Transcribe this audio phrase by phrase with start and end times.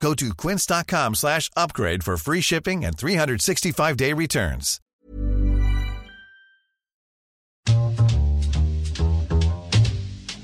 [0.00, 4.80] Go to quince.com slash upgrade for free shipping and 365-day returns.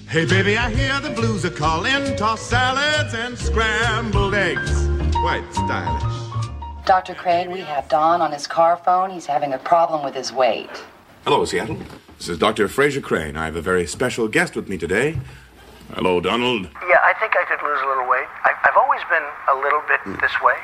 [0.08, 2.16] Hey, baby, I hear the blues are calling.
[2.16, 4.86] Toss salads and scrambled eggs.
[5.22, 6.18] Quite stylish.
[6.84, 7.14] Dr.
[7.14, 9.08] Crane, we have Don on his car phone.
[9.08, 10.68] He's having a problem with his weight.
[11.24, 11.78] Hello, Seattle.
[12.18, 12.68] This is Dr.
[12.68, 13.36] Frasier Crane.
[13.36, 15.16] I have a very special guest with me today.
[15.94, 16.68] Hello, Donald.
[16.88, 18.26] Yeah, I think I could lose a little weight.
[18.44, 20.56] I, I've always been a little bit this way,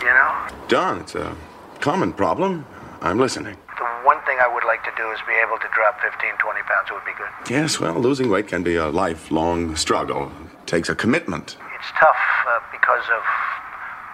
[0.00, 0.48] you know?
[0.68, 1.36] Don, it's a
[1.80, 2.64] common problem.
[3.02, 3.56] I'm listening.
[3.78, 6.62] The one thing I would like to do is be able to drop 15, 20
[6.62, 6.88] pounds.
[6.90, 7.28] It would be good.
[7.52, 10.32] Yes, well, losing weight can be a lifelong struggle.
[10.62, 11.56] It takes a commitment.
[11.78, 12.16] It's tough
[12.48, 13.22] uh, because of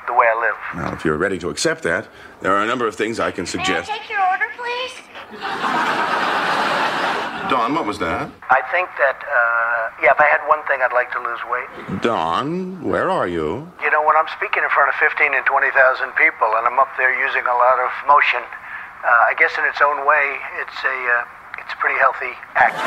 [0.08, 0.56] the way I live.
[0.82, 2.08] Now, if you're ready to accept that,
[2.40, 3.88] there are a number of things I can May I suggest.
[3.90, 4.94] take your order, please?
[7.50, 8.30] Don, what was that?
[8.48, 12.00] I think that, uh, yeah, if I had one thing, I'd like to lose weight.
[12.02, 13.68] Don, where are you?
[13.82, 15.72] You know, when I'm speaking in front of 15 and 20,000
[16.16, 19.80] people and I'm up there using a lot of motion, uh, I guess in its
[19.84, 21.24] own way, it's a, uh,
[21.60, 22.80] it's a pretty healthy act.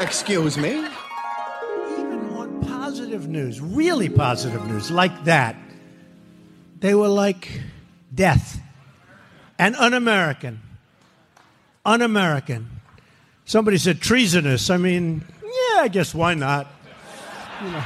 [0.00, 0.84] Excuse me?
[1.98, 5.56] Even on positive news, really positive news, like that,
[6.80, 7.48] they were like
[8.14, 8.60] death
[9.58, 10.60] and un American.
[11.84, 12.70] Un American.
[13.44, 14.70] Somebody said treasonous.
[14.70, 16.66] I mean, yeah, I guess why not?
[17.62, 17.84] You know.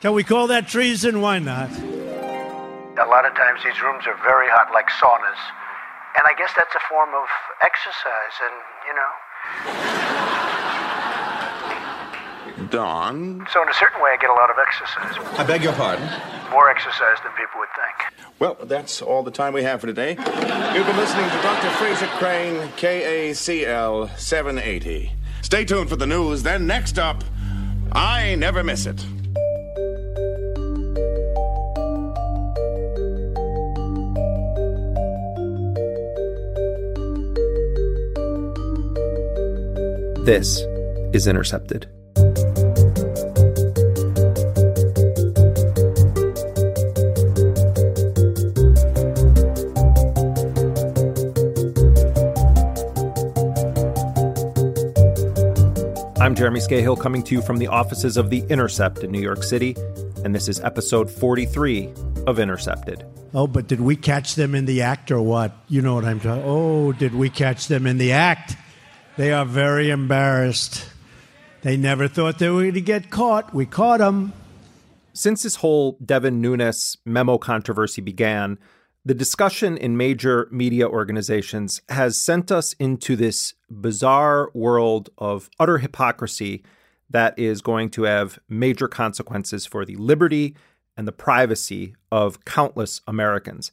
[0.00, 1.20] Can we call that treason?
[1.20, 1.70] Why not?
[1.70, 5.38] A lot of times these rooms are very hot, like saunas.
[6.14, 7.26] And I guess that's a form of
[7.64, 8.54] exercise, and,
[8.86, 9.10] you know.
[12.70, 13.46] Don?
[13.52, 15.38] So, in a certain way, I get a lot of exercise.
[15.38, 16.04] I beg your pardon?
[16.50, 18.28] More exercise than people would think.
[18.38, 20.10] Well, that's all the time we have for today.
[20.10, 21.68] You've been listening to Dr.
[21.78, 25.12] Frasier Crane, KACL 780.
[25.42, 26.42] Stay tuned for the news.
[26.42, 27.24] Then, next up,
[27.92, 29.04] I never miss it.
[40.24, 40.60] This
[41.12, 41.88] is Intercepted.
[56.22, 59.42] I'm Jeremy Scahill coming to you from the offices of The Intercept in New York
[59.42, 59.76] City,
[60.24, 61.92] and this is episode 43
[62.26, 63.04] of Intercepted.
[63.34, 65.52] Oh, but did we catch them in the act or what?
[65.68, 66.42] You know what I'm talking.
[66.44, 68.56] Oh, did we catch them in the act?
[69.16, 70.86] They are very embarrassed.
[71.62, 73.54] They never thought they were going to get caught.
[73.54, 74.32] We caught them.
[75.12, 78.58] Since this whole Devin Nunes memo controversy began,
[79.04, 85.78] the discussion in major media organizations has sent us into this bizarre world of utter
[85.78, 86.64] hypocrisy
[87.08, 90.56] that is going to have major consequences for the liberty
[90.96, 93.70] and the privacy of countless Americans.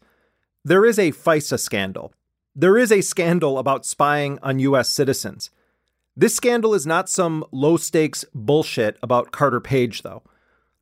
[0.63, 2.13] There is a FISA scandal.
[2.56, 4.89] There is a scandal about spying on U.S.
[4.89, 5.50] citizens.
[6.19, 10.22] This scandal is not some low stakes bullshit about Carter Page, though.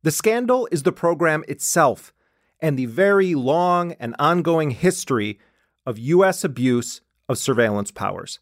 [0.01, 2.11] The scandal is the program itself
[2.59, 5.37] and the very long and ongoing history
[5.85, 6.43] of U.S.
[6.43, 8.39] abuse of surveillance powers.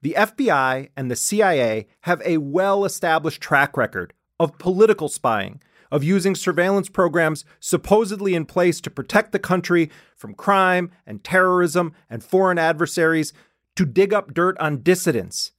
[0.00, 5.60] The FBI and the CIA have a well established track record of political spying,
[5.92, 11.92] of using surveillance programs supposedly in place to protect the country from crime and terrorism
[12.08, 13.34] and foreign adversaries
[13.76, 15.52] to dig up dirt on dissidents,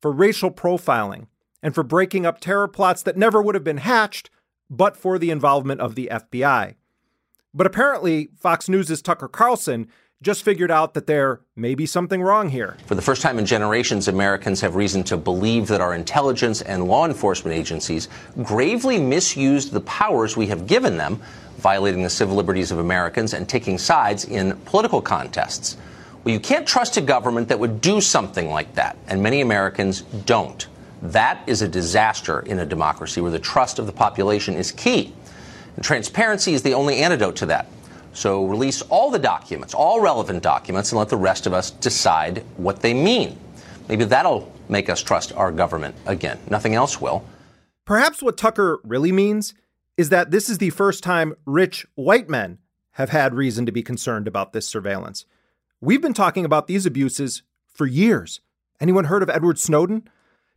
[0.00, 1.26] for racial profiling,
[1.62, 4.30] and for breaking up terror plots that never would have been hatched
[4.70, 6.76] but for the involvement of the FBI.
[7.52, 9.88] But apparently, Fox News' Tucker Carlson
[10.22, 12.76] just figured out that there may be something wrong here.
[12.86, 16.84] For the first time in generations, Americans have reason to believe that our intelligence and
[16.84, 18.08] law enforcement agencies
[18.42, 21.20] gravely misused the powers we have given them,
[21.56, 25.78] violating the civil liberties of Americans and taking sides in political contests.
[26.22, 30.02] Well, you can't trust a government that would do something like that, and many Americans
[30.02, 30.66] don't.
[31.02, 35.14] That is a disaster in a democracy where the trust of the population is key.
[35.76, 37.68] And transparency is the only antidote to that.
[38.12, 42.44] So release all the documents, all relevant documents, and let the rest of us decide
[42.56, 43.38] what they mean.
[43.88, 46.38] Maybe that'll make us trust our government again.
[46.50, 47.24] Nothing else will.
[47.86, 49.54] Perhaps what Tucker really means
[49.96, 52.58] is that this is the first time rich white men
[52.92, 55.24] have had reason to be concerned about this surveillance.
[55.82, 57.42] We've been talking about these abuses
[57.72, 58.42] for years.
[58.80, 60.06] Anyone heard of Edward Snowden?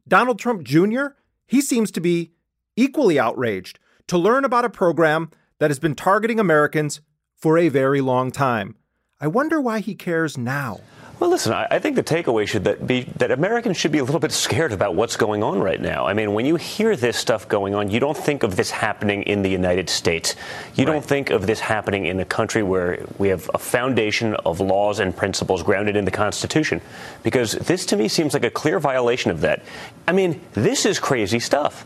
[0.06, 1.06] Donald Trump Jr.,
[1.48, 2.34] he seems to be
[2.75, 7.00] equally outraged to learn about a program that has been targeting Americans
[7.38, 8.75] for a very long time.
[9.22, 10.81] I wonder why he cares now.
[11.24, 14.20] Well, listen, I think the takeaway should that be that Americans should be a little
[14.20, 16.06] bit scared about what's going on right now.
[16.06, 19.24] I mean, when you hear this stuff going on, you don't think of this happening
[19.24, 20.36] in the United States.
[20.75, 20.92] You right.
[20.92, 25.00] don't think of this happening in a country where we have a foundation of laws
[25.00, 26.81] and principles grounded in the Constitution.
[27.24, 29.64] Because this to me seems like a clear violation of that.
[30.06, 31.86] I mean, this is crazy stuff.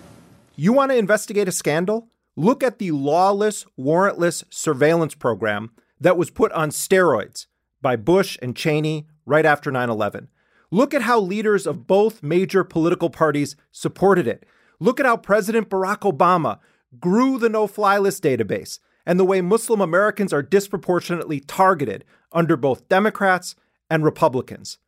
[0.56, 2.10] You want to investigate a scandal?
[2.36, 7.46] Look at the lawless, warrantless surveillance program that was put on steroids
[7.84, 10.30] by Bush and Cheney right after 9 11.
[10.72, 14.46] Look at how leaders of both major political parties supported it.
[14.80, 16.60] Look at how President Barack Obama
[17.00, 22.58] grew the no fly list database and the way Muslim Americans are disproportionately targeted under
[22.58, 23.56] both Democrats
[23.90, 24.80] and Republicans.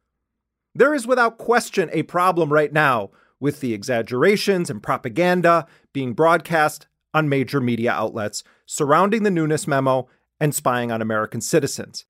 [0.75, 6.87] There is without question a problem right now with the exaggerations and propaganda being broadcast
[7.13, 10.07] on major media outlets surrounding the Nunes memo
[10.39, 12.05] and spying on American citizens.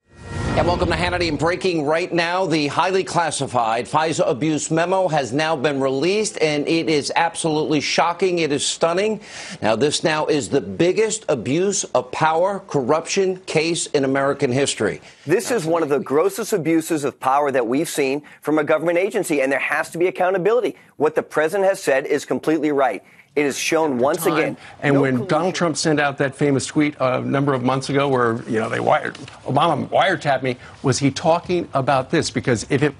[0.60, 1.30] And welcome to Hannity.
[1.30, 6.68] And breaking right now, the highly classified FISA abuse memo has now been released, and
[6.68, 8.40] it is absolutely shocking.
[8.40, 9.22] It is stunning.
[9.62, 15.00] Now, this now is the biggest abuse of power, corruption case in American history.
[15.26, 18.98] This is one of the grossest abuses of power that we've seen from a government
[18.98, 20.76] agency, and there has to be accountability.
[20.98, 23.02] What the president has said is completely right.
[23.40, 24.34] It is shown once time.
[24.34, 24.58] again.
[24.82, 25.28] And no when collusion.
[25.28, 28.60] Donald Trump sent out that famous tweet uh, a number of months ago, where you
[28.60, 29.16] know they wired
[29.46, 32.30] Obama wiretapped me, was he talking about this?
[32.30, 32.94] Because if it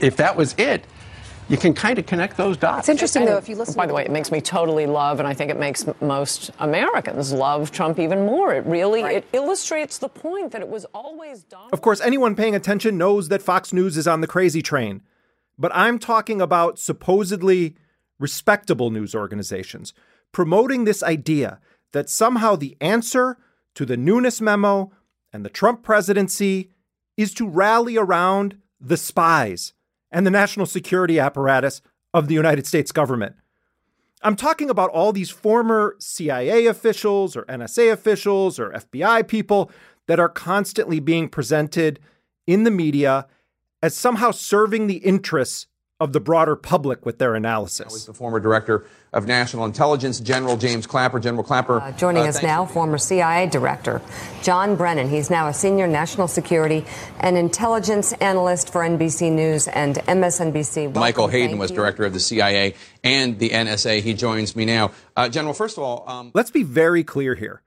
[0.00, 0.84] if that was it,
[1.48, 2.80] you can kind of connect those dots.
[2.80, 3.74] It's interesting, and, though, if you listen.
[3.74, 7.32] By the way, it makes me totally love, and I think it makes most Americans
[7.32, 8.54] love Trump even more.
[8.54, 9.16] It really right.
[9.16, 11.70] it illustrates the point that it was always done.
[11.72, 15.02] Of course, anyone paying attention knows that Fox News is on the crazy train,
[15.58, 17.76] but I'm talking about supposedly
[18.18, 19.92] respectable news organizations,
[20.32, 21.60] promoting this idea
[21.92, 23.38] that somehow the answer
[23.74, 24.90] to the Nunes memo
[25.32, 26.70] and the Trump presidency
[27.16, 29.72] is to rally around the spies
[30.10, 31.82] and the national security apparatus
[32.12, 33.36] of the United States government.
[34.22, 39.70] I'm talking about all these former CIA officials or NSA officials or FBI people
[40.06, 42.00] that are constantly being presented
[42.46, 43.26] in the media
[43.82, 45.66] as somehow serving the interests
[45.98, 47.92] of the broader public with their analysis.
[47.92, 48.84] Was the former director
[49.14, 51.18] of national intelligence, General James Clapper.
[51.18, 51.80] General Clapper.
[51.80, 52.68] Uh, joining uh, us now, you.
[52.68, 54.02] former CIA director
[54.42, 55.08] John Brennan.
[55.08, 56.84] He's now a senior national security
[57.20, 60.84] and intelligence analyst for NBC News and MSNBC.
[60.84, 61.00] Welcome.
[61.00, 61.76] Michael Hayden was you.
[61.76, 64.02] director of the CIA and the NSA.
[64.02, 64.90] He joins me now.
[65.16, 66.30] Uh, General, first of all, um...
[66.34, 67.62] let's be very clear here.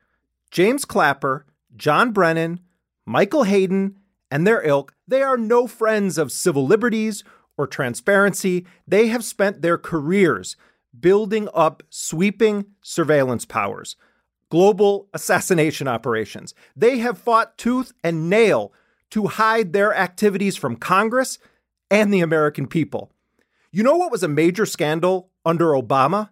[0.52, 1.46] James Clapper,
[1.76, 2.60] John Brennan,
[3.06, 3.96] Michael Hayden,
[4.30, 7.24] and their ilk, they are no friends of civil liberties
[7.60, 8.66] or transparency.
[8.88, 10.56] They have spent their careers
[10.98, 13.98] building up sweeping surveillance powers,
[14.50, 16.56] global assassination operations.
[16.76, 18.74] They have fought tooth and nail
[19.12, 21.38] to hide their activities from Congress
[21.92, 23.12] and the American people.
[23.72, 26.30] You know what was a major scandal under Obama?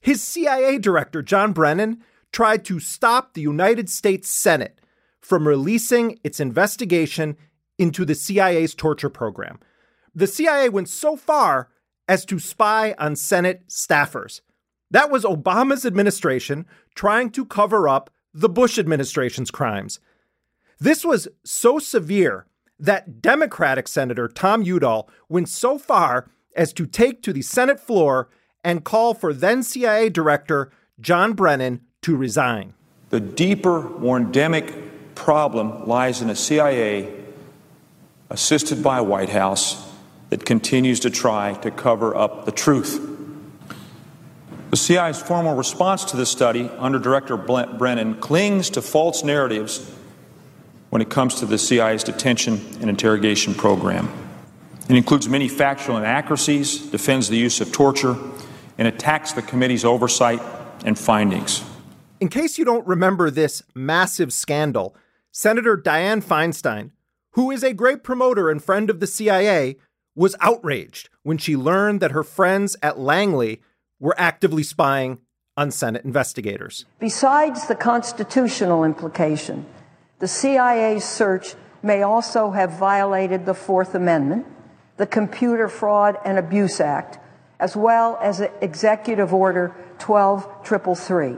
[0.00, 2.02] His CIA director, John Brennan,
[2.32, 4.80] tried to stop the United States Senate
[5.20, 7.36] from releasing its investigation
[7.76, 9.58] into the CIA's torture program
[10.14, 11.68] the CIA went so far
[12.08, 14.40] as to spy on Senate staffers.
[14.90, 20.00] That was Obama's administration trying to cover up the Bush administration's crimes.
[20.78, 22.46] This was so severe
[22.78, 28.28] that Democratic Senator Tom Udall went so far as to take to the Senate floor
[28.62, 32.74] and call for then CIA Director John Brennan to resign.
[33.10, 37.24] The deeper, more endemic problem lies in a CIA
[38.30, 39.93] assisted by a White House
[40.34, 43.00] that continues to try to cover up the truth.
[44.70, 49.88] The CIA's formal response to this study under Director Brennan clings to false narratives
[50.90, 54.12] when it comes to the CIA's detention and interrogation program.
[54.88, 58.16] It includes many factual inaccuracies, defends the use of torture,
[58.76, 60.42] and attacks the committee's oversight
[60.84, 61.62] and findings.
[62.18, 64.96] In case you don't remember this massive scandal,
[65.30, 66.90] Senator Dianne Feinstein,
[67.34, 69.76] who is a great promoter and friend of the CIA,
[70.14, 73.60] was outraged when she learned that her friends at Langley
[73.98, 75.18] were actively spying
[75.56, 76.84] on Senate investigators.
[76.98, 79.66] Besides the constitutional implication,
[80.18, 84.46] the CIA's search may also have violated the Fourth Amendment,
[84.96, 87.18] the Computer Fraud and Abuse Act,
[87.60, 91.36] as well as Executive Order 12333,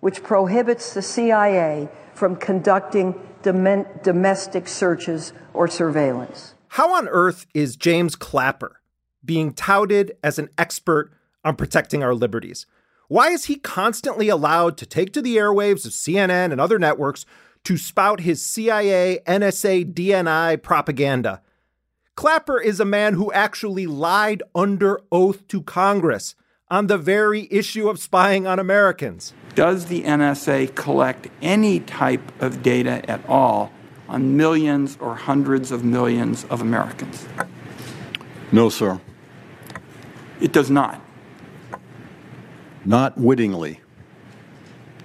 [0.00, 6.53] which prohibits the CIA from conducting dom- domestic searches or surveillance.
[6.74, 8.80] How on earth is James Clapper
[9.24, 11.12] being touted as an expert
[11.44, 12.66] on protecting our liberties?
[13.06, 17.26] Why is he constantly allowed to take to the airwaves of CNN and other networks
[17.62, 21.42] to spout his CIA, NSA, DNI propaganda?
[22.16, 26.34] Clapper is a man who actually lied under oath to Congress
[26.72, 29.32] on the very issue of spying on Americans.
[29.54, 33.70] Does the NSA collect any type of data at all
[34.08, 37.26] on millions or hundreds of millions of Americans?
[38.52, 39.00] No, sir.
[40.40, 41.00] It does not.
[42.84, 43.80] Not wittingly.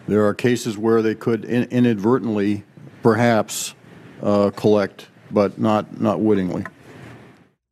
[0.08, 2.64] There are cases where they could in- inadvertently,
[3.04, 3.76] perhaps,
[4.22, 6.66] uh, collect, but not, not wittingly.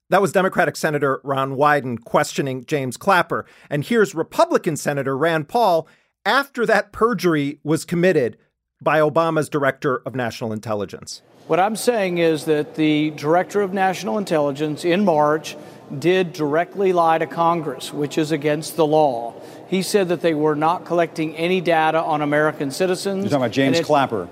[0.10, 3.46] That was Democratic Senator Ron Wyden questioning James Clapper.
[3.69, 5.88] And here's Republican Senator Rand Paul
[6.25, 8.38] after that perjury was committed
[8.81, 11.22] by Obama's Director of National Intelligence.
[11.48, 15.55] What I'm saying is that the Director of National Intelligence in March
[15.98, 19.34] did directly lie to Congress, which is against the law.
[19.69, 23.24] He said that they were not collecting any data on American citizens.
[23.24, 24.29] You're talking about James and it, Clapper.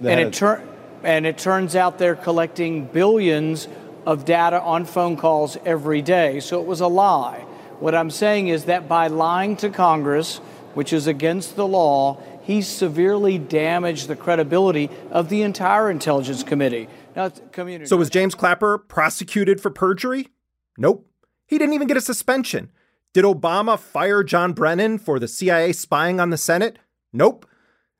[0.00, 0.62] And it, tur-
[1.02, 3.68] and it turns out they're collecting billions
[4.06, 6.40] of data on phone calls every day.
[6.40, 7.40] So it was a lie.
[7.80, 10.38] What I'm saying is that by lying to Congress,
[10.72, 16.88] which is against the law, he severely damaged the credibility of the entire Intelligence Committee.
[17.16, 17.88] Now, community.
[17.88, 20.28] So was James Clapper prosecuted for perjury?
[20.78, 21.10] Nope.
[21.48, 22.70] He didn't even get a suspension.
[23.12, 26.78] Did Obama fire John Brennan for the CIA spying on the Senate?
[27.12, 27.46] Nope.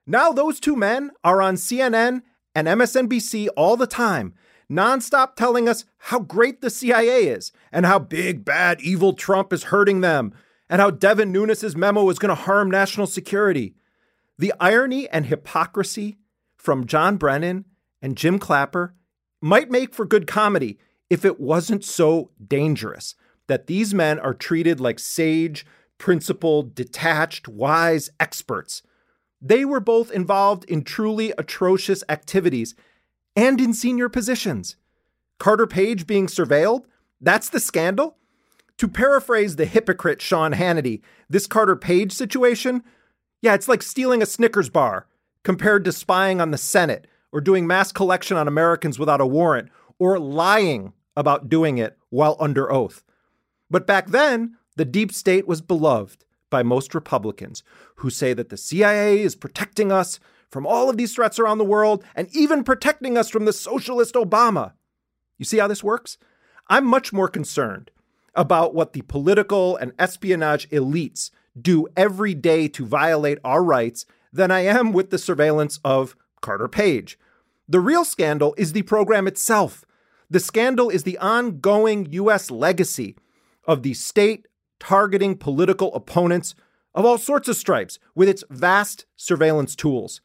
[0.07, 2.23] Now those two men are on CNN
[2.55, 4.35] and MSNBC all the time,
[4.71, 9.65] nonstop telling us how great the CIA is and how big, bad, evil Trump is
[9.65, 10.33] hurting them
[10.71, 13.75] and how Devin Nunes' memo is going to harm national security.
[14.39, 16.19] The irony and hypocrisy
[16.57, 17.65] from John Brennan
[18.03, 18.95] and Jim Clapper
[19.41, 20.79] might make for good comedy
[21.09, 23.15] if it wasn't so dangerous
[23.47, 25.65] that these men are treated like sage,
[25.99, 28.83] principled, detached, wise experts.
[29.41, 32.75] They were both involved in truly atrocious activities
[33.35, 34.77] and in senior positions.
[35.39, 36.85] Carter Page being surveilled?
[37.21, 38.17] That's the scandal?
[38.79, 41.01] To paraphrase the hypocrite Sean Hannity,
[41.31, 42.83] this Carter Page situation,
[43.41, 45.07] yeah, it's like stealing a Snickers bar
[45.43, 49.69] compared to spying on the Senate or doing mass collection on Americans without a warrant
[49.99, 53.03] or lying about doing it while under oath.
[53.71, 57.63] But back then, the deep state was beloved by most Republicans
[57.97, 61.65] who say that the CIA is protecting us from all of these threats around the
[61.65, 64.73] world and even protecting us from the socialist Obama.
[65.39, 66.19] You see how this works?
[66.69, 67.91] I'm much more concerned
[68.35, 74.51] about what the political and espionage elites do every day to violate our rights than
[74.51, 77.19] I am with the surveillance of Carter Page.
[77.69, 79.85] The real scandal is the program itself.
[80.31, 82.51] The scandal is the ongoing U.S.
[82.51, 83.17] legacy
[83.67, 84.47] of the state
[84.79, 86.55] targeting political opponents
[86.95, 90.21] of all sorts of stripes with its vast surveillance tools.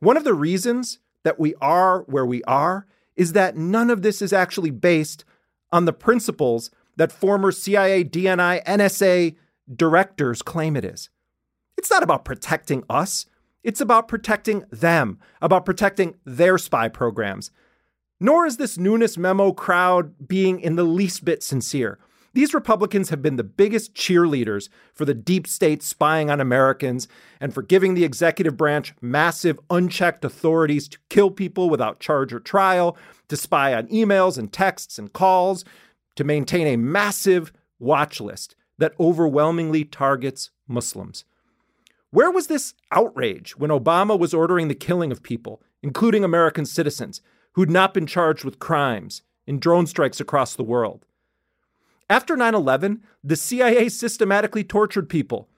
[0.00, 4.20] One of the reasons that we are where we are is that none of this
[4.20, 5.24] is actually based
[5.72, 9.36] on the principles that former CIA, DNI, NSA
[9.74, 11.10] directors claim it is.
[11.76, 13.26] It's not about protecting us,
[13.62, 17.50] it's about protecting them, about protecting their spy programs.
[18.20, 21.98] Nor is this Nunes memo crowd being in the least bit sincere.
[22.32, 27.08] These Republicans have been the biggest cheerleaders for the deep state spying on Americans
[27.40, 32.40] and for giving the executive branch massive, unchecked authorities to kill people without charge or
[32.40, 32.96] trial,
[33.28, 35.64] to spy on emails and texts and calls,
[36.14, 41.24] to maintain a massive watch list that overwhelmingly targets Muslims.
[42.10, 47.20] Where was this outrage when Obama was ordering the killing of people, including American citizens,
[47.52, 51.04] who'd not been charged with crimes in drone strikes across the world?
[52.08, 55.48] After 9 11, the CIA systematically tortured people,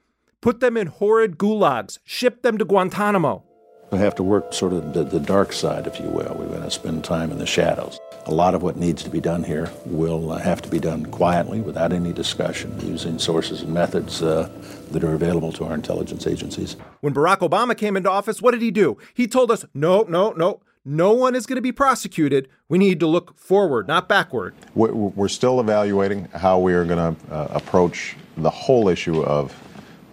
[0.40, 3.44] put them in horrid gulags, shipped them to Guantanamo.
[3.90, 6.34] We have to work sort of the, the dark side, if you will.
[6.38, 7.98] We're going to spend time in the shadows.
[8.26, 11.06] A lot of what needs to be done here will uh, have to be done
[11.06, 14.50] quietly, without any discussion, using sources and methods uh,
[14.90, 16.76] that are available to our intelligence agencies.
[17.00, 18.98] When Barack Obama came into office, what did he do?
[19.14, 22.48] He told us, no, no, no, no one is going to be prosecuted.
[22.68, 24.54] We need to look forward, not backward.
[24.74, 29.58] We're still evaluating how we are going to uh, approach the whole issue of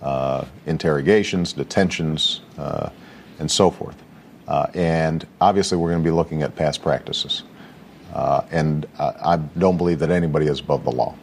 [0.01, 2.89] uh, interrogations, detentions, uh,
[3.39, 4.01] and so forth.
[4.47, 7.43] Uh, and obviously, we're going to be looking at past practices.
[8.13, 11.15] Uh, and uh, I don't believe that anybody is above the law.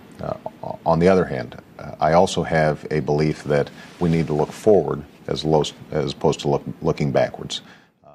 [0.84, 1.60] on the other hand,
[2.00, 6.40] I also have a belief that we need to look forward as, low, as opposed
[6.40, 7.62] to look, looking backwards.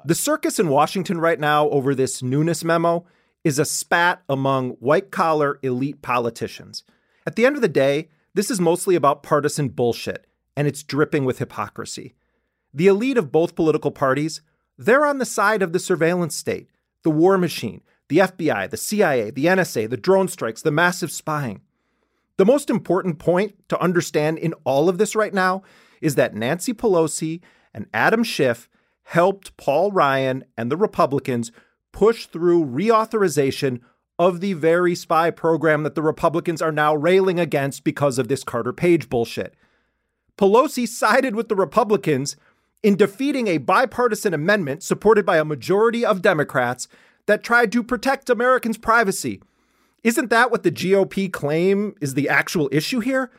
[0.04, 3.04] The circus in Washington right now over this Nunes memo
[3.44, 6.84] is a spat among white collar elite politicians.
[7.26, 10.26] At the end of the day, this is mostly about partisan bullshit,
[10.56, 12.14] and it's dripping with hypocrisy.
[12.78, 14.40] The elite of both political parties,
[14.78, 16.70] they're on the side of the surveillance state,
[17.02, 21.60] the war machine, the FBI, the CIA, the NSA, the drone strikes, the massive spying.
[22.36, 25.64] The most important point to understand in all of this right now
[26.00, 27.40] is that Nancy Pelosi
[27.74, 28.68] and Adam Schiff
[29.02, 31.50] helped Paul Ryan and the Republicans
[31.90, 33.80] push through reauthorization
[34.20, 38.44] of the very spy program that the Republicans are now railing against because of this
[38.44, 39.56] Carter Page bullshit.
[40.38, 42.36] Pelosi sided with the Republicans
[42.82, 46.88] in defeating a bipartisan amendment supported by a majority of Democrats
[47.26, 49.42] that tried to protect Americans' privacy.
[50.04, 53.30] Isn't that what the GOP claim is the actual issue here?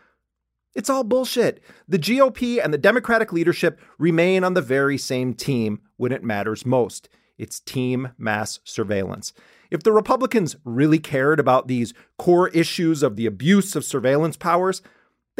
[0.75, 1.63] It's all bullshit.
[1.87, 6.65] The GOP and the Democratic leadership remain on the very same team when it matters
[6.65, 7.09] most.
[7.37, 9.33] It's team mass surveillance.
[9.71, 14.81] If the Republicans really cared about these core issues of the abuse of surveillance powers,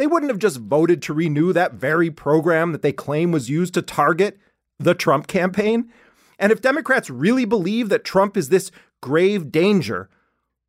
[0.00, 3.74] they wouldn't have just voted to renew that very program that they claim was used
[3.74, 4.38] to target
[4.78, 5.92] the Trump campaign.
[6.38, 8.70] And if Democrats really believe that Trump is this
[9.02, 10.08] grave danger,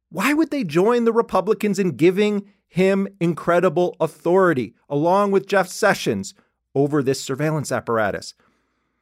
[0.10, 6.34] why would they join the Republicans in giving him incredible authority, along with Jeff Sessions,
[6.76, 8.34] over this surveillance apparatus?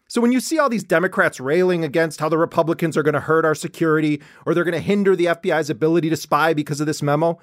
[0.08, 3.20] So when you see all these Democrats railing against how the Republicans are going to
[3.20, 6.88] hurt our security or they're going to hinder the FBI's ability to spy because of
[6.88, 7.40] this memo,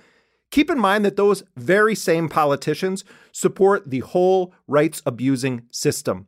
[0.51, 6.27] keep in mind that those very same politicians support the whole rights abusing system.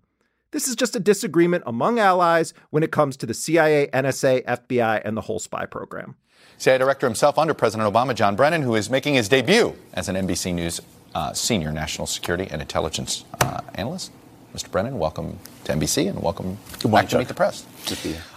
[0.50, 5.02] This is just a disagreement among allies when it comes to the CIA, NSA, FBI,
[5.04, 6.16] and the whole spy program.
[6.56, 10.16] CIA Director himself under President Obama, John Brennan, who is making his debut as an
[10.16, 10.80] NBC News
[11.14, 14.10] uh, senior national security and intelligence uh, analyst.
[14.54, 14.70] Mr.
[14.70, 17.66] Brennan, welcome to NBC and welcome Good morning, back to Meet the Press.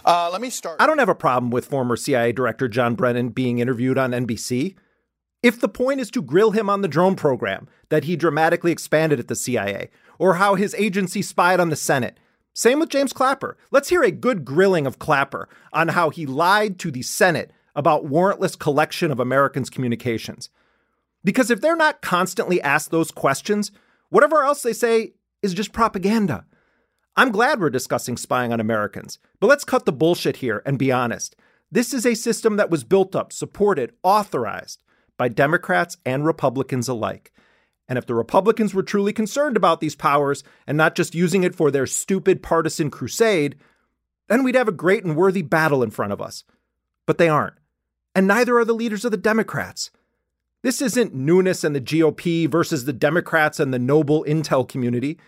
[0.04, 0.76] Uh, let me start.
[0.80, 4.76] I don't have a problem with former CIA Director John Brennan being interviewed on NBC.
[5.42, 9.18] If the point is to grill him on the drone program that he dramatically expanded
[9.18, 12.16] at the CIA, or how his agency spied on the Senate,
[12.54, 13.56] same with James Clapper.
[13.72, 18.04] Let's hear a good grilling of Clapper on how he lied to the Senate about
[18.04, 20.48] warrantless collection of Americans' communications.
[21.24, 23.72] Because if they're not constantly asked those questions,
[24.10, 26.44] whatever else they say is just propaganda.
[27.16, 30.92] I'm glad we're discussing spying on Americans, but let's cut the bullshit here and be
[30.92, 31.34] honest.
[31.70, 34.82] This is a system that was built up, supported, authorized
[35.22, 37.30] by Democrats and Republicans alike.
[37.86, 41.54] And if the Republicans were truly concerned about these powers and not just using it
[41.54, 43.54] for their stupid partisan crusade,
[44.26, 46.42] then we'd have a great and worthy battle in front of us.
[47.06, 47.54] But they aren't.
[48.16, 49.92] And neither are the leaders of the Democrats.
[50.64, 55.20] This isn't Nunes and the GOP versus the Democrats and the noble intel community.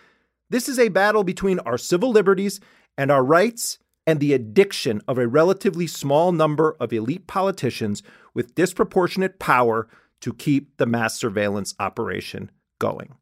[0.51, 2.59] This is a battle between our civil liberties
[2.99, 8.03] and our rights and the addiction of a relatively small number of elite politicians
[8.35, 9.89] with disproportionate power
[10.21, 13.15] to keep the mass surveillance operation going.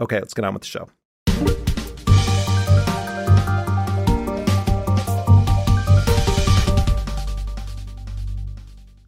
[0.00, 0.88] Okay, let's get on with the show.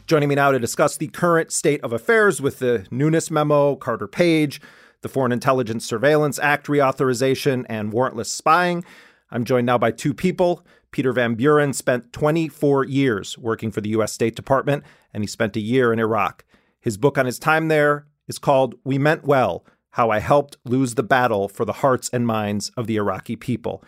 [0.06, 4.06] Joining me now to discuss the current state of affairs with the Nunes memo, Carter
[4.06, 4.60] Page,
[5.00, 8.84] the Foreign Intelligence Surveillance Act reauthorization, and warrantless spying.
[9.30, 10.64] I'm joined now by two people.
[10.94, 14.12] Peter Van Buren spent 24 years working for the U.S.
[14.12, 16.44] State Department, and he spent a year in Iraq.
[16.80, 20.94] His book on his time there is called We Meant Well How I Helped Lose
[20.94, 23.82] the Battle for the Hearts and Minds of the Iraqi People.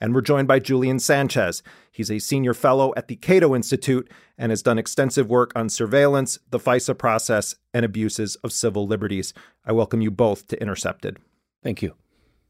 [0.00, 1.62] And we're joined by Julian Sanchez.
[1.92, 6.40] He's a senior fellow at the Cato Institute and has done extensive work on surveillance,
[6.50, 9.32] the FISA process, and abuses of civil liberties.
[9.64, 11.18] I welcome you both to Intercepted.
[11.62, 11.94] Thank you.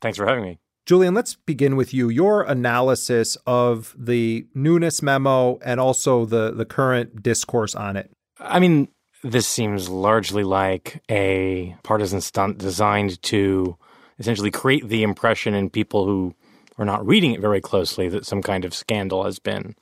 [0.00, 0.58] Thanks for having me.
[0.88, 2.08] Julian, let's begin with you.
[2.08, 8.10] Your analysis of the Nunes memo and also the, the current discourse on it.
[8.40, 8.88] I mean,
[9.22, 13.76] this seems largely like a partisan stunt designed to
[14.18, 16.34] essentially create the impression in people who
[16.78, 19.74] are not reading it very closely that some kind of scandal has been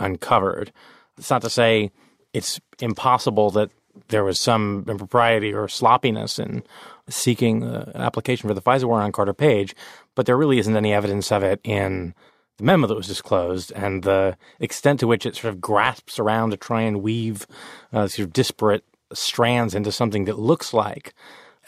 [0.00, 0.72] uncovered.
[1.16, 1.92] It's not to say
[2.32, 3.70] it's impossible that
[4.08, 6.62] there was some impropriety or sloppiness in
[7.08, 9.74] seeking uh, an application for the FISA warrant on Carter Page,
[10.18, 12.12] but there really isn't any evidence of it in
[12.56, 16.50] the memo that was disclosed and the extent to which it sort of grasps around
[16.50, 17.46] to try and weave
[17.92, 21.14] uh, sort of disparate strands into something that looks like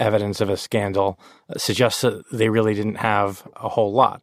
[0.01, 1.17] evidence of a scandal
[1.49, 4.21] uh, suggests that they really didn't have a whole lot.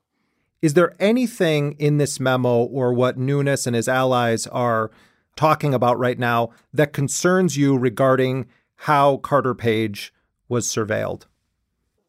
[0.62, 4.92] Is there anything in this memo or what Nunes and his allies are
[5.38, 10.14] talking about right now that concerns you regarding how Carter Page
[10.50, 11.28] was surveilled?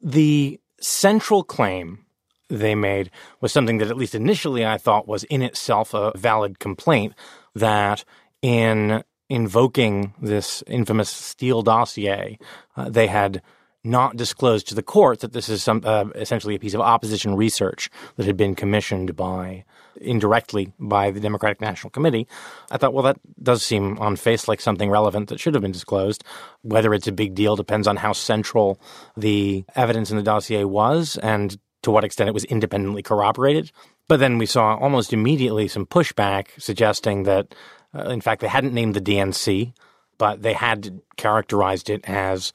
[0.02, 2.04] The central claim
[2.48, 6.58] they made was something that, at least initially, I thought was in itself a valid
[6.58, 7.14] complaint
[7.54, 8.04] that
[8.42, 12.38] in invoking this infamous Steele dossier,
[12.76, 13.42] uh, they had
[13.84, 17.36] not disclosed to the court that this is some uh, essentially a piece of opposition
[17.36, 19.64] research that had been commissioned by
[20.00, 22.26] indirectly by the Democratic National Committee.
[22.70, 25.72] I thought, well, that does seem on face like something relevant that should have been
[25.72, 26.24] disclosed.
[26.62, 28.80] Whether it's a big deal depends on how central
[29.16, 33.70] the evidence in the dossier was and to what extent it was independently corroborated.
[34.08, 37.54] But then we saw almost immediately some pushback suggesting that,
[37.94, 39.72] uh, in fact, they hadn't named the DNC,
[40.16, 42.52] but they had characterized it as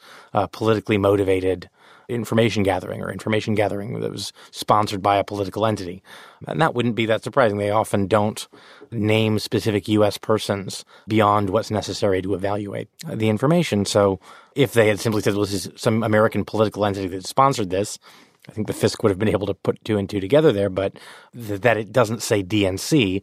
[0.51, 1.69] politically motivated
[2.09, 6.03] information gathering or information gathering that was sponsored by a political entity.
[6.47, 7.57] And that wouldn't be that surprising.
[7.57, 8.45] They often don't
[8.91, 10.17] name specific U.S.
[10.17, 13.85] persons beyond what's necessary to evaluate the information.
[13.85, 14.19] So
[14.55, 17.97] if they had simply said, well, this is some American political entity that sponsored this,
[18.47, 20.69] I think the FISC would have been able to put two and two together there,
[20.69, 20.97] but
[21.35, 23.21] th- that it doesn't say DNC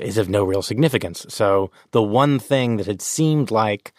[0.00, 1.24] is of no real significance.
[1.28, 3.92] So the one thing that had seemed like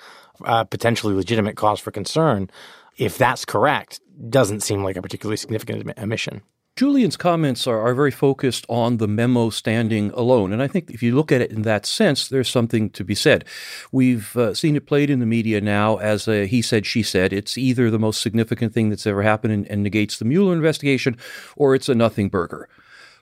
[0.44, 2.50] a potentially legitimate cause for concern,
[2.98, 6.42] if that's correct, doesn't seem like a particularly significant omission.
[6.78, 10.54] Julian's comments are, are very focused on the memo standing alone.
[10.54, 13.16] And I think if you look at it in that sense, there's something to be
[13.16, 13.46] said.
[13.92, 17.34] We've uh, seen it played in the media now as a he said, she said.
[17.34, 21.18] It's either the most significant thing that's ever happened and, and negates the Mueller investigation,
[21.56, 22.70] or it's a nothing burger.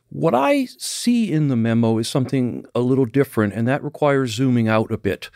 [0.10, 4.68] What I see in the memo is something a little different, and that requires zooming
[4.68, 5.30] out a bit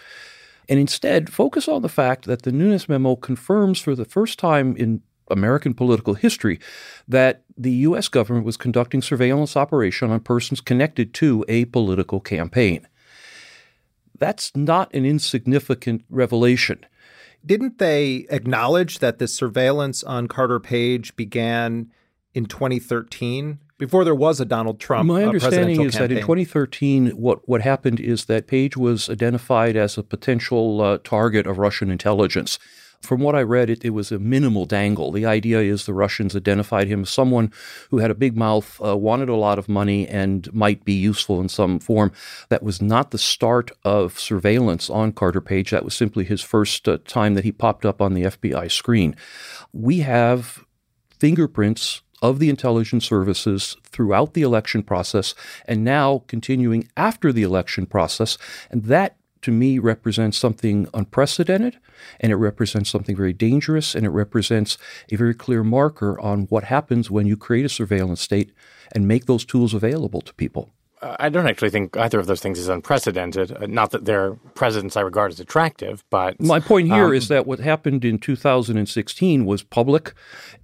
[0.69, 4.75] and instead focus on the fact that the Nunes memo confirms for the first time
[4.77, 6.59] in American political history
[7.07, 8.07] that the U.S.
[8.07, 12.87] government was conducting surveillance operation on persons connected to a political campaign.
[14.17, 16.85] That's not an insignificant revelation.
[17.45, 21.91] Didn't they acknowledge that the surveillance on Carter Page began
[22.33, 23.59] in 2013?
[23.77, 25.07] Before there was a Donald Trump.
[25.07, 26.09] My uh, understanding is campaign.
[26.09, 30.97] that in 2013, what, what happened is that Page was identified as a potential uh,
[30.97, 32.59] target of Russian intelligence.
[33.01, 35.11] From what I read, it, it was a minimal dangle.
[35.11, 37.51] The idea is the Russians identified him as someone
[37.89, 41.39] who had a big mouth, uh, wanted a lot of money, and might be useful
[41.39, 42.11] in some form.
[42.49, 45.71] That was not the start of surveillance on Carter Page.
[45.71, 49.15] That was simply his first uh, time that he popped up on the FBI screen.
[49.71, 50.65] We have
[51.19, 55.33] fingerprints of the intelligence services throughout the election process
[55.65, 58.37] and now continuing after the election process.
[58.69, 61.77] And that to me represents something unprecedented
[62.19, 64.77] and it represents something very dangerous and it represents
[65.11, 68.51] a very clear marker on what happens when you create a surveillance state
[68.91, 70.71] and make those tools available to people.
[71.01, 73.53] I don't actually think either of those things is unprecedented.
[73.53, 77.29] Uh, not that their presence I regard as attractive, but my point here um, is
[77.29, 80.13] that what happened in 2016 was public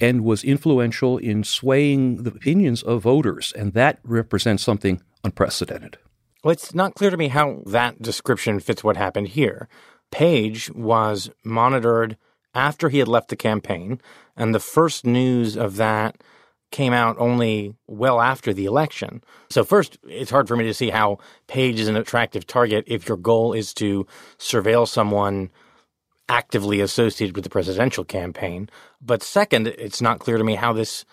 [0.01, 5.97] and was influential in swaying the opinions of voters, and that represents something unprecedented.
[6.45, 9.67] Well, it's not clear to me how that description fits what happened here.
[10.11, 12.17] Page was monitored
[12.53, 13.99] after he had left the campaign,
[14.37, 16.23] and the first news of that
[16.69, 19.23] came out only well after the election.
[19.49, 23.07] So, first, it's hard for me to see how Page is an attractive target if
[23.07, 24.05] your goal is to
[24.37, 25.49] surveil someone
[26.29, 28.69] actively associated with the presidential campaign.
[29.01, 31.05] But second, it's not clear to me how this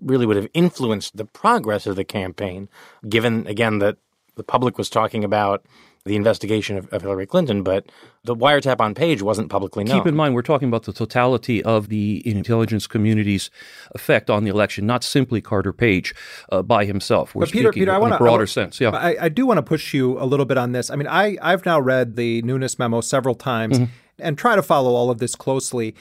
[0.00, 2.68] really would have influenced the progress of the campaign,
[3.08, 3.96] given, again, that
[4.36, 5.64] the public was talking about
[6.04, 7.86] the investigation of, of, Hillary Clinton, but
[8.24, 9.98] the wiretap on Page wasn't publicly known.
[9.98, 13.50] Keep in mind, we're talking about the totality of the intelligence community's
[13.92, 16.12] effect on the election, not simply Carter Page
[16.50, 17.34] uh, by himself.
[17.34, 18.80] We're but Peter, Peter, in I want a broader sense.
[18.80, 20.90] Yeah, I, I do want to push you a little bit on this.
[20.90, 23.92] I mean, I I've now read the Nunes memo several times mm-hmm.
[24.18, 25.94] and try to follow all of this closely.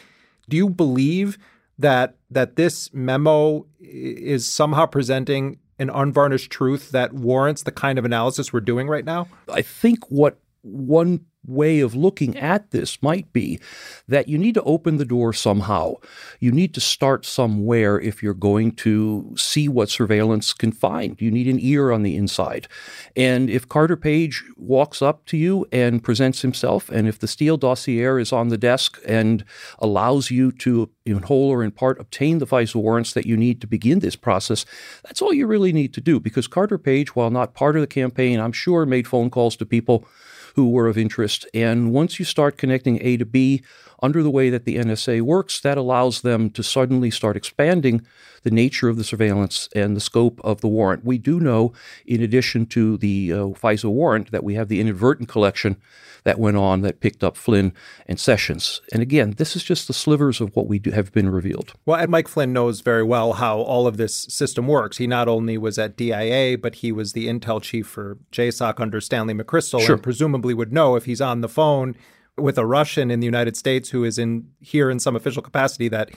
[0.49, 1.37] Do you believe
[1.77, 8.05] that that this memo is somehow presenting an unvarnished truth that warrants the kind of
[8.05, 9.27] analysis we're doing right now?
[9.51, 13.59] I think what one way of looking at this might be
[14.07, 15.95] that you need to open the door somehow.
[16.39, 21.19] You need to start somewhere if you're going to see what surveillance can find.
[21.19, 22.67] You need an ear on the inside.
[23.15, 27.57] And if Carter Page walks up to you and presents himself, and if the Steele
[27.57, 29.43] dossier is on the desk and
[29.79, 33.61] allows you to, in whole or in part, obtain the FISA warrants that you need
[33.61, 34.65] to begin this process,
[35.03, 37.87] that's all you really need to do because Carter Page, while not part of the
[37.87, 40.05] campaign, I'm sure made phone calls to people
[40.55, 41.47] who were of interest.
[41.53, 43.63] And once you start connecting A to B
[44.01, 48.05] under the way that the NSA works, that allows them to suddenly start expanding
[48.43, 51.05] the nature of the surveillance and the scope of the warrant.
[51.05, 51.73] We do know,
[52.05, 55.77] in addition to the uh, FISA warrant, that we have the inadvertent collection
[56.23, 57.73] that went on that picked up Flynn
[58.07, 58.81] and Sessions.
[58.93, 61.73] And again, this is just the slivers of what we do, have been revealed.
[61.85, 64.97] Well, and Mike Flynn knows very well how all of this system works.
[64.97, 69.01] He not only was at DIA, but he was the intel chief for JSOC under
[69.01, 69.95] Stanley McChrystal, Sure.
[69.95, 71.95] and presumably would know if he's on the phone
[72.41, 75.87] with a Russian in the United States who is in here in some official capacity
[75.89, 76.11] that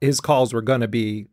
[0.00, 1.26] his calls were going to be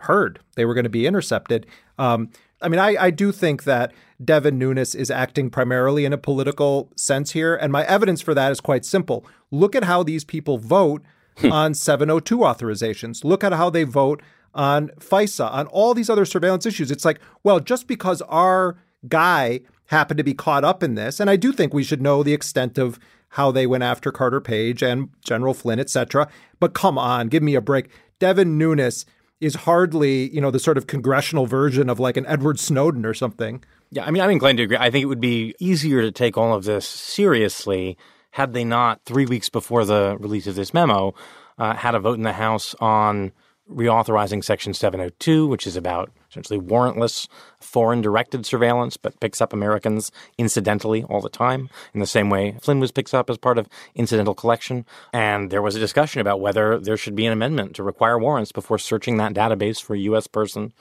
[0.00, 0.40] heard.
[0.56, 1.66] They were going to be intercepted.
[1.98, 3.92] Um, I mean, I, I do think that
[4.24, 7.54] Devin Nunes is acting primarily in a political sense here.
[7.54, 9.24] And my evidence for that is quite simple.
[9.50, 11.02] Look at how these people vote
[11.44, 13.24] on 702 authorizations.
[13.24, 14.22] Look at how they vote
[14.54, 16.90] on FISA, on all these other surveillance issues.
[16.90, 18.76] It's like, well, just because our
[19.08, 22.22] guy happened to be caught up in this, and I do think we should know
[22.22, 22.98] the extent of
[23.30, 26.28] how they went after Carter Page and General Flynn, et cetera.
[26.60, 27.90] But come on, give me a break.
[28.18, 29.06] Devin Nunes
[29.40, 33.14] is hardly, you know, the sort of congressional version of like an Edward Snowden or
[33.14, 33.62] something.
[33.90, 34.76] Yeah, I mean, I'm inclined to agree.
[34.76, 37.96] I think it would be easier to take all of this seriously
[38.32, 41.14] had they not, three weeks before the release of this memo,
[41.58, 43.32] uh, had a vote in the House on
[43.70, 47.28] reauthorizing Section 702, which is about essentially warrantless
[47.60, 52.56] foreign directed surveillance, but picks up Americans incidentally all the time, in the same way
[52.60, 54.84] Flynn was picked up as part of incidental collection.
[55.12, 58.52] And there was a discussion about whether there should be an amendment to require warrants
[58.52, 60.26] before searching that database for a U.S.
[60.26, 60.72] person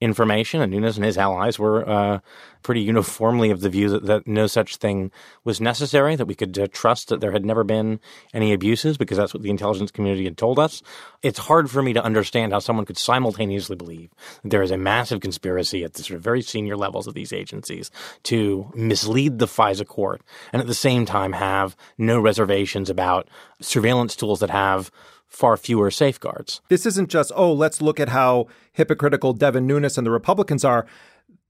[0.00, 2.18] information, and Nunes and his allies were uh,
[2.62, 5.10] pretty uniformly of the view that, that, no such thing
[5.44, 8.00] was necessary, that we could uh, trust that there had never been
[8.32, 10.82] any abuses because that's what the intelligence community had told us.
[11.22, 14.10] It's hard for me to understand how someone could simultaneously believe
[14.42, 17.32] that there is a massive conspiracy at the sort of very senior levels of these
[17.32, 17.90] agencies
[18.24, 23.28] to mislead the FISA court and at the same time have no reservations about
[23.60, 24.90] surveillance tools that have
[25.34, 26.60] far fewer safeguards.
[26.68, 30.86] This isn't just, oh, let's look at how hypocritical Devin Nunes and the Republicans are.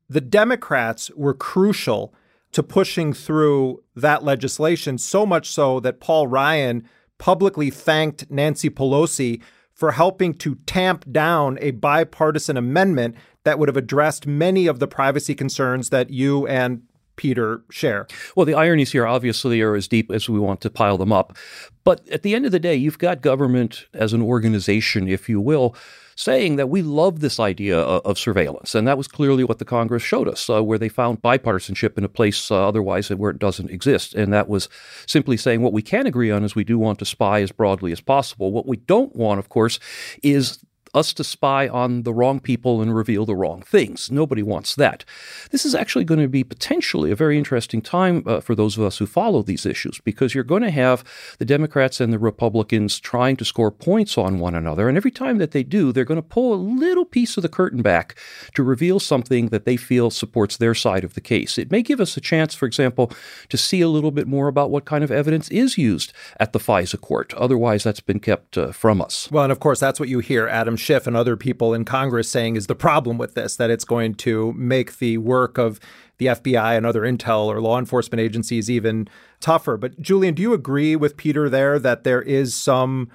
[0.09, 2.15] The Democrats were crucial
[2.53, 9.43] to pushing through that legislation, so much so that Paul Ryan publicly thanked Nancy Pelosi
[9.73, 14.87] for helping to tamp down a bipartisan amendment that would have addressed many of the
[14.87, 16.83] privacy concerns that you and
[17.17, 18.07] Peter share.
[18.37, 21.37] Well, the ironies here obviously are as deep as we want to pile them up.
[21.85, 25.41] But at the end of the day, you've got government as an organization, if you
[25.41, 25.77] will,
[26.17, 28.75] saying that we love this idea of, surveillance.
[28.75, 32.05] And that was clearly what the Congress showed us, uh, where they found bipartisanship in
[32.05, 34.15] a place uh, otherwise where it doesn't exist.
[34.15, 34.69] And that was
[35.07, 37.91] simply saying what we can agree on is we do want to spy as broadly
[37.91, 38.53] as possible.
[38.53, 39.81] What we don't want, of course,
[40.23, 44.11] is us to spy on the wrong people and reveal the wrong things.
[44.11, 45.05] Nobody wants that.
[45.51, 48.85] This is actually going to be potentially a very interesting time uh, for those of
[48.85, 51.05] us who follow these issues because you're going to have
[51.39, 54.89] the Democrats and the Republicans trying to score points on one another.
[54.89, 57.49] And every time that they do, they're going to pull a little piece of the
[57.49, 58.17] curtain back
[58.55, 61.59] to reveal something that they feel supports their side of the case.
[61.59, 63.13] It may give us a chance, for example,
[63.49, 66.59] to see a little bit more about what kind of evidence is used at the
[66.59, 67.35] FISA court.
[67.35, 69.29] Otherwise, that's been kept uh, from us.
[69.31, 72.29] Well, and of course, that's what you hear Adam Schiff and other people in Congress
[72.29, 75.81] saying is the problem with this, that it's going to make the work of
[76.19, 79.09] the FBI and other intel or law enforcement agencies even
[79.41, 79.77] tougher.
[79.77, 83.11] But Julian, do you agree with Peter there that there is some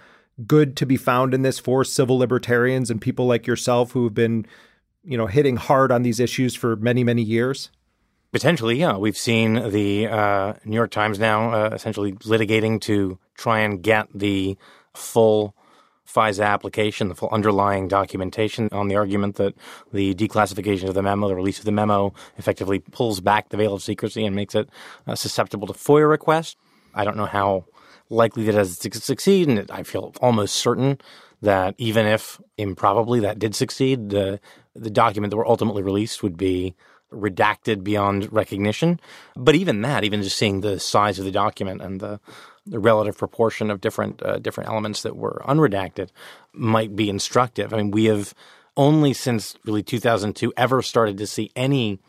[0.46, 4.14] good to be found in this for civil libertarians and people like yourself who have
[4.14, 4.46] been,
[5.04, 7.70] you know, hitting hard on these issues for many, many years?
[8.32, 8.96] Potentially, yeah.
[8.98, 14.08] We've seen the uh, New York Times now uh, essentially litigating to try and get
[14.14, 14.58] the
[14.94, 15.56] full
[16.14, 19.54] FISA application, the full underlying documentation on the argument that
[19.94, 23.74] the declassification of the memo, the release of the memo, effectively pulls back the veil
[23.74, 24.70] of secrecy and makes it
[25.08, 26.56] uh, susceptible to FOIA requests.
[26.96, 27.66] I don't know how
[28.10, 31.00] likely that is to succeed, and I feel almost certain
[31.42, 34.40] that even if improbably that did succeed, the
[34.76, 36.76] the document that were ultimately released would be
[37.12, 39.00] redacted beyond recognition.
[39.36, 42.20] But even that, even just seeing the size of the document and the
[42.70, 46.10] the relative proportion of different uh, different elements that were unredacted
[46.54, 47.74] might be instructive.
[47.74, 48.34] I mean, we have
[48.78, 52.00] only since really 2002 ever started to see any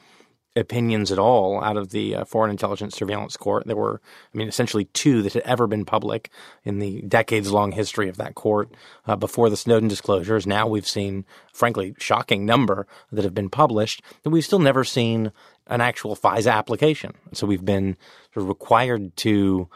[0.56, 3.66] opinions at all out of the uh, Foreign Intelligence Surveillance Court.
[3.66, 4.00] There were,
[4.34, 6.30] I mean, essentially two that had ever been public
[6.64, 8.70] in the decades long history of that court
[9.06, 10.46] uh, before the Snowden disclosures.
[10.46, 15.30] Now we've seen, frankly, shocking number that have been published, but we've still never seen
[15.68, 17.12] an actual FISA application.
[17.32, 17.96] So we've been
[18.34, 19.68] sort of required to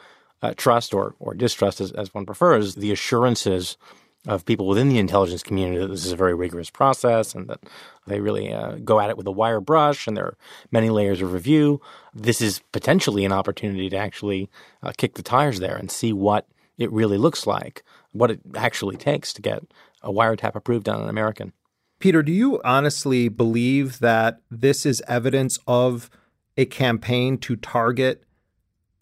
[0.45, 3.79] uh, trust or, or distrust, as, as one prefers, the assurances
[4.27, 7.61] of people within the intelligence community that this is a very rigorous process and that
[8.07, 10.37] they really uh, go at it with a wire brush and there are
[10.71, 11.81] many layers of review.
[12.15, 14.51] This is potentially an opportunity to actually
[14.83, 18.97] uh, kick the tires there and see what it really looks like, what it actually
[18.97, 19.63] takes to get
[20.03, 21.55] a wiretap approved on an American.
[22.01, 26.11] Peter, do you honestly believe that this is evidence of
[26.59, 28.25] a campaign to target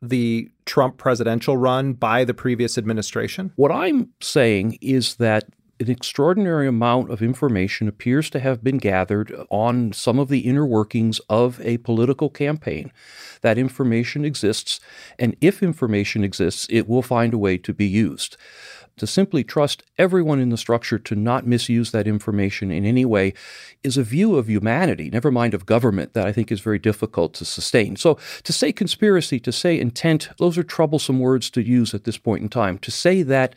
[0.00, 3.52] the Trump presidential run by the previous administration?
[3.56, 5.44] What I'm saying is that
[5.80, 10.64] an extraordinary amount of information appears to have been gathered on some of the inner
[10.64, 12.92] workings of a political campaign.
[13.40, 14.78] That information exists,
[15.18, 18.36] and if information exists, it will find a way to be used
[18.96, 23.32] to simply trust everyone in the structure to not misuse that information in any way
[23.82, 27.34] is a view of humanity, never mind of government, that I think is very difficult
[27.34, 27.96] to sustain.
[27.96, 32.18] So to say conspiracy, to say intent, those are troublesome words to use at this
[32.18, 32.78] point in time.
[32.78, 33.54] To say that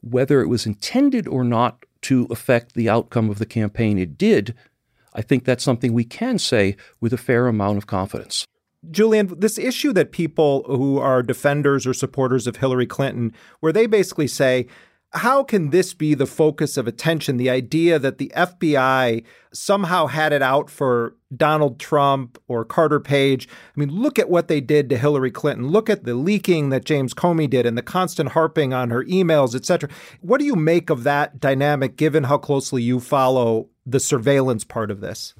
[0.00, 4.54] whether it was intended or not to affect the outcome of the campaign, it did,
[5.14, 8.46] I think that's something we can say with a fair amount of confidence.
[8.90, 13.86] Julian, this issue that people who are defenders or supporters of Hillary Clinton, where they
[13.86, 14.66] basically say,
[15.12, 17.38] how can this be the focus of attention?
[17.38, 23.48] The idea that the FBI somehow had it out for Donald Trump or Carter Page.
[23.48, 25.68] I mean, look at what they did to Hillary Clinton.
[25.68, 29.54] Look at the leaking that James Comey did and the constant harping on her emails,
[29.54, 29.88] etc.
[30.20, 34.90] What do you make of that dynamic given how closely you follow the surveillance part
[34.90, 35.34] of this?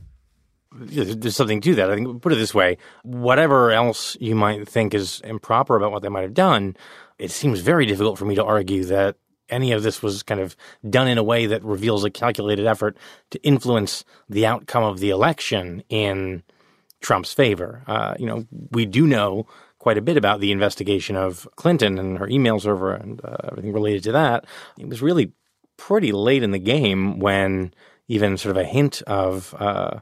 [0.73, 1.91] There's something to that.
[1.91, 6.03] I think put it this way: whatever else you might think is improper about what
[6.03, 6.77] they might have done,
[7.19, 9.17] it seems very difficult for me to argue that
[9.49, 10.57] any of this was kind of
[10.89, 12.97] done in a way that reveals a calculated effort
[13.31, 16.43] to influence the outcome of the election in
[17.01, 17.83] Trump's favor.
[17.87, 19.47] Uh, you know, we do know
[19.79, 23.73] quite a bit about the investigation of Clinton and her email server and uh, everything
[23.73, 24.45] related to that.
[24.79, 25.33] It was really
[25.77, 27.73] pretty late in the game when
[28.09, 30.01] even sort of a hint of uh,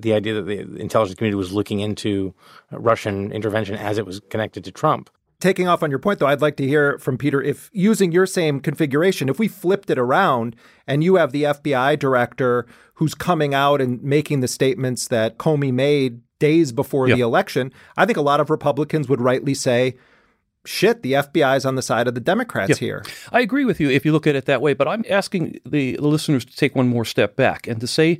[0.00, 2.34] the idea that the intelligence community was looking into
[2.70, 5.10] Russian intervention as it was connected to Trump.
[5.40, 8.26] Taking off on your point, though, I'd like to hear from Peter if using your
[8.26, 10.56] same configuration, if we flipped it around
[10.86, 15.72] and you have the FBI director who's coming out and making the statements that Comey
[15.72, 17.16] made days before yep.
[17.16, 19.96] the election, I think a lot of Republicans would rightly say,
[20.64, 22.86] shit, the FBI is on the side of the Democrats yeah.
[22.86, 23.04] here.
[23.30, 25.94] I agree with you if you look at it that way, but I'm asking the,
[25.96, 28.18] the listeners to take one more step back and to say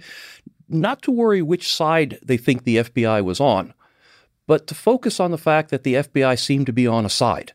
[0.68, 3.74] not to worry which side they think the FBI was on,
[4.46, 7.52] but to focus on the fact that the FBI seemed to be on a side.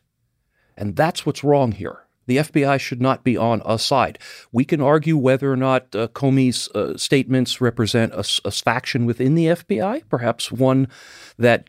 [0.76, 2.03] And that's what's wrong here.
[2.26, 4.18] The FBI should not be on a side.
[4.52, 9.34] We can argue whether or not uh, Comey's uh, statements represent a, a, faction within
[9.34, 10.88] the FBI, perhaps one
[11.38, 11.68] that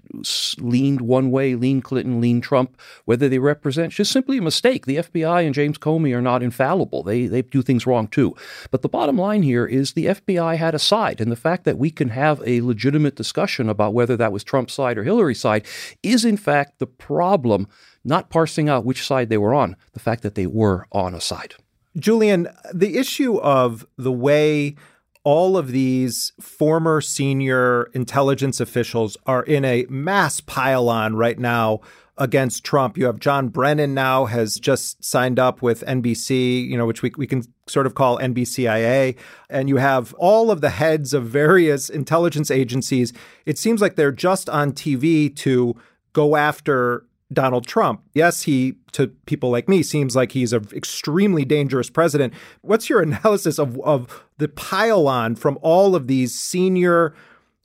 [0.59, 4.85] leaned one way, leaned Clinton, leaned Trump, whether they represent just simply a mistake.
[4.85, 7.03] The FBI and James Comey are not infallible.
[7.03, 8.35] They, they do things wrong too.
[8.71, 11.77] But the bottom line here is the FBI had a side, and the fact that
[11.77, 15.65] we can have a legitimate discussion about whether that was Trump's side or Hillary's side
[16.03, 17.67] is, in fact, the problem
[18.05, 21.21] not parsing out which side they were on, the fact that they were on a
[21.21, 21.55] side.
[21.97, 24.75] Julian, the issue of the way
[25.23, 31.81] all of these former senior intelligence officials are in a mass pile-on right now
[32.17, 32.97] against Trump.
[32.97, 37.11] You have John Brennan now has just signed up with NBC, you know, which we,
[37.17, 39.17] we can sort of call NBCIA.
[39.49, 43.11] And you have all of the heads of various intelligence agencies.
[43.45, 45.75] It seems like they're just on TV to
[46.13, 48.01] go after Donald Trump.
[48.13, 52.33] Yes, he, to people like me, seems like he's an extremely dangerous president.
[52.61, 57.13] What's your analysis of, of the pile on from all of these senior,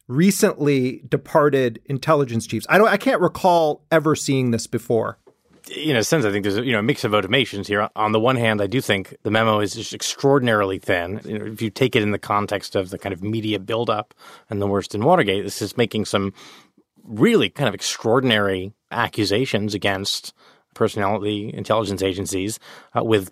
[0.09, 2.67] recently departed intelligence chiefs?
[2.69, 5.17] I don't, I can't recall ever seeing this before.
[5.75, 7.89] In a sense, I think there's a, you know a mix of motivations here.
[7.95, 11.21] On the one hand, I do think the memo is just extraordinarily thin.
[11.25, 14.13] You know, if you take it in the context of the kind of media buildup
[14.49, 16.33] and the worst in Watergate, this is making some
[17.05, 20.33] really kind of extraordinary accusations against
[20.75, 22.59] personnel the intelligence agencies
[22.97, 23.31] uh, with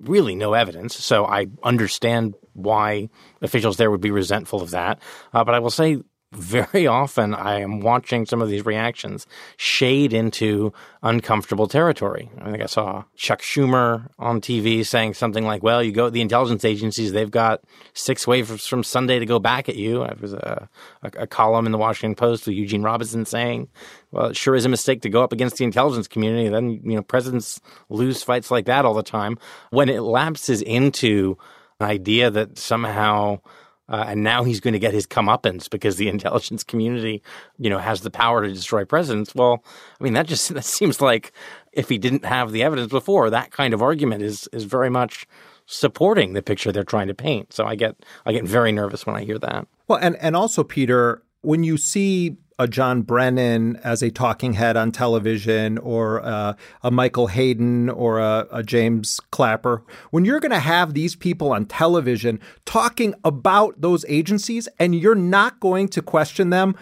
[0.00, 0.96] really no evidence.
[0.96, 3.08] So I understand why
[3.42, 5.00] officials there would be resentful of that.
[5.32, 6.02] Uh, but I will say
[6.34, 12.30] very often I am watching some of these reactions shade into uncomfortable territory.
[12.40, 16.20] I think I saw Chuck Schumer on TV saying something like, well, you go the
[16.20, 19.98] intelligence agencies, they've got six waves from Sunday to go back at you.
[19.98, 20.68] There was a,
[21.02, 23.68] a, a column in the Washington Post with Eugene Robinson saying,
[24.10, 26.48] well, it sure is a mistake to go up against the intelligence community.
[26.48, 29.38] Then, you know, presidents lose fights like that all the time.
[29.70, 31.36] When it lapses into
[31.80, 33.40] an idea that somehow
[33.88, 37.22] uh, and now he's going to get his comeuppance because the intelligence community,
[37.58, 39.34] you know, has the power to destroy presidents.
[39.34, 39.64] Well,
[40.00, 41.32] I mean, that just that seems like
[41.72, 45.26] if he didn't have the evidence before, that kind of argument is is very much
[45.66, 47.52] supporting the picture they're trying to paint.
[47.52, 49.66] So I get I get very nervous when I hear that.
[49.88, 54.76] Well, and and also Peter, when you see a John Brennan as a talking head
[54.76, 60.52] on television or uh, a Michael Hayden or a, a James Clapper, when you're going
[60.52, 66.02] to have these people on television talking about those agencies and you're not going to
[66.02, 66.76] question them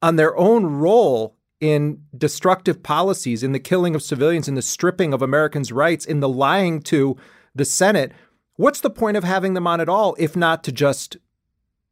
[0.00, 5.12] on their own role in destructive policies, in the killing of civilians, in the stripping
[5.12, 7.16] of Americans' rights, in the lying to
[7.54, 8.12] the Senate,
[8.56, 11.16] what's the point of having them on at all if not to just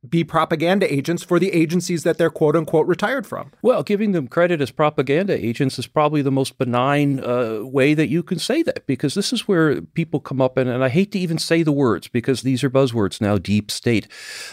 [0.08, 3.50] be propaganda agents for the agencies that they're quote unquote retired from.
[3.62, 8.08] Well, giving them credit as propaganda agents is probably the most benign uh, way that
[8.08, 11.12] you can say that because this is where people come up and, and I hate
[11.12, 14.08] to even say the words because these are buzzwords now deep state.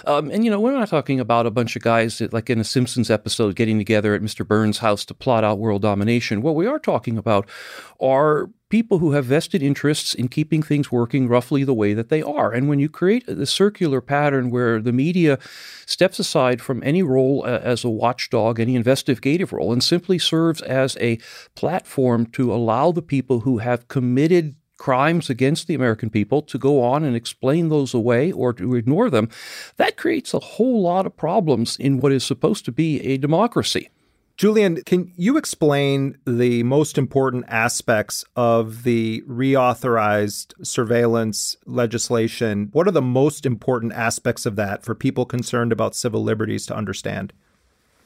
[0.05, 2.59] Um, and, you know, we're not talking about a bunch of guys that, like in
[2.59, 4.47] a Simpsons episode getting together at Mr.
[4.47, 6.41] Burns' house to plot out world domination.
[6.41, 7.47] What we are talking about
[7.99, 12.23] are people who have vested interests in keeping things working roughly the way that they
[12.23, 12.51] are.
[12.51, 15.37] And when you create a circular pattern where the media
[15.85, 20.61] steps aside from any role uh, as a watchdog, any investigative role, and simply serves
[20.61, 21.19] as a
[21.53, 26.81] platform to allow the people who have committed crimes against the American people to go
[26.81, 29.29] on and explain those away or to ignore them,
[29.75, 33.89] that creates a whole lot of problems in what is supposed to be a democracy.
[34.41, 42.69] Julian, can you explain the most important aspects of the reauthorized surveillance legislation?
[42.71, 46.75] What are the most important aspects of that for people concerned about civil liberties to
[46.75, 47.33] understand?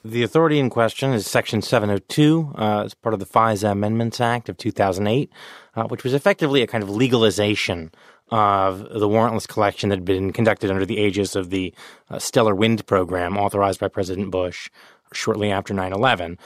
[0.04, 4.50] The authority in question is Section 702 uh, as part of the FISA Amendments Act
[4.50, 5.32] of 2008,
[5.78, 7.94] uh, which was effectively a kind of legalization
[8.30, 11.74] of the warrantless collection that had been conducted under the aegis of the
[12.10, 14.70] uh, Stellar Wind program authorized by President Bush
[15.16, 16.38] shortly after 9 11.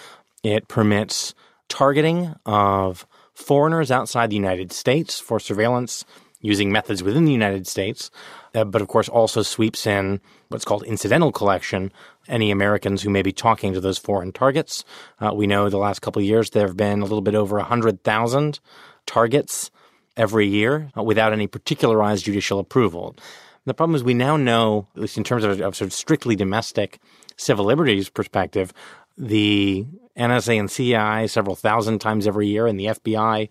[0.44, 1.34] It permits
[1.68, 6.06] targeting of foreigners outside the United States for surveillance
[6.42, 8.10] using methods within the United States,
[8.56, 11.92] uh, but of course also sweeps in what's called incidental collection,
[12.28, 14.86] any Americans who may be talking to those foreign targets.
[15.20, 17.58] Uh, we know the last couple of years there have been a little bit over
[17.58, 18.60] 100,000
[19.06, 19.70] targets
[20.16, 23.16] every year uh, without any particularized judicial approval.
[23.66, 26.36] The problem is we now know, at least in terms of, of sort of strictly
[26.36, 27.00] domestic
[27.40, 28.74] civil liberties perspective,
[29.18, 29.86] the
[30.18, 33.50] NSA and CIA several thousand times every year, and the FBI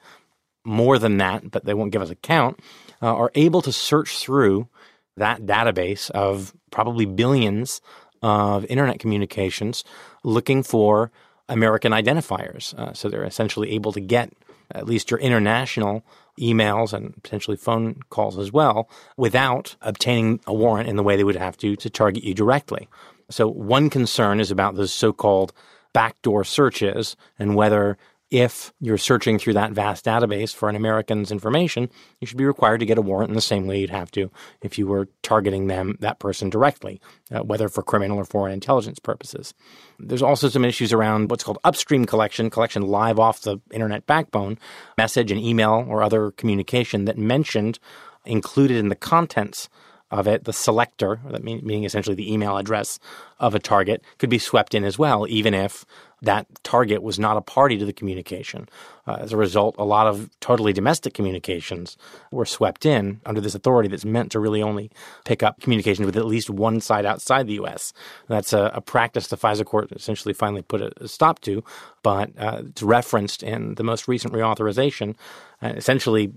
[0.65, 2.61] more than that, but they won't give us a count,
[3.03, 4.69] uh, are able to search through
[5.17, 7.81] that database of probably billions
[8.23, 9.85] of internet communications
[10.25, 11.11] looking for
[11.49, 12.79] American identifiers.
[12.79, 14.33] Uh, so they're essentially able to get
[14.73, 16.05] at least your international
[16.39, 21.25] emails and potentially phone calls as well without obtaining a warrant in the way they
[21.25, 22.89] would have to to target you directly.
[23.31, 25.53] So one concern is about those so-called
[25.93, 27.99] backdoor searches and whether
[28.31, 31.89] if you're searching through that vast database for an American's information,
[32.21, 34.31] you should be required to get a warrant in the same way you'd have to
[34.61, 37.01] if you were targeting them, that person directly,
[37.33, 39.55] uh, whether for criminal or foreign intelligence purposes.
[39.99, 44.59] There's also some issues around what's called upstream collection, collection live off the internet backbone,
[44.99, 47.79] message and email or other communication that mentioned
[48.27, 49.71] included in the contents
[50.11, 52.99] of it, the selector, that meaning essentially the email address
[53.39, 55.85] of a target, could be swept in as well, even if
[56.23, 58.69] that target was not a party to the communication.
[59.07, 61.97] Uh, as a result, a lot of totally domestic communications
[62.33, 64.91] were swept in under this authority that's meant to really only
[65.25, 67.93] pick up communications with at least one side outside the U.S.
[68.27, 71.63] That's a, a practice the FISA court essentially finally put a, stop to,
[72.03, 75.15] but uh, it's referenced in the most recent reauthorization,
[75.63, 76.33] uh, essentially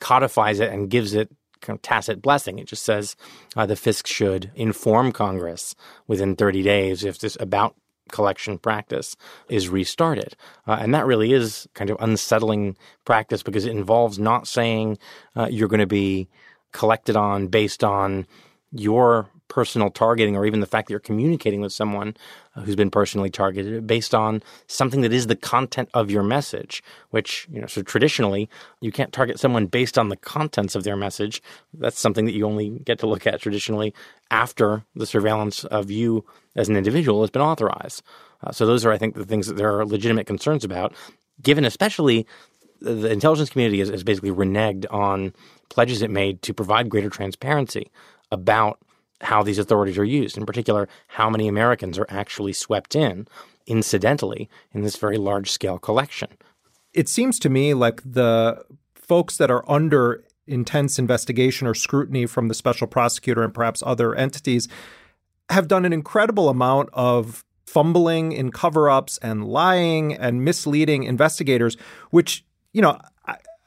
[0.00, 1.30] codifies it and gives it
[1.64, 2.58] kind of tacit blessing.
[2.58, 3.16] It just says
[3.56, 5.74] uh, the FISC should inform Congress
[6.06, 7.74] within 30 days if this about
[8.10, 9.16] collection practice
[9.48, 10.36] is restarted.
[10.66, 14.98] Uh, and that really is kind of unsettling practice because it involves not saying
[15.36, 16.28] uh, you're going to be
[16.72, 18.26] collected on based on
[18.72, 22.16] your personal targeting or even the fact that you're communicating with someone
[22.56, 26.82] uh, who's been personally targeted based on something that is the content of your message,
[27.10, 28.48] which, you know, so traditionally
[28.80, 31.42] you can't target someone based on the contents of their message.
[31.74, 33.94] That's something that you only get to look at traditionally
[34.30, 36.24] after the surveillance of you
[36.56, 38.02] as an individual has been authorized.
[38.42, 40.94] Uh, so those are, I think, the things that there are legitimate concerns about,
[41.42, 42.26] given especially
[42.80, 45.32] the intelligence community has, has basically reneged on
[45.68, 47.90] pledges it made to provide greater transparency
[48.30, 48.78] about
[49.20, 53.26] how these authorities are used, in particular, how many Americans are actually swept in
[53.66, 56.28] incidentally in this very large scale collection.
[56.92, 58.62] It seems to me like the
[58.94, 64.14] folks that are under intense investigation or scrutiny from the special prosecutor and perhaps other
[64.14, 64.68] entities
[65.50, 71.76] have done an incredible amount of fumbling in cover ups and lying and misleading investigators,
[72.10, 72.98] which, you know,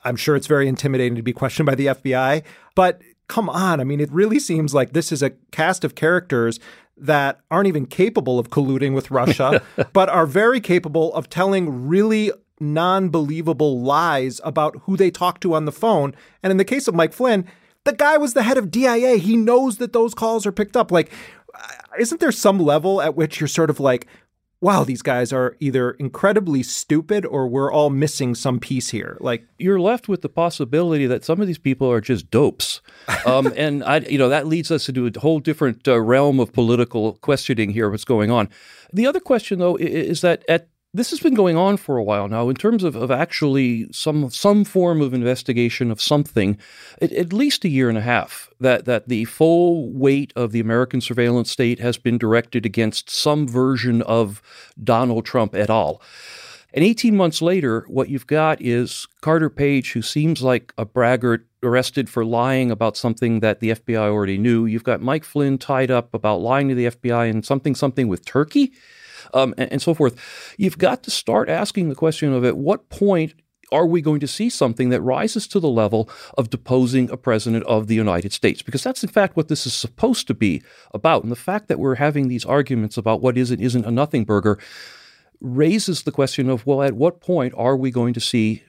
[0.04, 2.44] I'm sure it's very intimidating to be questioned by the FBI,
[2.76, 3.80] but come on.
[3.80, 6.60] I mean, it really seems like this is a cast of characters
[6.96, 9.62] that aren't even capable of colluding with Russia,
[9.94, 15.54] but are very capable of telling really non believable lies about who they talk to
[15.54, 16.16] on the phone.
[16.42, 17.46] And in the case of Mike Flynn,
[17.84, 19.18] the guy was the head of DIA.
[19.18, 20.92] He knows that those calls are picked up.
[20.92, 21.12] Like,
[22.00, 24.08] isn't there some level at which you're sort of like,
[24.60, 29.18] wow, these guys are either incredibly stupid or we're all missing some piece here.
[29.20, 32.82] Like you're left with the possibility that some of these people are just dopes,
[33.26, 36.54] um, and I, you know, that leads us into a whole different uh, realm of
[36.54, 37.90] political questioning here.
[37.90, 38.50] What's going on?
[38.92, 42.28] The other question, though, is that at this has been going on for a while
[42.28, 46.58] now in terms of, of actually some some form of investigation of something,
[47.02, 50.60] at, at, least a year and a half, that, that the full weight of the
[50.60, 54.42] American surveillance state has been directed against some version of
[54.84, 56.02] Donald Trump et al.
[56.74, 61.46] And 18 months later, what you've got is Carter Page, who seems like a braggart
[61.64, 64.66] arrested for lying about something that the FBI already knew.
[64.66, 68.26] You've got Mike Flynn tied up about lying to the FBI and something, something with
[68.26, 68.74] Turkey
[69.34, 70.56] um, and, and so forth.
[70.58, 73.34] You've got to start asking the question of at what point
[73.72, 77.66] are we going to see something that rises to the level of deposing a president
[77.66, 78.62] of the United States?
[78.62, 80.62] Because that's in fact what this is supposed to be
[80.94, 81.24] about.
[81.24, 84.24] And the fact that we're having these arguments about what is and isn't a nothing
[84.24, 84.58] burger
[85.42, 88.64] raises the question of well, at what point are we going to see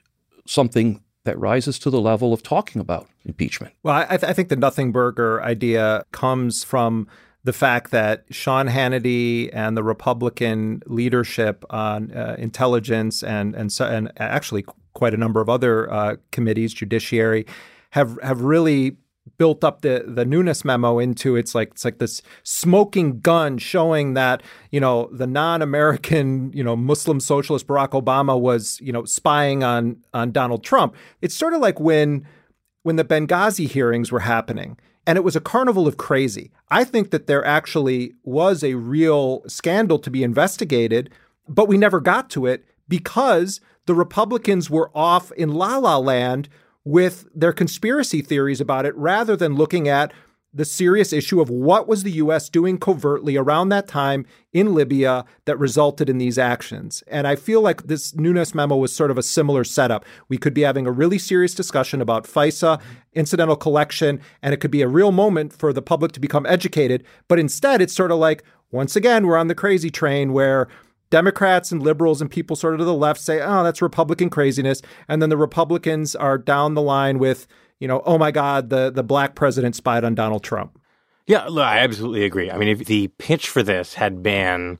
[0.45, 3.73] something that rises to the level of talking about impeachment?
[3.83, 7.07] Well, I, th- I think the nothing burger idea comes from
[7.49, 13.87] the fact that Sean Hannity and the Republican leadership on uh, intelligence and and so,
[13.87, 17.47] and actually quite a number of other uh, committees, judiciary,
[17.89, 18.97] have have really
[19.39, 24.13] built up the the Nunes memo into it's like it's like this smoking gun showing
[24.13, 29.63] that you know the non-American you know Muslim socialist Barack Obama was you know spying
[29.63, 30.95] on on Donald Trump.
[31.23, 32.27] It's sort of like when
[32.83, 34.77] when the Benghazi hearings were happening
[35.09, 36.51] and it was a carnival of crazy.
[36.69, 41.09] I think that there actually was a real scandal to be investigated,
[41.47, 46.47] but we never got to it because the Republicans were off in la la land
[46.83, 50.13] with their conspiracy theories about it rather than looking at
[50.51, 52.49] the serious issue of what was the U.S.
[52.49, 57.03] doing covertly around that time in Libya that resulted in these actions.
[57.07, 60.05] And I feel like this Nunes memo was sort of a similar setup.
[60.27, 62.81] We could be having a really serious discussion about FISA,
[63.13, 67.03] incidental collection, and it could be a real moment for the public to become educated.
[67.27, 70.67] But instead, it's sort of like, once again, we're on the crazy train where
[71.11, 74.81] Democrats and liberals and people sort of to the left say, oh, that's Republican craziness.
[75.07, 77.47] And then the Republicans are down the line with,
[77.79, 80.79] you know, oh my God, the, the black president spied on Donald Trump.
[81.25, 82.49] Yeah, look, I absolutely agree.
[82.49, 84.79] I mean, if the pitch for this had been,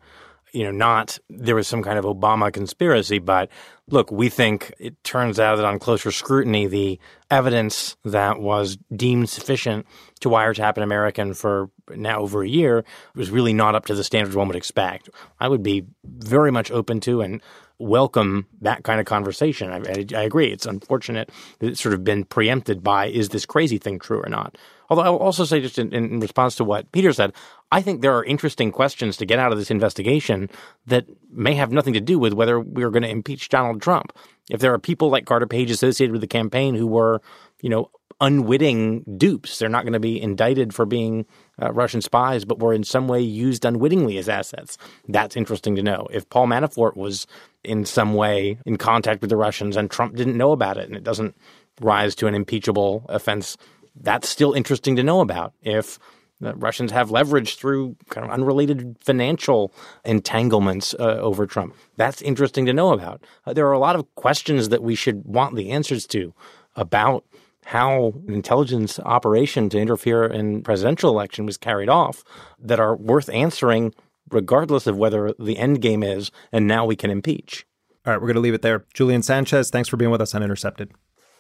[0.52, 3.50] you know, not there was some kind of Obama conspiracy, but
[3.88, 9.30] look, we think it turns out that on closer scrutiny, the evidence that was deemed
[9.30, 9.86] sufficient
[10.22, 12.84] to wiretap an American for now over a year
[13.16, 15.10] was really not up to the standards one would expect.
[15.40, 17.42] I would be very much open to and
[17.80, 19.72] welcome that kind of conversation.
[19.72, 20.52] I, I, I, agree.
[20.52, 24.30] It's unfortunate that it's sort of been preempted by is this crazy thing true or
[24.30, 24.58] not?
[24.90, 27.34] Although I will also say, just in, in response to what Peter said,
[27.72, 30.50] I think there are interesting questions to get out of this investigation
[30.88, 34.12] that may have nothing to do with whether we're going to impeach Donald Trump.
[34.50, 37.22] If there are people like Carter Page associated with the campaign who were,
[37.62, 39.60] you know, unwitting dupes.
[39.60, 41.26] They're not going to be indicted for being
[41.62, 44.78] uh, Russian spies, but were in some way used unwittingly as assets.
[45.08, 46.08] That's interesting to know.
[46.12, 47.28] If Paul Manafort was
[47.64, 50.96] in some way in contact with the Russians and Trump didn't know about it and
[50.96, 51.36] it doesn't
[51.82, 53.58] rise to an impeachable offense,
[53.96, 55.54] that's still interesting to know about.
[55.62, 56.00] If
[56.42, 59.74] Russians have leverage through kind of unrelated financial
[60.06, 61.76] entanglements uh, over Trump.
[61.98, 63.24] That's interesting to know about.
[63.46, 66.34] Uh, there are a lot of questions that we should want the answers to
[66.76, 67.26] about
[67.66, 72.24] how an intelligence operation to interfere in presidential election was carried off
[72.58, 73.94] that are worth answering
[74.32, 77.66] regardless of whether the end game is and now we can impeach.
[78.06, 78.86] All right, we're going to leave it there.
[78.94, 80.92] Julian Sanchez, thanks for being with us on Intercepted.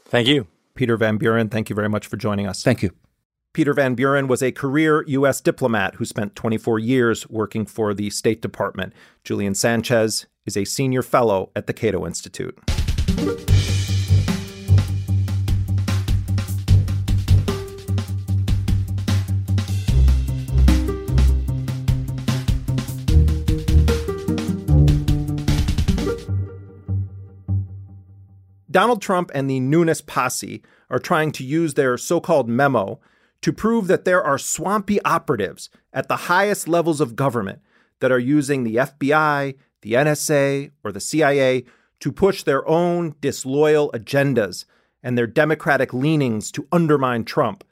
[0.05, 0.47] Thank you.
[0.75, 2.63] Peter Van Buren, thank you very much for joining us.
[2.63, 2.91] Thank you.
[3.53, 5.41] Peter Van Buren was a career U.S.
[5.41, 8.93] diplomat who spent 24 years working for the State Department.
[9.23, 12.57] Julian Sanchez is a senior fellow at the Cato Institute.
[28.71, 32.99] Donald Trump and the Nunes posse are trying to use their so called memo
[33.41, 37.59] to prove that there are swampy operatives at the highest levels of government
[37.99, 41.65] that are using the FBI, the NSA, or the CIA
[41.99, 44.65] to push their own disloyal agendas
[45.01, 47.63] and their Democratic leanings to undermine Trump.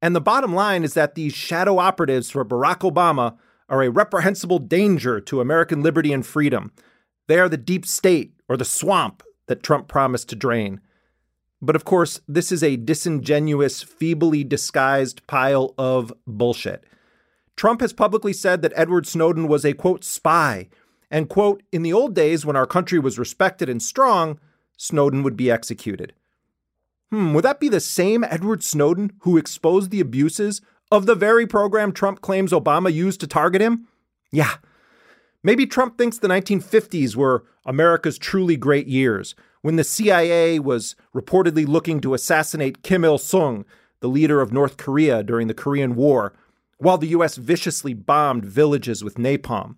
[0.00, 3.36] And the bottom line is that these shadow operatives for Barack Obama
[3.68, 6.72] are a reprehensible danger to American liberty and freedom.
[7.28, 9.22] They are the deep state or the swamp
[9.52, 10.80] that Trump promised to drain.
[11.60, 16.84] But of course, this is a disingenuous, feebly disguised pile of bullshit.
[17.54, 20.70] Trump has publicly said that Edward Snowden was a quote spy,
[21.10, 24.40] and quote, in the old days when our country was respected and strong,
[24.78, 26.14] Snowden would be executed.
[27.10, 31.46] Hmm, would that be the same Edward Snowden who exposed the abuses of the very
[31.46, 33.86] program Trump claims Obama used to target him?
[34.30, 34.54] Yeah.
[35.42, 41.66] Maybe Trump thinks the 1950s were America's truly great years, when the CIA was reportedly
[41.66, 43.64] looking to assassinate Kim Il sung,
[44.00, 46.32] the leader of North Korea during the Korean War,
[46.78, 47.36] while the U.S.
[47.36, 49.76] viciously bombed villages with napalm.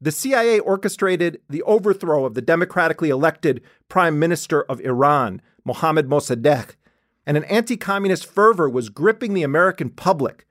[0.00, 6.76] The CIA orchestrated the overthrow of the democratically elected Prime Minister of Iran, Mohammad Mossadegh,
[7.24, 10.46] and an anti communist fervor was gripping the American public,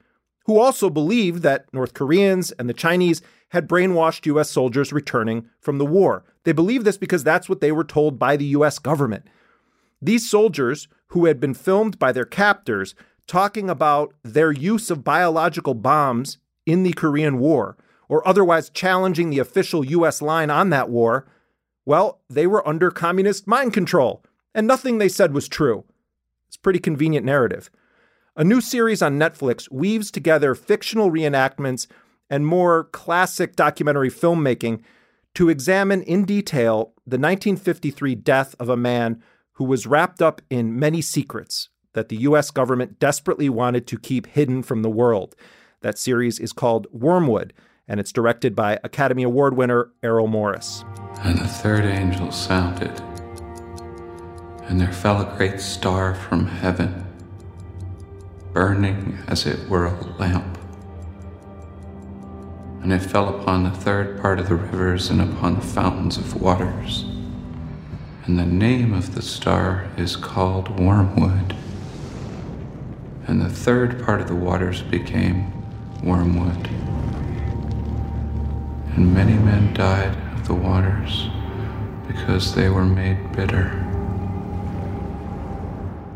[0.45, 4.49] who also believed that North Koreans and the Chinese had brainwashed U.S.
[4.49, 6.23] soldiers returning from the war.
[6.43, 8.79] They believed this because that's what they were told by the U.S.
[8.79, 9.25] government.
[10.01, 12.95] These soldiers, who had been filmed by their captors
[13.27, 17.77] talking about their use of biological bombs in the Korean War,
[18.07, 20.21] or otherwise challenging the official U.S.
[20.21, 21.25] line on that war,
[21.85, 24.23] well, they were under communist mind control
[24.55, 25.83] and nothing they said was true.
[26.47, 27.69] It's a pretty convenient narrative.
[28.35, 31.87] A new series on Netflix weaves together fictional reenactments
[32.29, 34.81] and more classic documentary filmmaking
[35.35, 39.21] to examine in detail the 1953 death of a man
[39.53, 42.51] who was wrapped up in many secrets that the U.S.
[42.51, 45.35] government desperately wanted to keep hidden from the world.
[45.81, 47.53] That series is called Wormwood,
[47.87, 50.83] and it's directed by Academy Award winner Errol Morris.
[51.19, 52.91] And the third angel sounded
[54.67, 57.05] and there fell a great star from heaven,
[58.53, 60.57] burning as it were a lamp.
[62.85, 66.39] And it fell upon the third part of the rivers and upon the fountains of
[66.39, 67.03] waters.
[68.25, 71.55] And the name of the star is called Wormwood.
[73.25, 75.51] And the third part of the waters became
[76.03, 76.67] wormwood.
[78.95, 81.27] And many men died of the waters
[82.05, 83.71] because they were made bitter.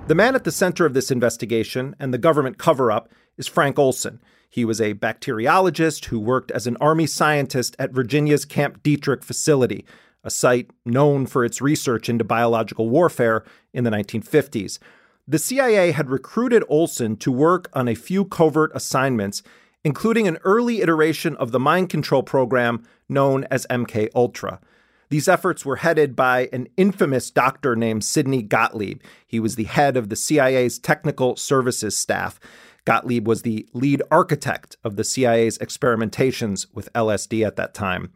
[0.06, 3.80] The man at the center of this investigation and the government cover up is Frank
[3.80, 4.20] Olson.
[4.50, 9.86] He was a bacteriologist who worked as an Army scientist at Virginia's Camp Detrick facility,
[10.24, 13.44] a site known for its research into biological warfare
[13.74, 14.80] in the 1950s.
[15.28, 19.44] The CIA had recruited Olson to work on a few covert assignments,
[19.84, 24.60] including an early iteration of the mind control program known as MK Ultra.
[25.10, 29.02] These efforts were headed by an infamous doctor named Sidney Gottlieb.
[29.26, 32.40] He was the head of the CIA's technical services staff.
[32.90, 38.12] Gottlieb was the lead architect of the CIA's experimentations with LSD at that time.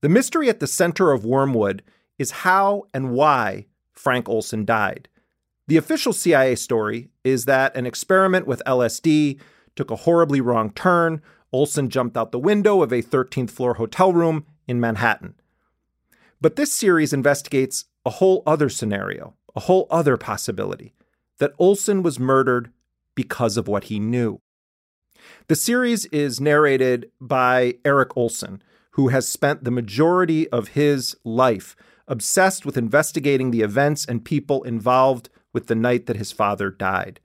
[0.00, 1.82] The mystery at the center of Wormwood
[2.18, 5.10] is how and why Frank Olson died.
[5.66, 9.38] The official CIA story is that an experiment with LSD
[9.76, 11.20] took a horribly wrong turn.
[11.52, 15.34] Olson jumped out the window of a 13th floor hotel room in Manhattan.
[16.40, 20.94] But this series investigates a whole other scenario, a whole other possibility
[21.36, 22.72] that Olson was murdered
[23.14, 24.40] because of what he knew.
[25.48, 31.76] The series is narrated by Eric Olson, who has spent the majority of his life
[32.08, 37.20] obsessed with investigating the events and people involved with the night that his father died.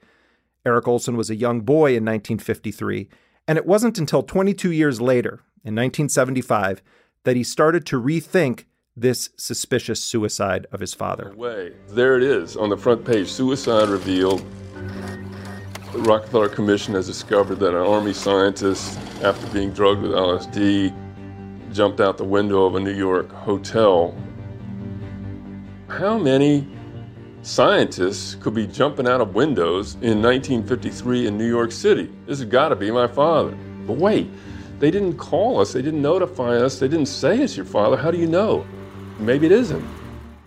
[0.65, 3.09] Eric Olson was a young boy in 1953,
[3.47, 6.81] and it wasn't until 22 years later, in 1975,
[7.23, 8.65] that he started to rethink
[8.95, 11.33] this suspicious suicide of his father.
[11.35, 11.73] Way.
[11.89, 14.43] There it is on the front page suicide revealed.
[15.97, 20.93] The Rockefeller Commission has discovered that an Army scientist, after being drugged with LSD,
[21.73, 24.15] jumped out the window of a New York hotel.
[25.87, 26.67] How many
[27.41, 32.11] scientists could be jumping out of windows in 1953 in New York City?
[32.27, 33.57] This has got to be my father.
[33.87, 34.29] But wait,
[34.77, 37.97] they didn't call us, they didn't notify us, they didn't say it's your father.
[37.97, 38.67] How do you know?
[39.17, 39.83] maybe it isn't.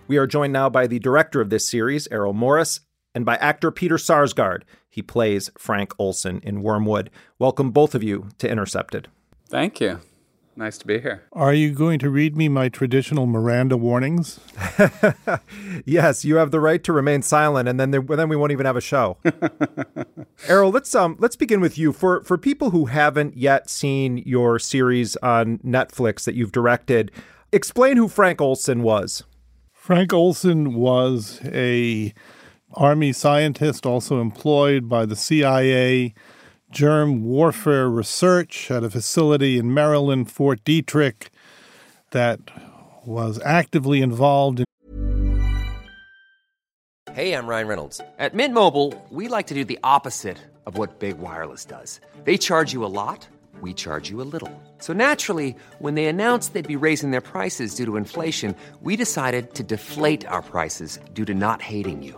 [0.07, 2.79] We are joined now by the director of this series, Errol Morris,
[3.13, 4.63] and by actor Peter Sarsgaard.
[4.91, 7.09] He plays Frank Olson in Wormwood.
[7.39, 9.07] Welcome, both of you, to Intercepted.
[9.49, 10.01] Thank you.
[10.55, 11.23] Nice to be here.
[11.31, 14.39] Are you going to read me my traditional Miranda warnings?
[15.85, 18.67] yes, you have the right to remain silent, and then there, then we won't even
[18.67, 19.17] have a show.
[20.47, 21.91] Errol, let's um let's begin with you.
[21.91, 27.11] For for people who haven't yet seen your series on Netflix that you've directed,
[27.53, 29.25] Explain who Frank Olson was.
[29.73, 32.13] Frank Olson was a
[32.73, 36.13] Army scientist also employed by the CIA
[36.71, 41.27] Germ Warfare Research at a facility in Maryland, Fort Detrick,
[42.11, 42.39] that
[43.05, 44.65] was actively involved in.
[47.13, 47.99] Hey, I'm Ryan Reynolds.
[48.17, 51.99] At Mint Mobile, we like to do the opposite of what Big Wireless does.
[52.23, 53.27] They charge you a lot,
[53.59, 54.63] we charge you a little.
[54.77, 59.53] So naturally, when they announced they'd be raising their prices due to inflation, we decided
[59.55, 62.17] to deflate our prices due to not hating you.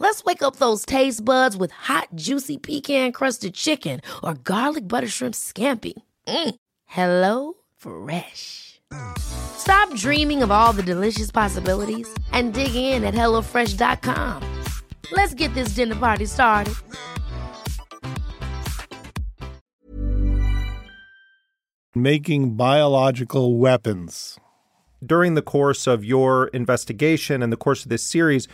[0.00, 5.08] Let's wake up those taste buds with hot, juicy pecan crusted chicken or garlic butter
[5.08, 5.94] shrimp scampi.
[6.26, 6.54] Mm.
[6.86, 8.80] Hello Fresh.
[9.18, 14.42] Stop dreaming of all the delicious possibilities and dig in at HelloFresh.com.
[15.12, 16.74] Let's get this dinner party started.
[21.94, 24.38] Making biological weapons.
[25.04, 28.46] During the course of your investigation and the course of this series,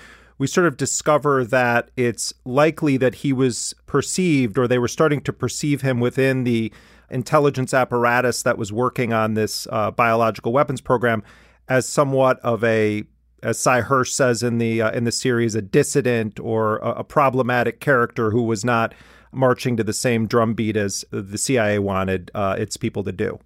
[0.45, 5.23] we sort of discover that it's likely that he was perceived or they were starting
[5.23, 6.71] to perceive him within the
[7.09, 11.23] intelligence apparatus that was working on this uh, biological weapons program
[11.71, 13.05] as somewhat of a
[13.43, 17.05] as Sy Hersh says in the uh, in the series a dissident or a, a
[17.05, 18.95] problematic character who was not
[19.33, 23.39] marching to the same drumbeat as the CIA wanted uh, its people to do.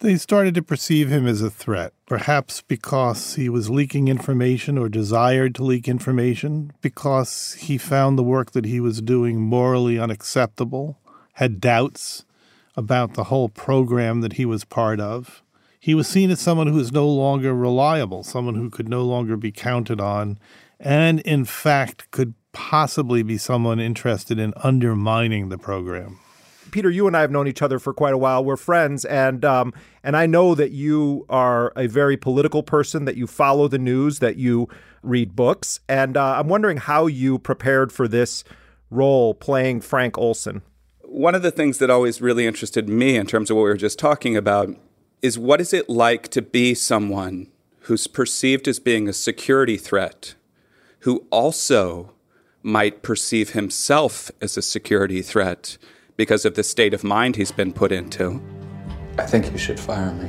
[0.00, 4.88] They started to perceive him as a threat, perhaps because he was leaking information or
[4.88, 11.00] desired to leak information, because he found the work that he was doing morally unacceptable,
[11.34, 12.24] had doubts
[12.76, 15.42] about the whole program that he was part of.
[15.80, 19.36] He was seen as someone who was no longer reliable, someone who could no longer
[19.36, 20.38] be counted on,
[20.78, 26.20] and in fact could possibly be someone interested in undermining the program.
[26.70, 28.44] Peter, you and I have known each other for quite a while.
[28.44, 33.04] We're friends, and um, and I know that you are a very political person.
[33.04, 34.68] That you follow the news, that you
[35.02, 38.44] read books, and uh, I'm wondering how you prepared for this
[38.90, 40.62] role playing Frank Olson.
[41.02, 43.76] One of the things that always really interested me, in terms of what we were
[43.76, 44.68] just talking about,
[45.22, 47.48] is what is it like to be someone
[47.82, 50.34] who's perceived as being a security threat,
[51.00, 52.12] who also
[52.62, 55.78] might perceive himself as a security threat
[56.18, 58.42] because of the state of mind he's been put into.
[59.18, 60.28] I think you should fire me.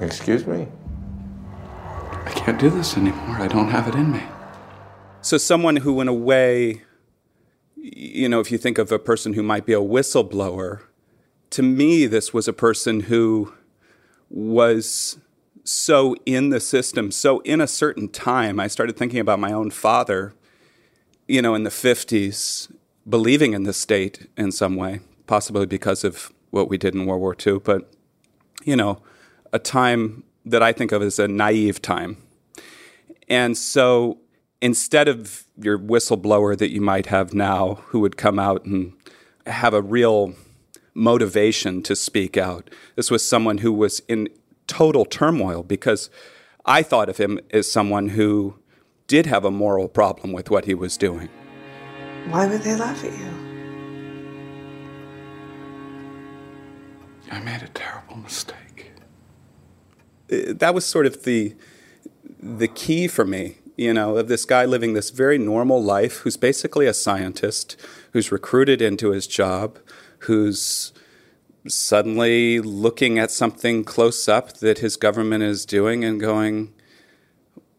[0.00, 0.68] Excuse me?
[2.12, 3.36] I can't do this anymore.
[3.36, 4.22] I don't have it in me.
[5.20, 6.82] So, someone who, in a way,
[7.74, 10.82] you know, if you think of a person who might be a whistleblower,
[11.50, 13.52] to me, this was a person who
[14.30, 15.18] was
[15.64, 18.60] so in the system, so in a certain time.
[18.60, 20.32] I started thinking about my own father,
[21.26, 22.70] you know, in the 50s,
[23.08, 27.20] believing in the state in some way, possibly because of what we did in World
[27.20, 27.90] War II, but,
[28.64, 29.00] you know,
[29.52, 32.16] a time that I think of as a naive time.
[33.28, 34.18] And so
[34.60, 38.92] instead of your whistleblower that you might have now who would come out and
[39.46, 40.34] have a real
[40.94, 44.28] motivation to speak out, this was someone who was in
[44.66, 46.10] total turmoil because
[46.64, 48.58] I thought of him as someone who
[49.06, 51.28] did have a moral problem with what he was doing.
[52.30, 53.46] Why would they laugh at you?
[57.30, 58.92] I made a terrible mistake.
[60.30, 61.54] Uh, That was sort of the
[62.40, 66.36] the key for me, you know, of this guy living this very normal life who's
[66.36, 67.76] basically a scientist,
[68.12, 69.78] who's recruited into his job,
[70.20, 70.92] who's
[71.66, 76.72] suddenly looking at something close up that his government is doing and going,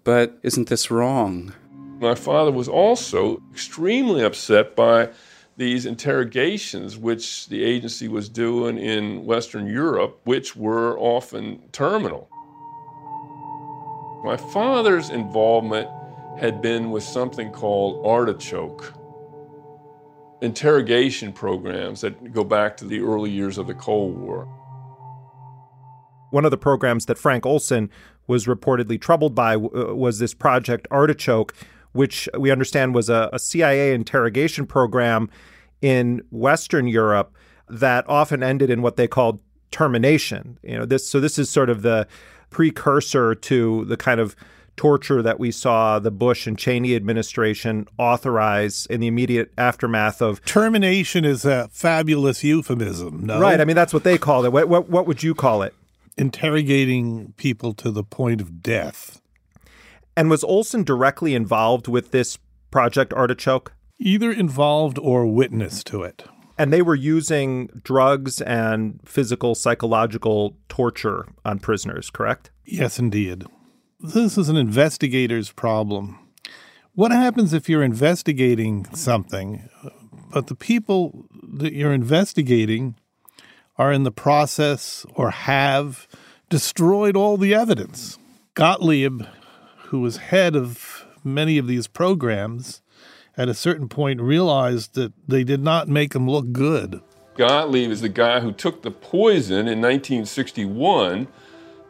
[0.04, 1.54] but isn't this wrong?
[2.00, 5.10] My father was also extremely upset by
[5.58, 12.30] these interrogations which the agency was doing in Western Europe, which were often terminal.
[14.24, 15.90] My father's involvement
[16.40, 18.94] had been with something called Artichoke
[20.42, 24.46] interrogation programs that go back to the early years of the Cold War.
[26.30, 27.90] One of the programs that Frank Olson
[28.28, 31.56] was reportedly troubled by uh, was this Project Artichoke,
[31.98, 35.30] which we understand was a, a CIA interrogation program
[35.82, 37.36] in Western Europe
[37.70, 39.40] that often ended in what they called
[39.72, 40.58] termination.
[40.64, 42.08] You know, this so this is sort of the
[42.50, 44.36] precursor to the kind of
[44.76, 50.44] torture that we saw the Bush and Cheney administration authorize in the immediate aftermath of
[50.46, 53.26] termination is a fabulous euphemism.
[53.26, 53.60] No, right?
[53.60, 54.52] I mean, that's what they called it.
[54.52, 55.74] What what, what would you call it?
[56.18, 59.20] Interrogating people to the point of death.
[60.18, 62.40] And was Olson directly involved with this
[62.72, 63.74] Project Artichoke?
[64.00, 66.24] Either involved or witness to it.
[66.58, 72.50] And they were using drugs and physical, psychological torture on prisoners, correct?
[72.66, 73.44] Yes, indeed.
[74.00, 76.18] This is an investigator's problem.
[76.96, 79.90] What happens if you're investigating something, uh,
[80.34, 82.96] but the people that you're investigating
[83.78, 86.08] are in the process or have
[86.50, 88.18] destroyed all the evidence?
[88.56, 89.22] Gottlieb,
[89.88, 92.82] who was head of many of these programs,
[93.38, 97.02] at a certain point realized that they did not make him look good.
[97.38, 101.28] Gottlieb is the guy who took the poison in 1961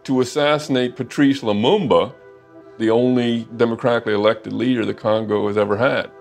[0.03, 2.13] to assassinate Patrice Lumumba,
[2.77, 6.11] the only democratically elected leader the Congo has ever had.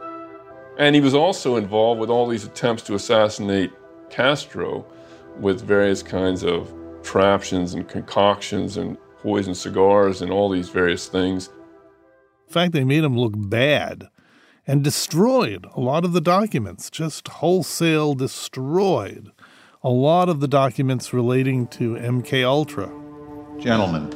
[0.78, 3.72] And he was also involved with all these attempts to assassinate
[4.08, 4.86] Castro
[5.40, 6.72] with various kinds of
[7.02, 11.50] traptions and concoctions and poison cigars and all these various things.
[12.46, 14.08] In fact, they made him look bad
[14.66, 19.32] and destroyed a lot of the documents, just wholesale destroyed
[19.82, 22.86] a lot of the documents relating to MK Ultra.
[23.58, 24.10] Gentlemen,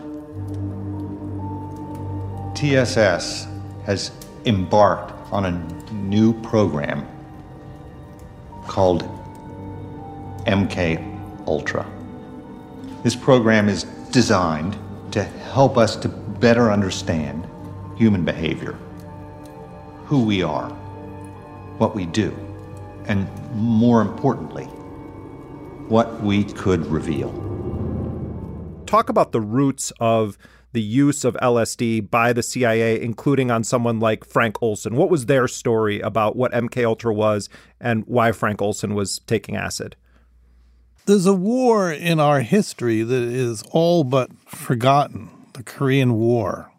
[2.54, 3.46] TSS
[3.84, 4.10] has
[4.44, 7.06] embarked on a new program
[8.66, 9.02] called
[10.46, 11.86] MK Ultra.
[13.02, 14.76] This program is designed
[15.12, 17.46] to help us to better understand
[18.00, 18.78] human behavior
[20.06, 20.70] who we are,
[21.76, 22.34] what we do,
[23.04, 24.64] and more importantly,
[25.88, 27.30] what we could reveal.
[28.86, 30.38] Talk about the roots of
[30.72, 34.96] the use of LSD by the CIA, including on someone like Frank Olson.
[34.96, 37.50] What was their story about what MK Ultra was
[37.82, 39.94] and why Frank Olson was taking acid?
[41.04, 46.69] There's a war in our history that is all but forgotten, the Korean War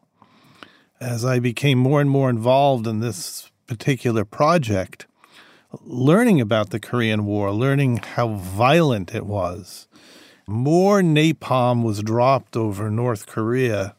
[1.02, 5.08] as I became more and more involved in this particular project,
[5.84, 9.88] learning about the Korean War, learning how violent it was.
[10.48, 13.96] More napalm was dropped over North Korea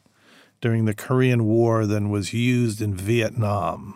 [0.61, 3.95] during the Korean War than was used in Vietnam.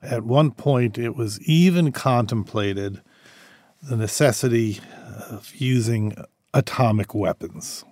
[0.00, 3.02] At one point, it was even contemplated
[3.82, 4.80] the necessity
[5.28, 6.16] of using
[6.54, 7.84] atomic weapons.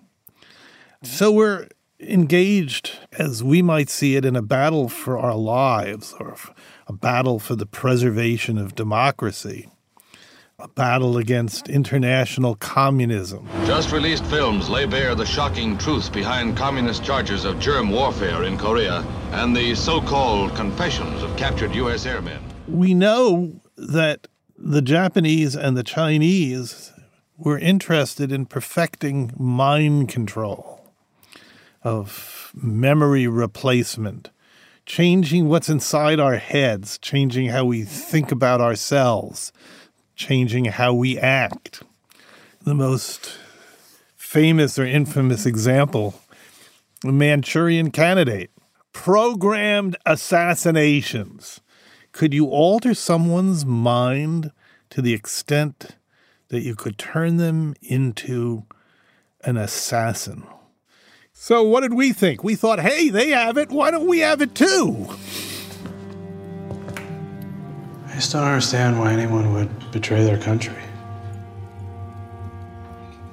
[1.02, 1.68] So we're
[2.00, 6.36] engaged, as we might see it, in a battle for our lives or
[6.86, 9.68] a battle for the preservation of democracy,
[10.58, 13.48] a battle against international communism.
[13.66, 18.58] Just released films lay bare the shocking truth behind communist charges of germ warfare in
[18.58, 22.06] Korea and the so called confessions of captured U.S.
[22.06, 22.42] airmen.
[22.68, 26.92] We know that the Japanese and the Chinese
[27.36, 30.73] were interested in perfecting mind control
[31.84, 34.30] of memory replacement,
[34.86, 39.52] changing what's inside our heads, changing how we think about ourselves,
[40.16, 41.82] changing how we act.
[42.62, 43.38] The most
[44.16, 46.20] famous or infamous example
[47.04, 48.50] the Manchurian candidate,
[48.94, 51.60] programmed assassinations.
[52.12, 54.52] Could you alter someone's mind
[54.88, 55.96] to the extent
[56.48, 58.64] that you could turn them into
[59.42, 60.44] an assassin?
[61.44, 62.42] So what did we think?
[62.42, 63.68] We thought, hey, they have it.
[63.68, 65.06] Why don't we have it too?
[68.06, 70.82] I just don't understand why anyone would betray their country.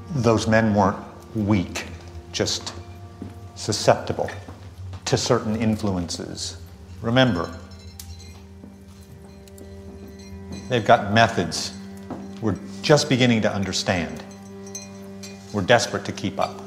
[0.09, 0.97] Those men weren't
[1.35, 1.85] weak,
[2.33, 2.73] just
[3.55, 4.29] susceptible
[5.05, 6.57] to certain influences.
[7.01, 7.57] Remember,
[10.67, 11.71] they've got methods
[12.41, 14.21] we're just beginning to understand.
[15.53, 16.61] We're desperate to keep up.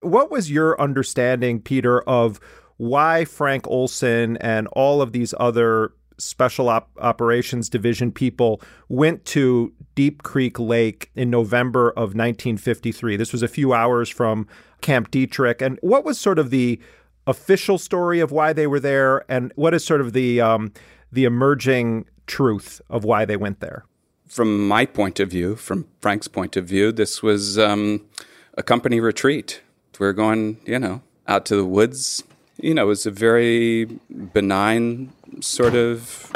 [0.00, 2.38] What was your understanding, Peter, of
[2.76, 9.72] why Frank Olson and all of these other special op- operations division people went to
[9.94, 13.16] Deep Creek Lake in November of 1953?
[13.16, 14.46] This was a few hours from
[14.80, 15.60] Camp Detrick.
[15.60, 16.80] And what was sort of the
[17.26, 20.72] official story of why they were there, and what is sort of the um,
[21.10, 23.84] the emerging truth of why they went there?
[24.28, 28.06] From my point of view, from Frank's point of view, this was um,
[28.54, 29.62] a company retreat
[29.98, 32.22] we are going, you know, out to the woods.
[32.60, 33.84] You know, it was a very
[34.32, 36.32] benign sort of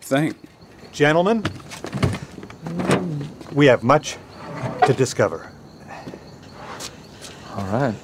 [0.00, 0.34] thing.
[0.92, 1.44] Gentlemen,
[3.52, 4.16] we have much
[4.86, 5.52] to discover.
[7.56, 7.94] All right.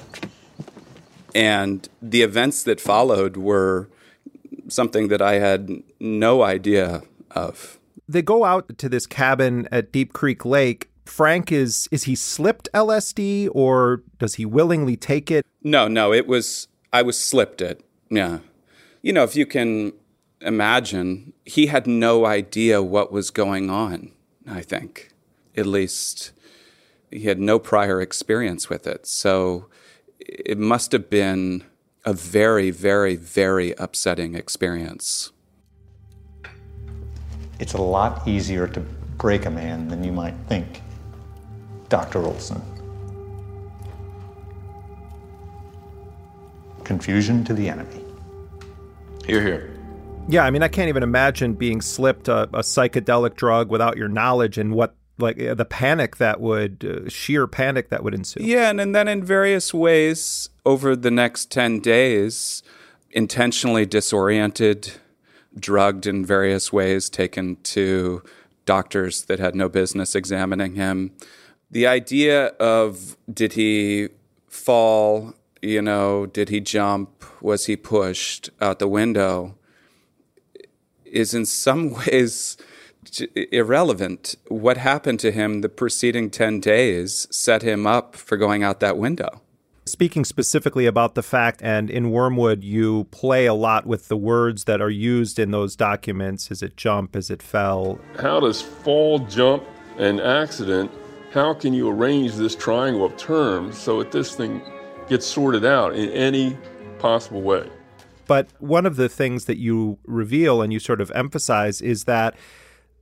[1.33, 3.89] And the events that followed were
[4.67, 7.79] something that I had no idea of.
[8.09, 10.89] They go out to this cabin at Deep Creek Lake.
[11.07, 15.45] Frank is is he slipped LSD or does he willingly take it?
[15.63, 17.83] No, no, it was I was slipped it.
[18.09, 18.39] Yeah.
[19.01, 19.93] You know, if you can
[20.41, 24.11] imagine, he had no idea what was going on,
[24.47, 25.09] I think.
[25.55, 26.31] At least
[27.11, 29.05] he had no prior experience with it.
[29.05, 29.67] So
[30.19, 31.63] it must have been
[32.05, 35.31] a very, very, very upsetting experience.
[37.59, 38.79] It's a lot easier to
[39.17, 40.81] break a man than you might think,
[41.89, 42.23] Dr.
[42.23, 42.61] Olson.
[46.83, 48.03] Confusion to the enemy.
[49.25, 49.73] Here, here.
[50.29, 54.09] Yeah, I mean, I can't even imagine being slipped a, a psychedelic drug without your
[54.09, 58.41] knowledge and what, like, the panic that would, uh, sheer panic that would ensue.
[58.43, 62.61] Yeah, and, and then in various ways over the next 10 days,
[63.11, 64.93] intentionally disoriented,
[65.57, 68.21] drugged in various ways, taken to
[68.65, 71.11] doctors that had no business examining him.
[71.69, 74.09] The idea of did he
[74.47, 79.55] fall, you know, did he jump, was he pushed out the window,
[81.05, 82.57] is in some ways
[83.51, 84.35] irrelevant.
[84.47, 88.97] What happened to him the preceding 10 days set him up for going out that
[88.97, 89.41] window.
[89.85, 94.65] Speaking specifically about the fact, and in Wormwood, you play a lot with the words
[94.65, 96.51] that are used in those documents.
[96.51, 97.15] Is it jump?
[97.15, 97.97] Is it fell?
[98.19, 99.63] How does fall, jump,
[99.97, 100.91] and accident,
[101.31, 104.61] how can you arrange this triangle of terms so that this thing
[105.07, 106.57] gets sorted out in any
[106.99, 107.69] possible way?
[108.27, 112.35] But one of the things that you reveal and you sort of emphasize is that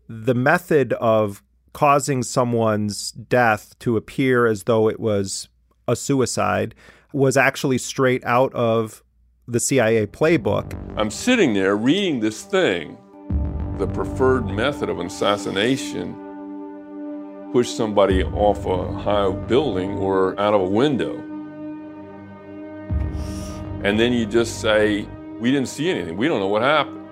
[0.07, 1.41] the method of
[1.73, 5.49] causing someone's death to appear as though it was
[5.87, 6.75] a suicide
[7.11, 9.03] was actually straight out of
[9.47, 10.73] the CIA playbook.
[10.97, 12.97] I'm sitting there reading this thing.
[13.77, 16.24] The preferred method of assassination
[17.55, 21.15] push somebody off a high building or out of a window.
[23.81, 25.07] And then you just say,
[25.39, 26.17] We didn't see anything.
[26.17, 27.07] We don't know what happened.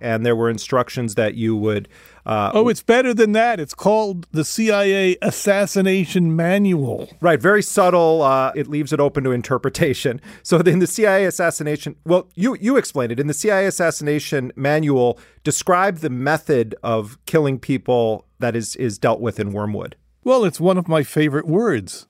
[0.00, 1.86] And there were instructions that you would.
[2.24, 3.60] Uh, oh, it's better than that.
[3.60, 7.10] It's called the CIA Assassination Manual.
[7.20, 8.22] Right, very subtle.
[8.22, 10.22] Uh, it leaves it open to interpretation.
[10.42, 15.18] So in the CIA assassination, well, you you explained it in the CIA assassination manual.
[15.44, 19.96] Describe the method of killing people that is is dealt with in Wormwood.
[20.24, 22.06] Well, it's one of my favorite words: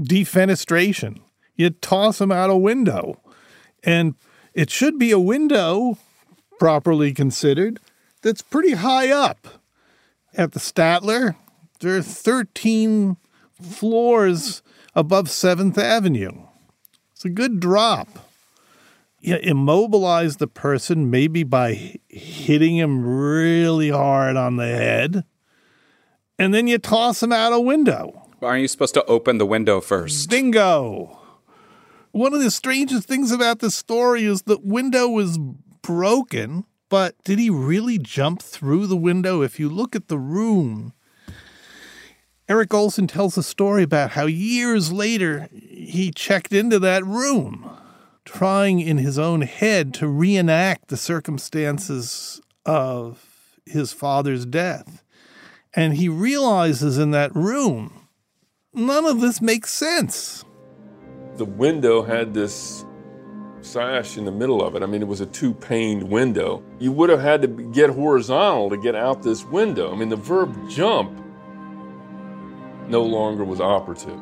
[0.00, 1.20] defenestration.
[1.54, 3.20] You toss them out a window,
[3.82, 4.14] and
[4.52, 5.98] it should be a window,
[6.58, 7.80] properly considered,
[8.22, 9.46] that's pretty high up.
[10.34, 11.36] At the Statler,
[11.80, 13.16] there are 13
[13.62, 14.62] floors
[14.94, 16.46] above 7th Avenue.
[17.12, 18.08] It's a good drop.
[19.20, 25.24] You immobilize the person maybe by hitting him really hard on the head,
[26.38, 28.22] and then you toss him out a window.
[28.42, 30.28] Aren't you supposed to open the window first?
[30.28, 31.18] Bingo!
[32.12, 35.38] One of the strangest things about this story is the window was
[35.82, 39.42] broken, but did he really jump through the window?
[39.42, 40.92] If you look at the room,
[42.48, 47.68] Eric Olson tells a story about how years later he checked into that room,
[48.24, 55.02] trying in his own head to reenact the circumstances of his father's death.
[55.76, 58.08] And he realizes in that room,
[58.72, 60.42] none of this makes sense.
[61.36, 62.86] The window had this
[63.60, 64.82] sash in the middle of it.
[64.82, 66.62] I mean, it was a two paned window.
[66.78, 69.92] You would have had to get horizontal to get out this window.
[69.92, 71.22] I mean, the verb jump
[72.88, 74.18] no longer was operative.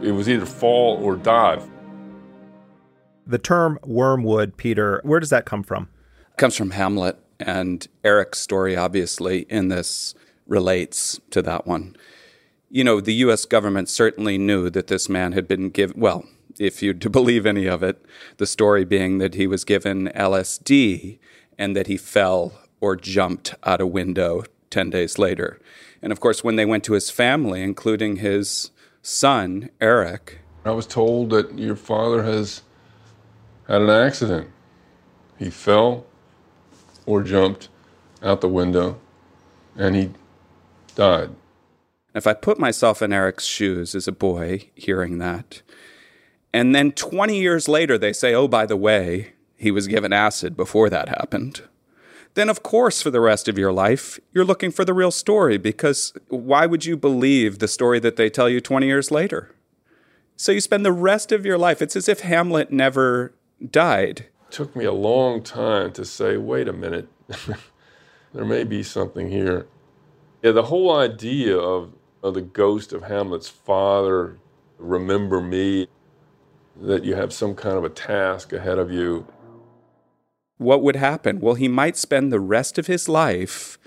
[0.00, 1.68] It was either fall or dive.
[3.26, 5.88] The term wormwood, Peter, where does that come from?
[6.30, 10.14] It comes from Hamlet, and Eric's story, obviously, in this
[10.46, 11.96] relates to that one.
[12.70, 13.44] You know, the U.S.
[13.44, 16.24] government certainly knew that this man had been given, well,
[16.58, 18.04] if you're to believe any of it,
[18.36, 21.18] the story being that he was given LSD
[21.58, 25.60] and that he fell or jumped out a window 10 days later.
[26.02, 28.70] And of course, when they went to his family, including his
[29.02, 32.62] son, Eric, I was told that your father has
[33.68, 34.50] had an accident.
[35.38, 36.06] He fell
[37.06, 37.68] or jumped
[38.22, 38.98] out the window
[39.76, 40.10] and he
[40.94, 41.30] died.
[42.14, 45.62] If I put myself in Eric's shoes as a boy hearing that,
[46.52, 50.56] and then 20 years later, they say, oh, by the way, he was given acid
[50.56, 51.62] before that happened.
[52.34, 55.56] Then, of course, for the rest of your life, you're looking for the real story
[55.56, 59.54] because why would you believe the story that they tell you 20 years later?
[60.36, 63.34] So you spend the rest of your life, it's as if Hamlet never
[63.70, 64.26] died.
[64.48, 67.08] It took me a long time to say, wait a minute,
[68.32, 69.66] there may be something here.
[70.44, 74.36] Yeah, the whole idea of, of the ghost of Hamlet's father,
[74.76, 75.88] remember me,
[76.76, 79.26] that you have some kind of a task ahead of you.
[80.58, 81.40] What would happen?
[81.40, 83.78] Well, he might spend the rest of his life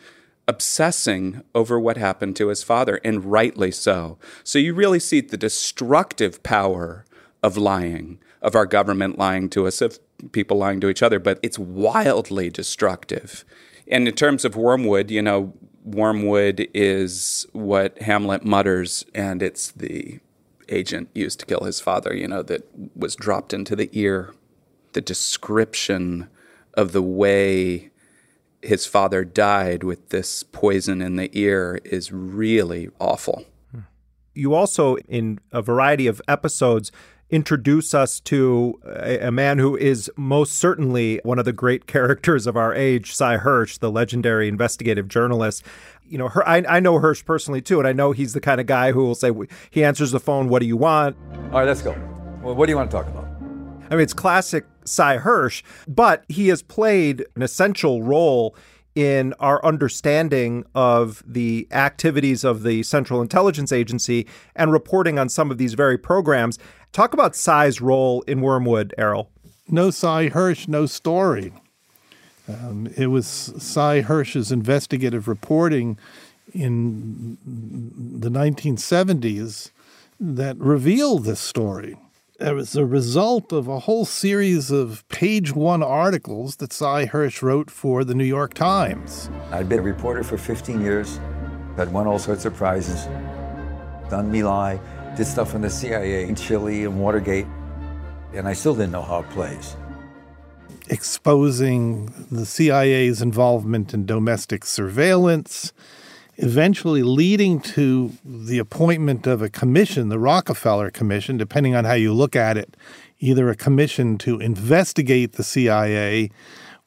[0.47, 4.17] obsessing over what happened to his father, and rightly so.
[4.43, 7.05] So you really see the destructive power
[7.43, 9.99] of lying, of our government lying to us, of
[10.31, 13.45] people lying to each other, but it's wildly destructive.
[13.87, 15.53] And in terms of wormwood, you know,
[15.87, 20.19] wormwood is what Hamlet mutters, and it's the
[20.69, 24.33] agent used to kill his father, you know, that was dropped into the ear.
[24.93, 26.29] The description
[26.73, 27.91] of the way
[28.61, 33.45] his father died with this poison in the ear is really awful.
[34.33, 36.91] You also, in a variety of episodes,
[37.29, 42.47] introduce us to a, a, man who is most certainly one of the great characters
[42.47, 45.63] of our age, Sy Hersh, the legendary investigative journalist.
[46.07, 48.61] You know, her, I, I know Hersh personally too, and I know he's the kind
[48.61, 49.31] of guy who will say,
[49.69, 51.17] he answers the phone, What do you want?
[51.51, 51.91] All right, let's go.
[52.41, 53.25] Well, what do you want to talk about?
[53.89, 58.55] I mean, it's classic Sy Hersh, but he has played an essential role
[58.97, 64.25] in our understanding of the activities of the Central Intelligence Agency
[64.55, 66.57] and reporting on some of these very programs.
[66.93, 69.29] Talk about Sy's role in Wormwood, Errol.
[69.69, 71.53] No Sy Hersh, no story.
[72.47, 75.99] Um, it was Sy Hersh's investigative reporting
[76.55, 79.69] in the 1970s
[80.19, 81.97] that revealed this story.
[82.39, 87.41] It was a result of a whole series of page one articles that Sy Hersh
[87.41, 89.31] wrote for the New York Times.
[89.49, 91.19] I'd been a reporter for 15 years,
[91.77, 93.05] had won all sorts of prizes,
[94.11, 94.79] done My Lai,
[95.15, 97.47] did stuff in the CIA in Chile and Watergate,
[98.35, 99.75] and I still didn't know how it plays.
[100.89, 105.73] Exposing the CIA's involvement in domestic surveillance,
[106.37, 112.13] eventually leading to the appointment of a commission, the Rockefeller Commission, depending on how you
[112.13, 112.77] look at it,
[113.19, 116.29] either a commission to investigate the CIA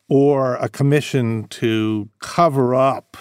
[0.08, 3.16] or a commission to cover up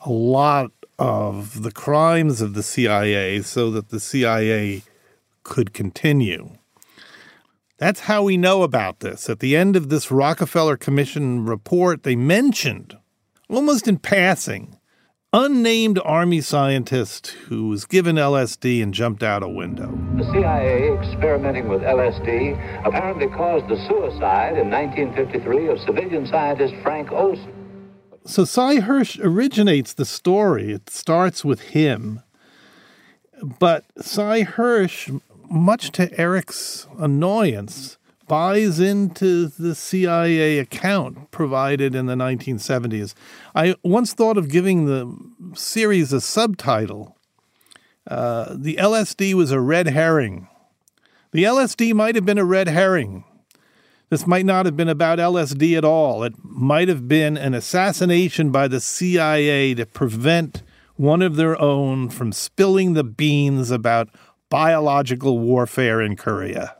[0.00, 4.82] a lot of the crimes of the CIA so that the CIA
[5.44, 6.50] could continue.
[7.78, 9.30] That's how we know about this.
[9.30, 12.96] At the end of this Rockefeller Commission report, they mentioned,
[13.48, 14.77] almost in passing,
[15.32, 19.86] unnamed army scientist who was given LSD and jumped out a window.
[20.16, 27.12] The CIA experimenting with LSD apparently caused the suicide in 1953 of civilian scientist Frank
[27.12, 27.52] Olson.
[28.24, 30.72] So Sy Hersh originates the story.
[30.72, 32.22] It starts with him.
[33.42, 35.20] But Sy Hersh,
[35.50, 37.97] much to Eric's annoyance,
[38.28, 43.14] buys into the CIA account provided in the 1970s.
[43.54, 45.12] I once thought of giving the
[45.54, 47.16] series a subtitle.
[48.06, 50.48] Uh, the LSD was a red herring.
[51.32, 53.24] The LSD might have been a red herring.
[54.10, 56.22] This might not have been about LSD at all.
[56.22, 60.62] It might have been an assassination by the CIA to prevent
[60.96, 64.08] one of their own from spilling the beans about
[64.48, 66.77] biological warfare in Korea.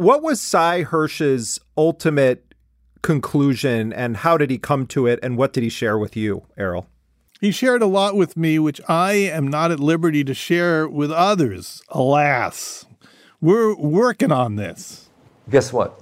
[0.00, 2.54] What was Sy Hersh's ultimate
[3.02, 6.46] conclusion and how did he come to it and what did he share with you,
[6.56, 6.88] Errol?
[7.38, 11.12] He shared a lot with me, which I am not at liberty to share with
[11.12, 12.86] others, alas.
[13.42, 15.10] We're working on this.
[15.50, 16.00] Guess what?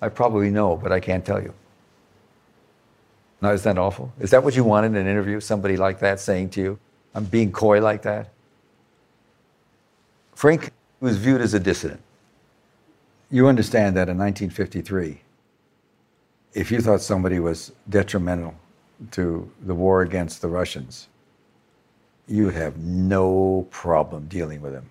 [0.00, 1.52] I probably know, but I can't tell you.
[3.40, 4.12] Now, is that awful?
[4.20, 5.40] Is that what you want in an interview?
[5.40, 6.78] Somebody like that saying to you,
[7.16, 8.28] I'm being coy like that?
[10.36, 12.00] Frank was viewed as a dissident.
[13.32, 15.22] You understand that in 1953,
[16.52, 18.54] if you thought somebody was detrimental
[19.12, 21.08] to the war against the Russians,
[22.28, 24.90] you would have no problem dealing with him.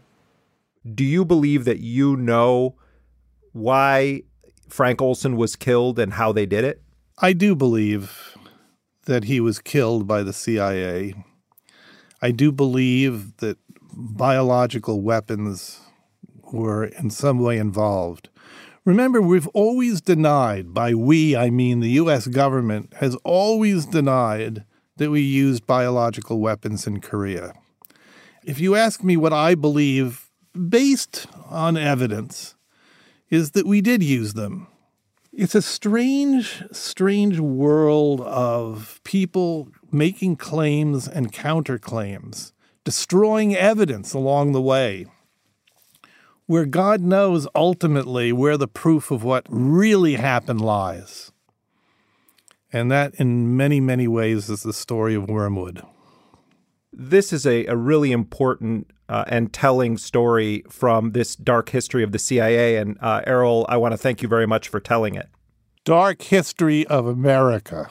[0.96, 2.74] Do you believe that you know
[3.52, 4.24] why
[4.68, 6.82] Frank Olson was killed and how they did it?
[7.20, 8.36] I do believe
[9.06, 11.14] that he was killed by the CIA.
[12.24, 13.60] I do believe that
[13.94, 15.80] biological weapons
[16.54, 18.30] were in some way involved.
[18.84, 22.28] Remember, we've always denied, by we, I mean the U.S.
[22.28, 24.66] government, has always denied
[24.98, 27.54] that we used biological weapons in Korea.
[28.44, 30.32] If you ask me what I believe,
[30.70, 32.56] based on evidence,
[33.30, 34.68] is that we did use them.
[35.32, 42.52] It's a strange, strange world of people making claims and counterclaims,
[42.84, 45.06] destroying evidence along the way.
[46.46, 51.32] Where God knows ultimately where the proof of what really happened lies.
[52.74, 55.82] And that, in many, many ways, is the story of Wormwood.
[56.94, 62.14] This is a, a really important uh, and telling story from this dark history of
[62.14, 62.78] the CIA.
[62.78, 65.28] And uh, Errol, I want to thank you very much for telling it.
[65.84, 67.90] Dark History of America.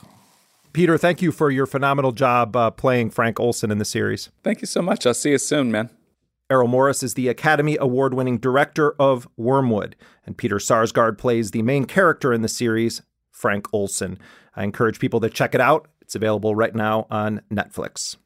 [0.73, 4.31] Peter, thank you for your phenomenal job uh, playing Frank Olson in the series.
[4.45, 5.05] Thank you so much.
[5.05, 5.91] I'll see you soon, man.
[6.51, 9.95] Errol Morris is the Academy Award winning director of Wormwood,
[10.27, 14.19] and Peter Sarsgaard plays the main character in the series, Frank Olson.
[14.57, 15.87] I encourage people to check it out.
[16.01, 18.17] It's available right now on Netflix.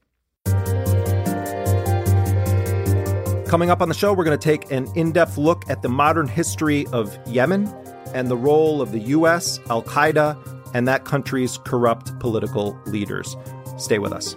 [3.46, 5.90] Coming up on the show, we're going to take an in depth look at the
[5.90, 7.66] modern history of Yemen
[8.14, 13.36] and the role of the U.S., Al Qaeda, and that country's corrupt political leaders.
[13.76, 14.34] Stay with us.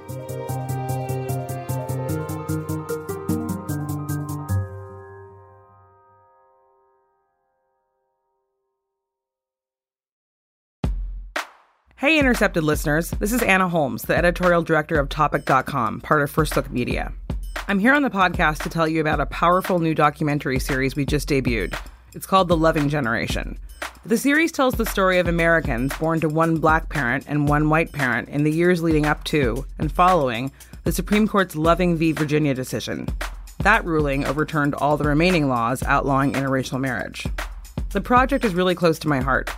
[12.00, 13.10] Hey, Intercepted listeners.
[13.10, 17.12] This is Anna Holmes, the editorial director of Topic.com, part of First Look Media.
[17.68, 21.08] I'm here on the podcast to tell you about a powerful new documentary series we
[21.08, 21.76] just debuted.
[22.14, 23.58] It's called The Loving Generation.
[24.06, 27.92] The series tells the story of Americans born to one black parent and one white
[27.92, 30.52] parent in the years leading up to and following
[30.84, 32.12] the Supreme Court's Loving v.
[32.12, 33.08] Virginia decision.
[33.64, 37.26] That ruling overturned all the remaining laws outlawing interracial marriage.
[37.90, 39.50] The project is really close to my heart.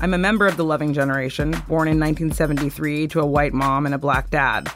[0.00, 3.94] I'm a member of the Loving Generation, born in 1973 to a white mom and
[3.94, 4.70] a black dad.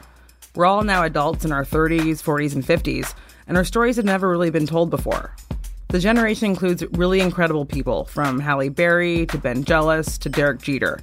[0.54, 3.14] We're all now adults in our 30s, 40s, and 50s,
[3.46, 5.34] and our stories have never really been told before.
[5.88, 11.00] The generation includes really incredible people, from Halle Berry to Ben Jealous to Derek Jeter.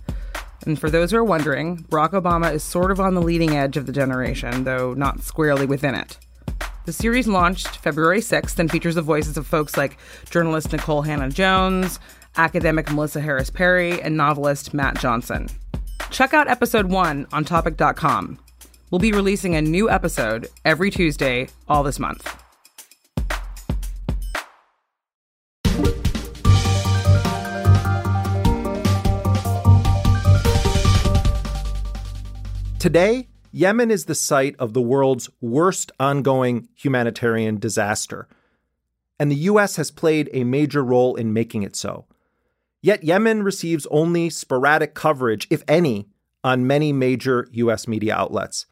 [0.65, 3.77] And for those who are wondering, Barack Obama is sort of on the leading edge
[3.77, 6.17] of the generation, though not squarely within it.
[6.85, 9.97] The series launched February 6th and features the voices of folks like
[10.29, 11.99] journalist Nikole Hannah-Jones,
[12.37, 15.47] academic Melissa Harris Perry, and novelist Mat Johnson.
[16.11, 18.39] Check out episode one on topic.com.
[18.91, 22.41] We'll be releasing a new episode every Tuesday all this month.
[32.79, 38.27] Today, Yemen is the site of the world's worst ongoing humanitarian disaster.
[39.17, 39.77] And the U.S.
[39.77, 42.05] has played a major role in making it so.
[42.85, 46.07] Yet Yemen receives only sporadic coverage, if any,
[46.43, 47.87] on many major U.S.
[47.87, 48.67] media outlets.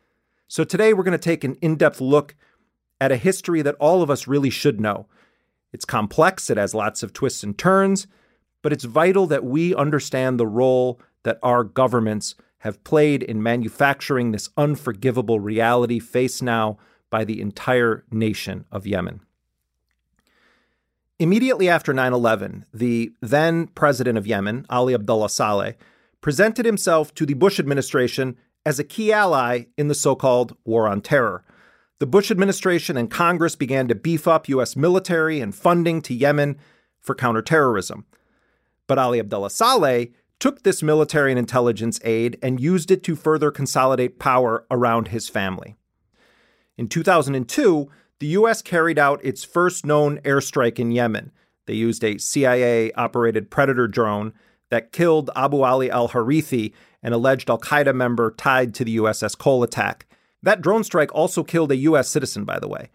[0.48, 2.36] So today we're going to take an in depth look
[3.02, 5.08] at a history that all of us really should know.
[5.72, 8.06] It's complex, it has lots of twists and turns,
[8.62, 14.30] but it's vital that we understand the role that our governments have played in manufacturing
[14.30, 16.78] this unforgivable reality faced now
[17.10, 19.22] by the entire nation of Yemen.
[21.24, 25.76] Immediately after 9 11, the then president of Yemen, Ali Abdullah Saleh,
[26.20, 28.36] presented himself to the Bush administration
[28.66, 31.46] as a key ally in the so called War on Terror.
[32.00, 34.76] The Bush administration and Congress began to beef up U.S.
[34.76, 36.58] military and funding to Yemen
[37.00, 38.06] for counterterrorism.
[38.86, 40.10] But Ali Abdullah Saleh
[40.40, 45.30] took this military and intelligence aid and used it to further consolidate power around his
[45.30, 45.78] family.
[46.78, 47.90] In 2002,
[48.24, 48.62] the U.S.
[48.62, 51.34] carried out its first known airstrike in Yemen.
[51.66, 54.32] They used a CIA operated Predator drone
[54.70, 56.72] that killed Abu Ali al Harithi,
[57.02, 60.06] an alleged Al Qaeda member tied to the USS Cole attack.
[60.42, 62.08] That drone strike also killed a U.S.
[62.08, 62.92] citizen, by the way.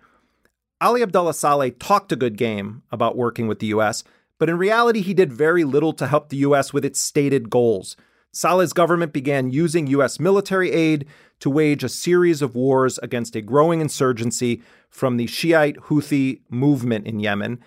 [0.81, 4.05] Ali Abdullah Saleh talked a good game about working with the U.S.,
[4.39, 6.73] but in reality, he did very little to help the U.S.
[6.73, 7.99] with its stated goals.
[8.33, 10.19] Saleh's government began using U.S.
[10.19, 11.07] military aid
[11.41, 17.07] to wage a series of wars against a growing insurgency from the Shiite Houthi movement
[17.07, 17.61] in Yemen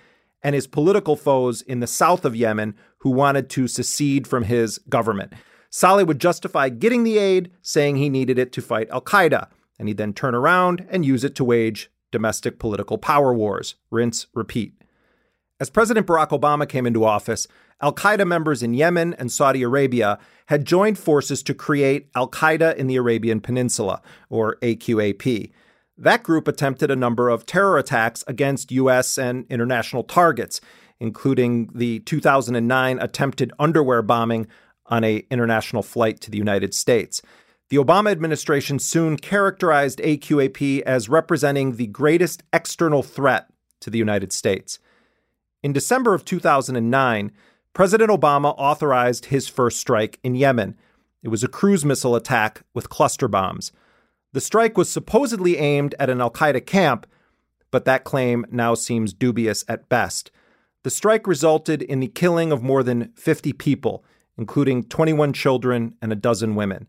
[0.44, 4.78] and his political foes in the south of Yemen who wanted to secede from his
[4.90, 5.34] government.
[5.70, 9.48] Saleh would justify getting the aid, saying he needed it to fight Al Qaeda,
[9.80, 13.76] and he'd then turn around and use it to wage domestic political power wars.
[13.90, 14.81] Rinse, repeat.
[15.62, 17.48] As President Barack Obama came into office,
[17.82, 20.18] Al Qaeda members in Yemen and Saudi Arabia
[20.48, 25.52] had joined forces to create Al Qaeda in the Arabian Peninsula, or AQAP.
[26.00, 29.20] That group attempted a number of terror attacks against U.S.
[29.20, 30.62] and international targets,
[31.00, 34.48] including the 2009 attempted underwear bombing
[34.88, 37.22] on a international flight to the United States.
[37.70, 43.46] The Obama administration soon characterized AQAP as representing the greatest external threat
[43.82, 44.80] to the United States.
[45.64, 47.32] In December of 2009,
[47.74, 50.76] President Obama authorized his first strike in Yemen.
[51.22, 53.72] It was a cruise missile attack with cluster bombs.
[54.34, 57.06] The strike was supposedly aimed at an Al Qaeda camp,
[57.70, 60.32] but that claim now seems dubious at best.
[60.84, 64.04] The strike resulted in the killing of more than 50 people,
[64.38, 66.88] including 21 children and a dozen women.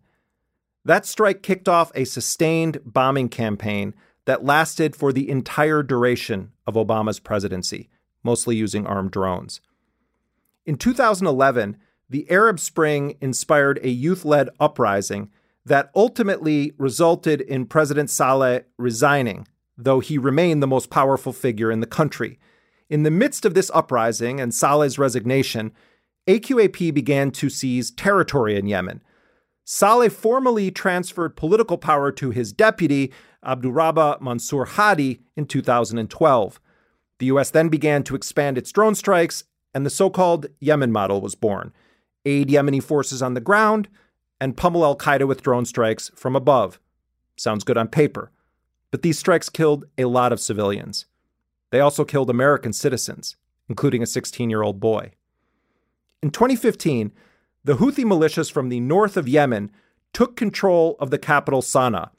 [0.85, 3.95] That strike kicked off a sustained bombing campaign
[4.25, 7.91] that lasted for the entire duration of Obama's presidency,
[8.23, 9.61] mostly using armed drones.
[10.65, 11.77] In 2011,
[12.09, 15.31] the Arab Spring inspired a youth led uprising
[15.65, 19.47] that ultimately resulted in President Saleh resigning,
[19.77, 22.39] though he remained the most powerful figure in the country.
[22.91, 25.73] In the midst of this uprising and Saleh's resignation,
[26.27, 29.03] AQAP began to seize territory in Yemen.
[29.65, 33.13] Saleh formally transferred political power to his deputy,
[33.45, 36.61] Abdurrabba Mansour Hadi, in 2012.
[37.23, 37.51] The U.S.
[37.51, 41.73] then began to expand its drone strikes, and the so called Yemen model was born
[42.25, 43.89] aid Yemeni forces on the ground,
[44.41, 46.81] and pummel al Qaeda with drone strikes from above.
[47.37, 48.33] Sounds good on paper.
[48.91, 51.07] But these strikes killed a lot of civilians.
[51.71, 53.37] They also killed American citizens,
[53.69, 55.13] including a 16 year old boy.
[56.25, 57.13] In 2015,
[57.63, 59.71] the Houthi militias from the north of Yemen
[60.13, 62.11] took control of the capital Sana'a,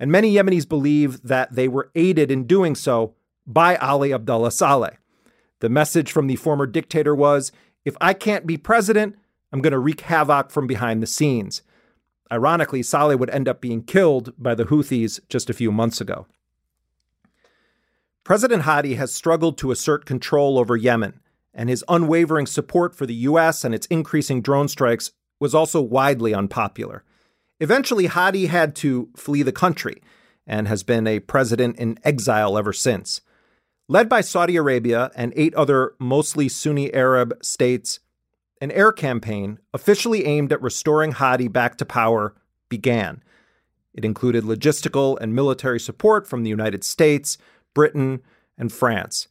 [0.00, 3.15] and many Yemenis believe that they were aided in doing so
[3.46, 4.98] by Ali Abdullah Saleh.
[5.60, 7.52] The message from the former dictator was
[7.84, 9.16] if I can't be president,
[9.52, 11.62] I'm going to wreak havoc from behind the scenes.
[12.30, 16.26] Ironically, Saleh would end up being killed by the Houthis just a few months ago.
[18.24, 21.20] President Hadi has struggled to assert control over Yemen,
[21.54, 23.64] and his unwavering support for the U.S.
[23.64, 27.04] and its increasing drone strikes was also widely unpopular.
[27.60, 30.02] Eventually, Hadi had to flee the country
[30.46, 33.20] and has been a president in exile ever since.
[33.88, 38.00] Led by Saudi Arabia and eight other mostly Sunni Arab states,
[38.60, 42.34] an air campaign officially aimed at restoring Hadi back to power
[42.68, 43.22] began.
[43.94, 47.38] It included logistical and military support from the United States,
[47.74, 48.22] Britain,
[48.58, 49.28] and France.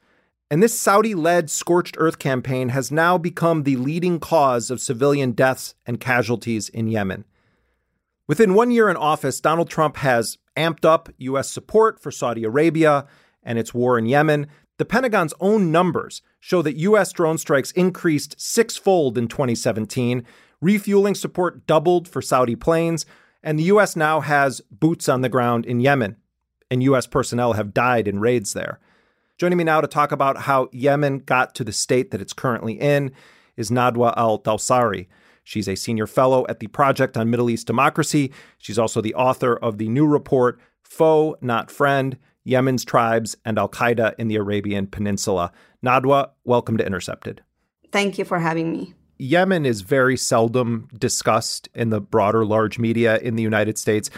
[0.49, 5.32] And this Saudi led scorched earth campaign has now become the leading cause of civilian
[5.32, 7.26] deaths and casualties in Yemen.
[8.27, 11.49] Within one year in office, Donald Trump has amped up U.S.
[11.49, 13.06] support for Saudi Arabia
[13.45, 14.47] and its war in Yemen.
[14.77, 17.13] The Pentagon's own numbers show that U.S.
[17.13, 20.26] drone strikes increased sixfold in 2017,
[20.59, 23.05] refueling support doubled for Saudi planes,
[23.41, 23.95] and the U.S.
[23.95, 26.17] now has boots on the ground in Yemen,
[26.69, 27.07] and U.S.
[27.07, 28.80] personnel have died in raids there.
[29.38, 32.73] Joining me now to talk about how Yemen got to the state that it's currently
[32.73, 33.11] in
[33.55, 35.07] is Nadwa Al Dawsari.
[35.43, 38.31] She's a senior fellow at the Project on Middle East Democracy.
[38.57, 43.67] She's also the author of the new report, Foe, Not Friend Yemen's tribes, and Al
[43.67, 45.51] Qaeda in the Arabian Peninsula.
[45.84, 47.41] Nadwa, welcome to Intercepted.
[47.91, 48.93] Thank you for having me.
[49.17, 54.09] Yemen is very seldom discussed in the broader large media in the United States.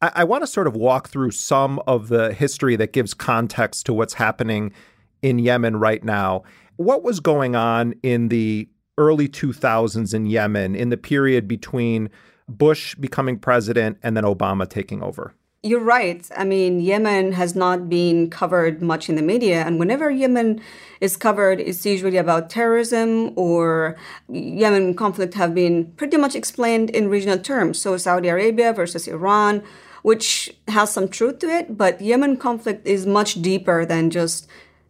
[0.00, 3.86] I, I want to sort of walk through some of the history that gives context
[3.86, 4.72] to what's happening
[5.20, 6.44] in Yemen right now.
[6.76, 12.08] What was going on in the early 2000s in Yemen in the period between
[12.48, 15.34] Bush becoming president and then Obama taking over?
[15.66, 16.28] You're right.
[16.36, 19.64] I mean, Yemen has not been covered much in the media.
[19.64, 20.60] And whenever Yemen
[21.00, 23.96] is covered, it's usually about terrorism or
[24.28, 27.80] Yemen conflict have been pretty much explained in regional terms.
[27.80, 29.64] So Saudi Arabia versus Iran,
[30.02, 34.46] which has some truth to it, but Yemen conflict is much deeper than just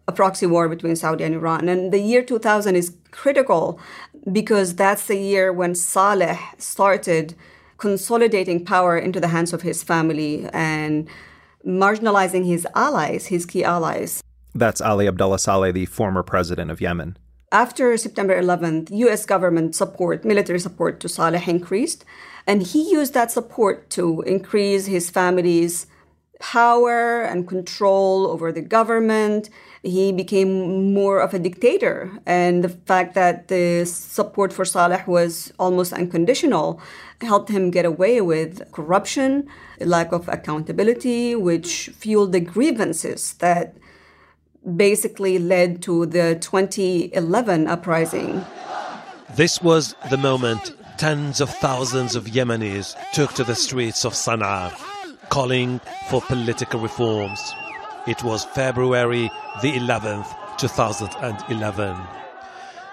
[0.06, 1.70] a proxy war between Saudi and Iran.
[1.70, 3.80] And the year 2000 is critical
[4.30, 7.34] because that's the year when Saleh started
[7.78, 11.08] consolidating power into the hands of his family and
[11.64, 14.22] marginalizing his allies, his key allies.
[14.54, 17.18] That's Ali Abdullah Saleh, the former president of Yemen.
[17.52, 22.04] After September 11th, US government support, military support to Saleh increased,
[22.46, 25.86] and he used that support to increase his family's
[26.40, 29.48] power and control over the government.
[29.86, 32.10] He became more of a dictator.
[32.26, 36.80] And the fact that the support for Saleh was almost unconditional
[37.20, 39.46] helped him get away with corruption,
[39.78, 43.76] lack of accountability, which fueled the grievances that
[44.74, 48.44] basically led to the 2011 uprising.
[49.36, 54.72] This was the moment tens of thousands of Yemenis took to the streets of Sana'a
[55.28, 57.54] calling for political reforms.
[58.06, 59.28] It was February
[59.62, 60.28] the 11th,
[60.58, 61.96] 2011.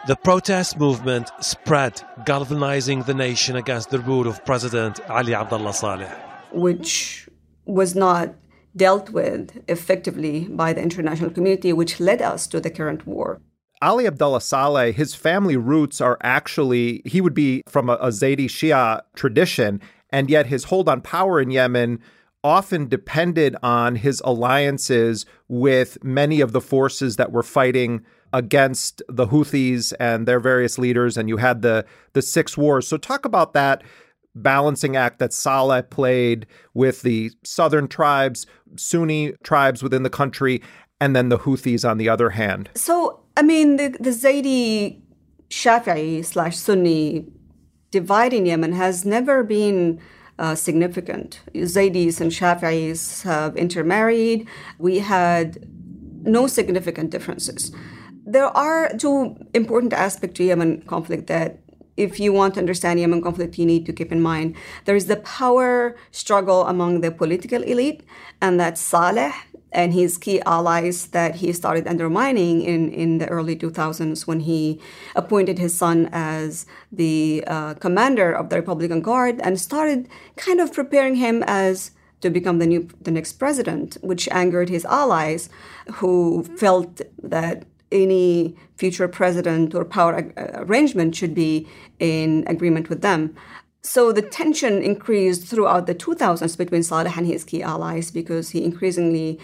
[0.07, 6.11] The protest movement spread, galvanizing the nation against the rule of President Ali Abdullah Saleh.
[6.51, 7.29] Which
[7.65, 8.33] was not
[8.75, 13.39] dealt with effectively by the international community, which led us to the current war.
[13.83, 18.45] Ali Abdullah Saleh, his family roots are actually, he would be from a, a Zaydi
[18.45, 19.79] Shia tradition,
[20.09, 21.99] and yet his hold on power in Yemen
[22.43, 28.03] often depended on his alliances with many of the forces that were fighting
[28.33, 32.87] against the Houthis and their various leaders, and you had the the six wars.
[32.87, 33.83] So talk about that
[34.35, 40.61] balancing act that Saleh played with the southern tribes, Sunni tribes within the country,
[40.99, 42.69] and then the Houthis on the other hand.
[42.75, 45.01] So I mean, the the Zaidi
[45.49, 47.27] Shafi'i slash Sunni
[47.91, 50.01] divide in Yemen has never been
[50.39, 51.41] uh, significant.
[51.53, 54.47] Zaydis and Shafi'is have intermarried.
[54.77, 55.67] We had
[56.23, 57.71] no significant differences.
[58.25, 61.59] There are two important aspects to Yemen conflict that
[61.97, 64.55] if you want to understand Yemen conflict, you need to keep in mind.
[64.85, 68.03] There is the power struggle among the political elite,
[68.41, 69.33] and that's Saleh
[69.73, 74.79] and his key allies that he started undermining in, in the early 2000s when he
[75.15, 80.71] appointed his son as the uh, commander of the Republican Guard and started kind of
[80.73, 81.91] preparing him as
[82.21, 85.49] to become the new the next president, which angered his allies
[85.95, 91.67] who felt that any future president or power arrangement should be
[91.99, 93.35] in agreement with them.
[93.85, 98.63] So the tension increased throughout the 2000s between Saleh and his key allies because he
[98.63, 99.39] increasingly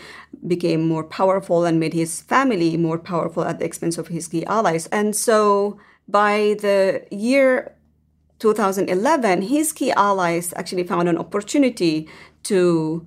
[0.48, 4.46] became more powerful and made his family more powerful at the expense of his key
[4.46, 4.88] allies.
[4.88, 7.76] And so by the year
[8.40, 12.08] 2011, his key allies actually found an opportunity
[12.44, 13.06] to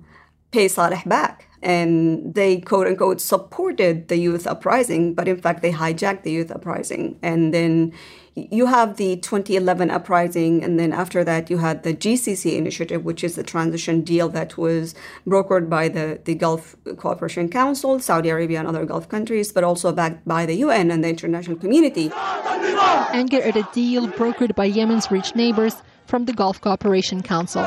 [0.51, 1.49] pay Saleh back.
[1.63, 6.51] And they quote unquote supported the youth uprising, but in fact, they hijacked the youth
[6.51, 7.17] uprising.
[7.23, 7.93] And then
[8.35, 13.23] you have the 2011 uprising, and then after that, you had the GCC initiative, which
[13.23, 14.95] is the transition deal that was
[15.27, 19.91] brokered by the, the Gulf Cooperation Council, Saudi Arabia, and other Gulf countries, but also
[19.91, 22.11] backed by the UN and the international community.
[22.15, 25.75] Anger at a deal brokered by Yemen's rich neighbors
[26.07, 27.61] from the Gulf Cooperation Council.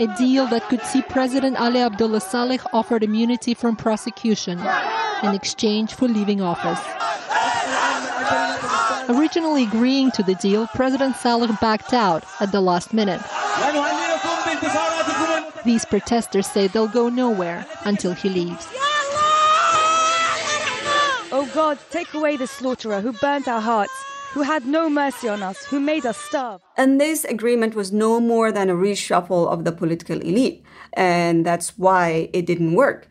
[0.00, 4.58] A deal that could see President Ali Abdullah Saleh offered immunity from prosecution
[5.22, 6.80] in exchange for leaving office.
[9.08, 13.20] Originally agreeing to the deal, President Saleh backed out at the last minute.
[15.64, 18.66] These protesters say they'll go nowhere until he leaves.
[21.30, 23.92] Oh God, take away the slaughterer who burnt our hearts,
[24.32, 26.60] who had no mercy on us, who made us starve.
[26.76, 30.62] And this agreement was no more than a reshuffle of the political elite.
[30.92, 33.08] And that's why it didn't work.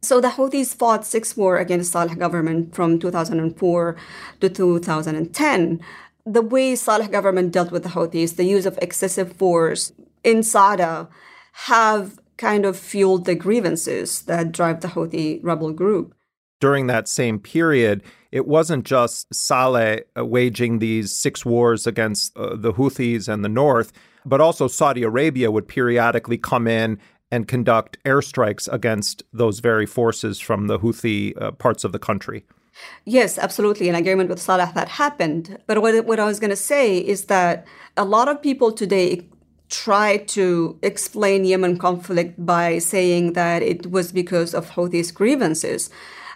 [0.00, 3.96] So the Houthis fought six war against Saleh government from 2004
[4.40, 5.80] to 2010.
[6.24, 9.92] The way Saleh government dealt with the Houthis, the use of excessive force
[10.22, 11.08] in Sada,
[11.64, 16.14] have kind of fueled the grievances that drive the Houthi rebel group.
[16.60, 22.56] During that same period, it wasn't just Saleh uh, waging these six wars against uh,
[22.56, 23.92] the Houthis and the North,
[24.24, 26.98] but also Saudi Arabia would periodically come in
[27.30, 32.44] and conduct airstrikes against those very forces from the Houthi uh, parts of the country.
[33.04, 33.88] Yes, absolutely.
[33.88, 35.58] An agreement with Saleh that happened.
[35.66, 39.26] But what, what I was going to say is that a lot of people today
[39.68, 45.90] try to explain Yemen conflict by saying that it was because of Houthis' grievances.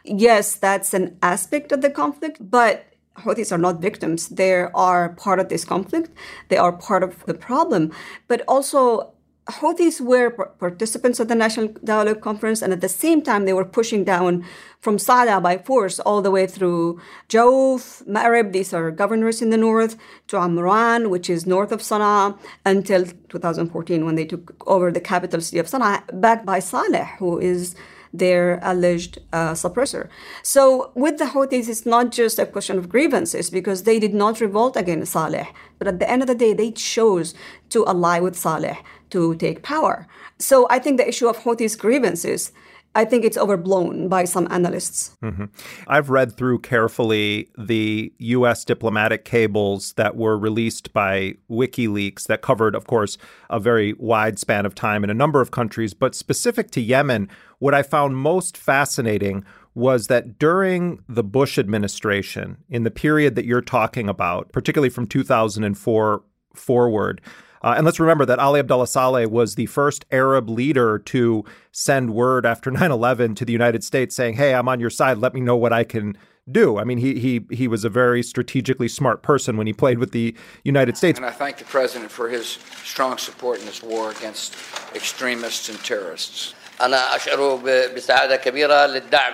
[0.05, 2.87] Yes, that's an aspect of the conflict, but
[3.19, 4.29] Houthis are not victims.
[4.29, 6.11] They are part of this conflict.
[6.49, 7.93] They are part of the problem.
[8.27, 9.13] But also,
[9.49, 13.65] Houthis were participants of the National Dialogue Conference, and at the same time, they were
[13.65, 14.45] pushing down
[14.79, 19.57] from Sada by force all the way through Jauf, Ma'rib, these are governors in the
[19.57, 19.97] north,
[20.29, 25.41] to Amran, which is north of Sana'a, until 2014 when they took over the capital
[25.41, 27.75] city of Sana'a, backed by Saleh, who is
[28.13, 30.09] their alleged uh, suppressor.
[30.43, 34.41] So with the Houthis, it's not just a question of grievances because they did not
[34.41, 35.49] revolt against Saleh.
[35.79, 37.35] But at the end of the day, they chose
[37.71, 38.79] to ally with Saleh
[39.13, 40.07] to take power.
[40.39, 42.53] So I think the issue of Houthis' grievances
[42.95, 45.17] I think it's overblown by some analysts.
[45.23, 45.45] Mm-hmm.
[45.87, 48.65] I've read through carefully the U.S.
[48.65, 53.17] diplomatic cables that were released by WikiLeaks that covered, of course,
[53.49, 55.95] a very wide span of time in a number of countries.
[55.95, 57.31] But specific to Yemen,
[57.61, 59.45] what I found most fascinating
[59.75, 65.07] was that during the Bush administration, in the period that you're talking about, particularly from
[65.07, 66.23] 2004
[66.55, 67.23] forward,
[67.62, 72.14] uh, and let's remember that Ali Abdullah Saleh was the first Arab leader to send
[72.14, 75.18] word after 9 11 to the United States saying, Hey, I'm on your side.
[75.18, 76.18] Let me know what I can
[76.50, 76.78] do.
[76.78, 80.12] I mean, he, he, he was a very strategically smart person when he played with
[80.12, 81.20] the United States.
[81.20, 84.56] And I thank the president for his strong support in this war against
[84.96, 86.54] extremists and terrorists.
[86.82, 87.56] أنا أشعر
[87.96, 89.34] بسعادة كبيرة للدعم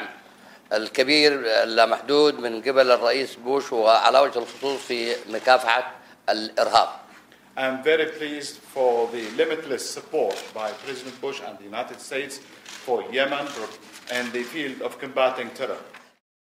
[0.74, 5.92] الكبير اللامحدود من قبل الرئيس بوش وعلى وجه الخصوص في مكافحة
[6.30, 6.90] الإرهاب.
[7.59, 13.03] I'm very pleased for the limitless support by President Bush and the United States for
[13.13, 13.49] Yemen
[14.13, 15.79] and the field of combating terror.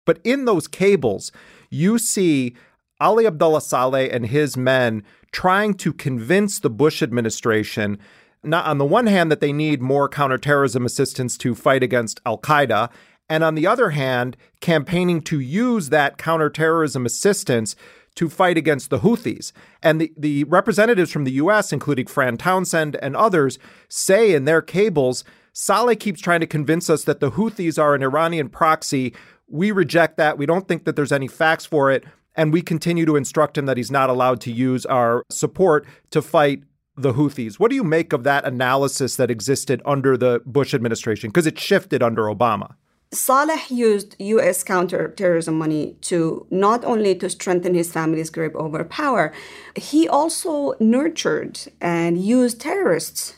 [0.06, 1.31] But in those cables,
[1.72, 2.56] you see
[3.02, 7.98] Ali Abdullah Saleh and his men trying to convince the Bush administration,
[8.44, 12.38] not on the one hand, that they need more counterterrorism assistance to fight against Al
[12.38, 12.91] Qaeda,
[13.27, 17.76] and on the other hand, campaigning to use that counterterrorism assistance
[18.15, 19.52] to fight against the Houthis.
[19.81, 24.61] And the, the representatives from the U.S., including Fran Townsend and others, say in their
[24.61, 25.23] cables
[25.53, 29.14] Saleh keeps trying to convince us that the Houthis are an Iranian proxy.
[29.48, 30.38] We reject that.
[30.38, 32.06] We don't think that there's any facts for it.
[32.36, 36.22] And we continue to instruct him that he's not allowed to use our support to
[36.22, 36.64] fight
[36.95, 37.56] the Houthis.
[37.56, 41.30] What do you make of that analysis that existed under the Bush administration?
[41.30, 42.76] Because it shifted under Obama.
[43.11, 44.64] Saleh used U.S.
[44.64, 49.34] counterterrorism money to not only to strengthen his family's grip over power,
[49.76, 53.36] he also nurtured and used terrorists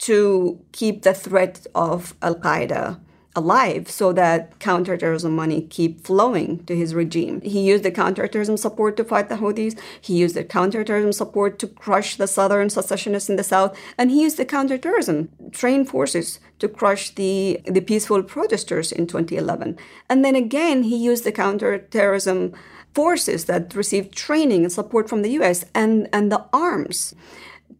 [0.00, 3.00] to keep the threat of Al Qaeda
[3.36, 7.40] alive so that counterterrorism money keep flowing to his regime.
[7.42, 9.78] He used the counterterrorism support to fight the Houthis.
[10.00, 13.76] He used the counterterrorism support to crush the southern secessionists in the south.
[13.96, 19.78] And he used the counterterrorism trained forces to crush the, the peaceful protesters in 2011.
[20.08, 22.52] And then again, he used the counterterrorism
[22.94, 27.14] forces that received training and support from the US and, and the arms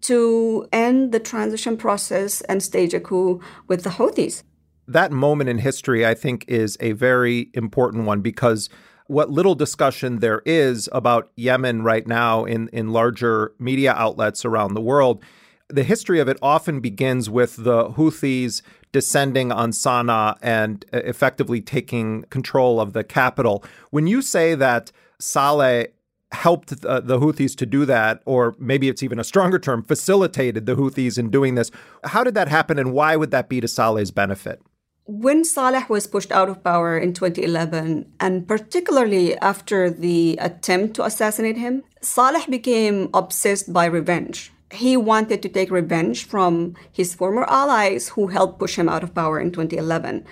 [0.02, 4.44] to end the transition process and stage a coup with the Houthis
[4.92, 8.68] that moment in history, I think, is a very important one because
[9.06, 14.74] what little discussion there is about Yemen right now in, in larger media outlets around
[14.74, 15.22] the world,
[15.68, 18.62] the history of it often begins with the Houthis
[18.92, 23.64] descending on Sana'a and uh, effectively taking control of the capital.
[23.90, 25.88] When you say that Saleh
[26.32, 30.66] helped the, the, Houthis to do that, or maybe it's even a stronger term, facilitated
[30.66, 31.70] the Houthis in doing this.
[32.04, 34.62] How did that happen, and why would that be to Saleh's benefit?
[35.11, 41.05] When Saleh was pushed out of power in 2011, and particularly after the attempt to
[41.05, 44.53] assassinate him, Saleh became obsessed by revenge.
[44.70, 49.12] He wanted to take revenge from his former allies who helped push him out of
[49.12, 50.24] power in 2011.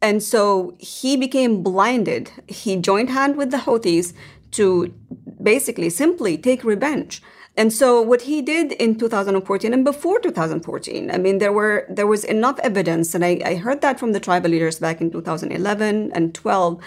[0.00, 2.30] And so he became blinded.
[2.46, 4.12] He joined hand with the Houthis
[4.52, 4.94] to
[5.42, 7.22] basically simply take revenge.
[7.54, 12.06] And so what he did in 2014 and before 2014, I mean, there were there
[12.06, 16.12] was enough evidence, and I, I heard that from the tribal leaders back in 2011
[16.14, 16.82] and 12,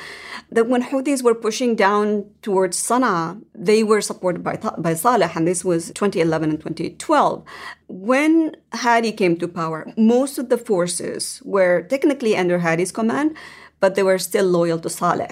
[0.51, 5.47] that when Houthis were pushing down towards Sana'a, they were supported by by Saleh, and
[5.47, 7.43] this was 2011 and 2012.
[7.87, 13.37] When Hadi came to power, most of the forces were technically under Hadi's command,
[13.79, 15.29] but they were still loyal to Saleh.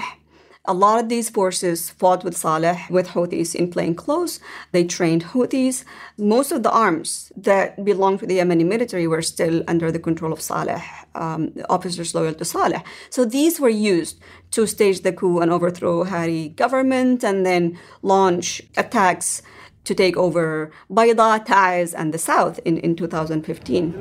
[0.66, 4.40] A lot of these forces fought with Saleh, with Houthis in plain clothes.
[4.72, 5.84] They trained Houthis.
[6.18, 10.32] Most of the arms that belonged to the Yemeni military were still under the control
[10.32, 10.82] of Saleh,
[11.16, 12.82] um, officers loyal to Saleh.
[13.10, 14.22] So these were used
[14.52, 19.42] to stage the coup and overthrow Hadi government and then launch attacks
[19.84, 23.92] to take over Bayda, Taiz, and the south in, in 2015.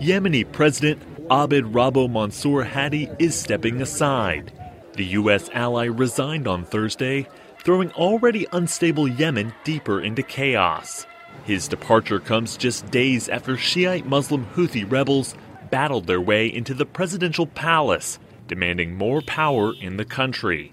[0.00, 4.57] Yemeni President Abd Rabbo Mansour Hadi is stepping aside.
[4.98, 5.48] The U.S.
[5.52, 7.28] ally resigned on Thursday,
[7.60, 11.06] throwing already unstable Yemen deeper into chaos.
[11.44, 15.36] His departure comes just days after Shiite Muslim Houthi rebels
[15.70, 18.18] battled their way into the presidential palace,
[18.48, 20.72] demanding more power in the country.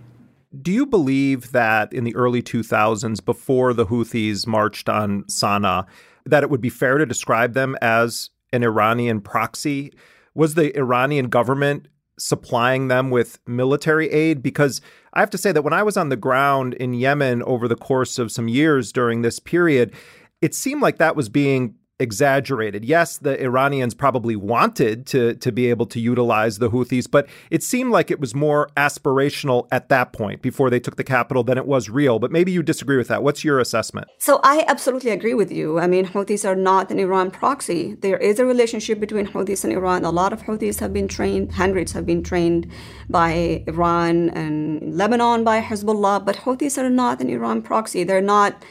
[0.60, 5.86] Do you believe that in the early 2000s, before the Houthis marched on Sana'a,
[6.26, 9.94] that it would be fair to describe them as an Iranian proxy?
[10.34, 14.42] Was the Iranian government supplying them with military aid?
[14.42, 14.82] Because
[15.14, 17.76] I have to say that when I was on the ground in Yemen over the
[17.76, 19.94] course of some years during this period,
[20.42, 22.84] it seemed like that was being exaggerated.
[22.84, 27.64] Yes, the Iranians probably wanted to to be able to utilize the Houthis, but it
[27.64, 31.58] seemed like it was more aspirational at that point before they took the capital than
[31.58, 32.20] it was real.
[32.20, 33.24] But maybe you disagree with that.
[33.24, 34.08] What's your assessment?
[34.18, 35.80] So I absolutely agree with you.
[35.80, 37.96] I mean, Houthis are not an Iran proxy.
[37.96, 40.04] There is a relationship between Houthis and Iran.
[40.04, 42.70] A lot of Houthis have been trained, hundreds have been trained
[43.10, 48.04] by Iran and Lebanon by Hezbollah, but Houthis are not an Iran proxy.
[48.04, 48.64] They're not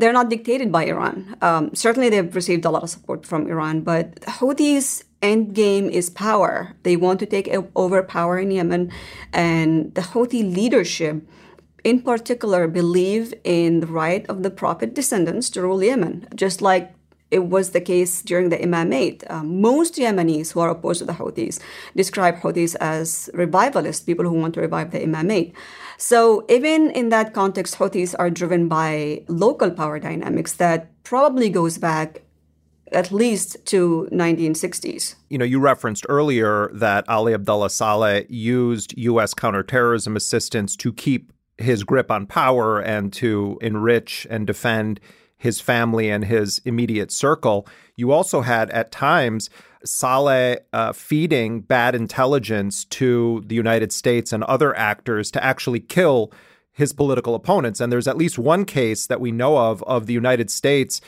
[0.00, 1.36] they're not dictated by Iran.
[1.40, 6.10] Um, certainly, they've received a lot of support from Iran, but Houthis' end game is
[6.10, 6.74] power.
[6.82, 8.90] They want to take over power in Yemen,
[9.32, 11.16] and the Houthi leadership,
[11.84, 16.86] in particular, believe in the right of the Prophet descendants to rule Yemen, just like
[17.30, 19.22] It was the case during the Imamate.
[19.30, 21.60] Uh, most Yemenis who are opposed to the Houthis
[21.94, 25.52] describe Houthis as revivalists, people who want to revive the Imamate.
[26.00, 31.76] So even in that context, Houthis are driven by local power dynamics that probably goes
[31.76, 32.22] back
[32.90, 35.16] at least to 1960s.
[35.28, 39.34] You know, you referenced earlier that Ali Abdullah Saleh used U.S.
[39.34, 45.00] counterterrorism assistance to keep his grip on power and to enrich and defend
[45.36, 47.66] his family and his immediate circle.
[47.96, 49.50] You also had at times
[49.84, 56.32] Saleh uh, feeding bad intelligence to the United States and other actors to actually kill
[56.72, 57.80] his political opponents.
[57.80, 61.00] And there's at least one case that we know of of the United States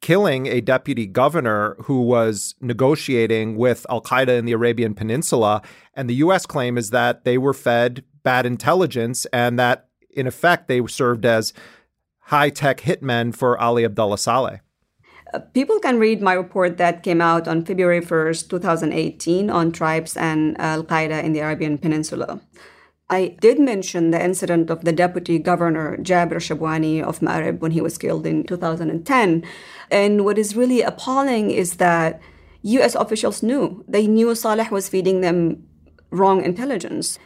[0.00, 5.62] killing a deputy governor who was negotiating with Al Qaeda in the Arabian Peninsula.
[5.94, 6.46] And the U.S.
[6.46, 11.52] claim is that they were fed bad intelligence and that, in effect, they served as
[12.20, 14.60] high tech hitmen for Ali Abdullah Saleh.
[15.34, 20.16] Uh, people can read my report that came out on February 1st, 2018, on tribes
[20.16, 22.40] and Al Qaeda in the Arabian Peninsula.
[23.10, 27.80] I did mention the incident of the deputy governor, Jabir Shabwani of Ma'rib, when he
[27.80, 29.44] was killed in 2010.
[29.90, 32.22] And what is really appalling is that
[32.62, 33.84] US officials knew.
[33.88, 35.66] They knew Saleh was feeding them
[36.10, 37.18] wrong intelligence.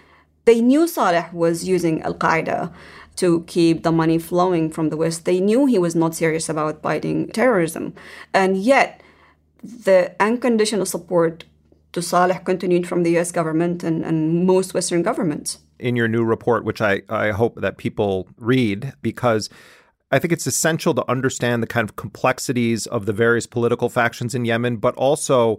[0.47, 2.73] They knew Saleh was using Al Qaeda
[3.19, 5.25] to keep the money flowing from the West.
[5.25, 7.95] They knew he was not serious about fighting terrorism.
[8.33, 9.03] And yet,
[9.63, 11.45] the unconditional support
[11.93, 15.59] to Saleh continued from the US government and, and most Western governments.
[15.81, 19.51] In your new report, which I, I hope that people read, because
[20.13, 24.35] I think it's essential to understand the kind of complexities of the various political factions
[24.35, 25.59] in Yemen, but also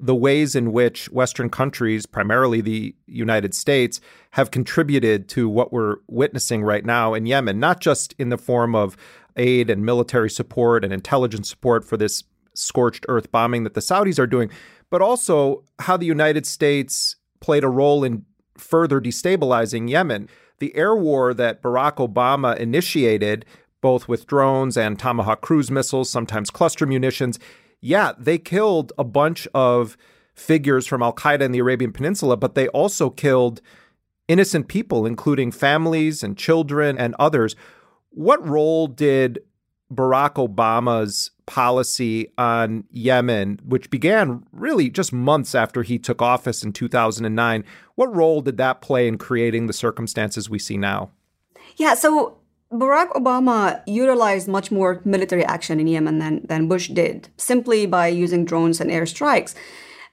[0.00, 4.00] the ways in which Western countries, primarily the United States,
[4.30, 8.74] have contributed to what we're witnessing right now in Yemen, not just in the form
[8.74, 8.96] of
[9.36, 12.24] aid and military support and intelligence support for this
[12.54, 14.50] scorched earth bombing that the Saudis are doing,
[14.88, 18.24] but also how the United States played a role in
[18.56, 20.28] further destabilizing Yemen.
[20.58, 23.44] The air war that Barack Obama initiated,
[23.80, 27.38] both with drones and Tomahawk cruise missiles, sometimes cluster munitions,
[27.80, 29.96] yeah, they killed a bunch of
[30.34, 33.60] figures from Al Qaeda in the Arabian Peninsula, but they also killed
[34.28, 37.56] innocent people, including families and children and others.
[38.10, 39.40] What role did
[39.92, 46.72] Barack Obama's policy on Yemen, which began really just months after he took office in
[46.72, 47.64] 2009,
[47.96, 51.10] what role did that play in creating the circumstances we see now?
[51.76, 52.39] Yeah, so
[52.72, 58.06] Barack Obama utilized much more military action in Yemen than, than Bush did, simply by
[58.06, 59.54] using drones and airstrikes.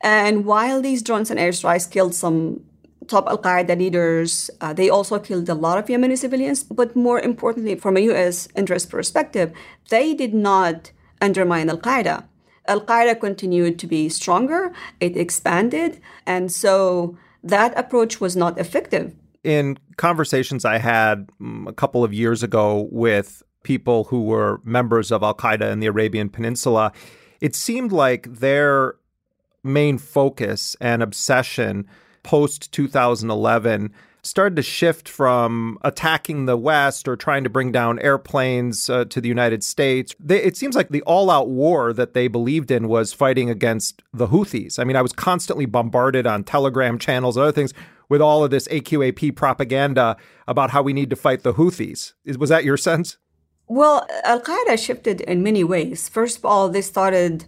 [0.01, 2.61] And while these drones and airstrikes killed some
[3.07, 4.49] top Al Qaeda leaders.
[4.61, 6.63] Uh, they also killed a lot of Yemeni civilians.
[6.63, 8.47] But more importantly, from a U.S.
[8.55, 9.53] interest perspective,
[9.89, 12.25] they did not undermine Al Qaeda.
[12.67, 19.15] Al Qaeda continued to be stronger, it expanded, and so that approach was not effective.
[19.47, 25.09] In conversations I had mm, a couple of years ago with people who were members
[25.09, 26.91] of Al Qaeda in the Arabian Peninsula,
[27.39, 28.95] it seemed like their
[29.63, 31.87] main focus and obsession
[32.23, 38.89] post 2011 started to shift from attacking the West or trying to bring down airplanes
[38.89, 40.13] uh, to the United States.
[40.19, 44.01] They, it seems like the all out war that they believed in was fighting against
[44.13, 44.77] the Houthis.
[44.77, 47.73] I mean, I was constantly bombarded on Telegram channels and other things
[48.09, 50.17] with all of this AQAP propaganda
[50.47, 52.13] about how we need to fight the Houthis.
[52.37, 53.17] Was that your sense?
[53.67, 56.07] Well, Al Qaeda shifted in many ways.
[56.07, 57.45] First of all, they started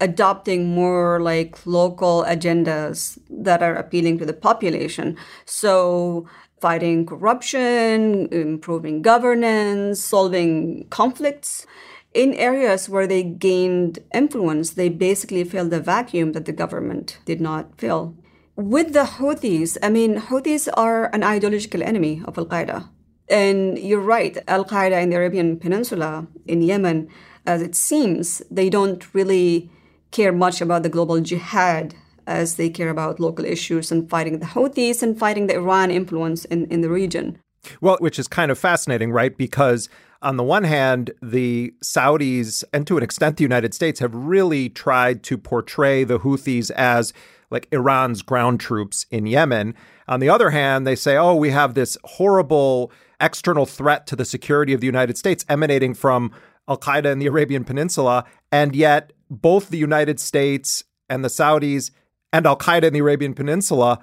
[0.00, 5.16] adopting more like local agendas that are appealing to the population.
[5.44, 6.26] So,
[6.60, 11.64] fighting corruption, improving governance, solving conflicts.
[12.12, 17.40] In areas where they gained influence, they basically filled the vacuum that the government did
[17.40, 18.16] not fill.
[18.56, 22.88] With the Houthis, I mean, Houthis are an ideological enemy of Al Qaeda.
[23.30, 27.08] And you're right, Al Qaeda in the Arabian Peninsula, in Yemen,
[27.46, 29.70] as it seems, they don't really
[30.10, 31.94] care much about the global jihad
[32.26, 36.44] as they care about local issues and fighting the Houthis and fighting the Iran influence
[36.44, 37.38] in, in the region.
[37.80, 39.36] Well, which is kind of fascinating, right?
[39.36, 39.88] Because
[40.20, 44.68] on the one hand, the Saudis and to an extent the United States have really
[44.68, 47.12] tried to portray the Houthis as
[47.52, 49.74] like Iran's ground troops in Yemen.
[50.08, 54.24] On the other hand, they say, oh, we have this horrible external threat to the
[54.24, 56.32] security of the United States emanating from
[56.68, 58.24] Al Qaeda in the Arabian Peninsula.
[58.50, 61.90] And yet, both the United States and the Saudis
[62.32, 64.00] and Al Qaeda in the Arabian Peninsula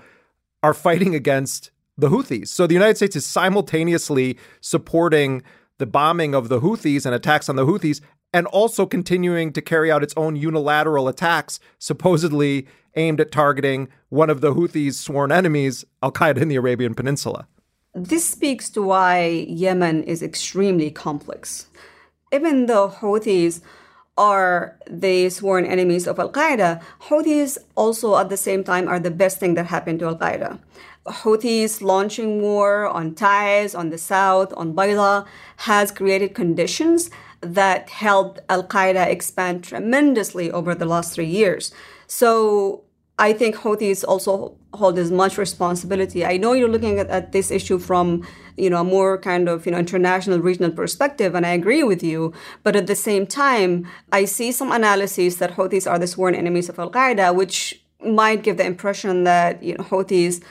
[0.64, 2.48] are fighting against the Houthis.
[2.48, 5.44] So the United States is simultaneously supporting
[5.80, 8.02] the bombing of the Houthis and attacks on the Houthis
[8.34, 14.30] and also continuing to carry out its own unilateral attacks, supposedly aimed at targeting one
[14.30, 17.48] of the Houthis' sworn enemies, Al Qaeda in the Arabian Peninsula.
[17.94, 21.68] This speaks to why Yemen is extremely complex.
[22.32, 23.62] Even though Houthis
[24.18, 29.12] are the sworn enemies of Al Qaeda, Houthis also at the same time are the
[29.12, 30.60] best thing that happened to Al Qaeda.
[31.08, 35.26] Houthis launching war on Taiz, on the south, on Bayda,
[35.58, 37.10] has created conditions
[37.42, 41.72] that helped Al Qaeda expand tremendously over the last three years.
[42.08, 42.84] So
[43.18, 46.26] I think Houthis also hold as much responsibility.
[46.26, 48.26] I know you're looking at, at, this issue from,
[48.56, 52.02] you know, a more kind of, you know, international regional perspective, and I agree with
[52.02, 52.34] you.
[52.64, 56.70] But at the same time, I see some analyses that Houthis are the sworn enemies
[56.70, 60.42] of Al Qaeda, which might give the impression that, you know, Houthis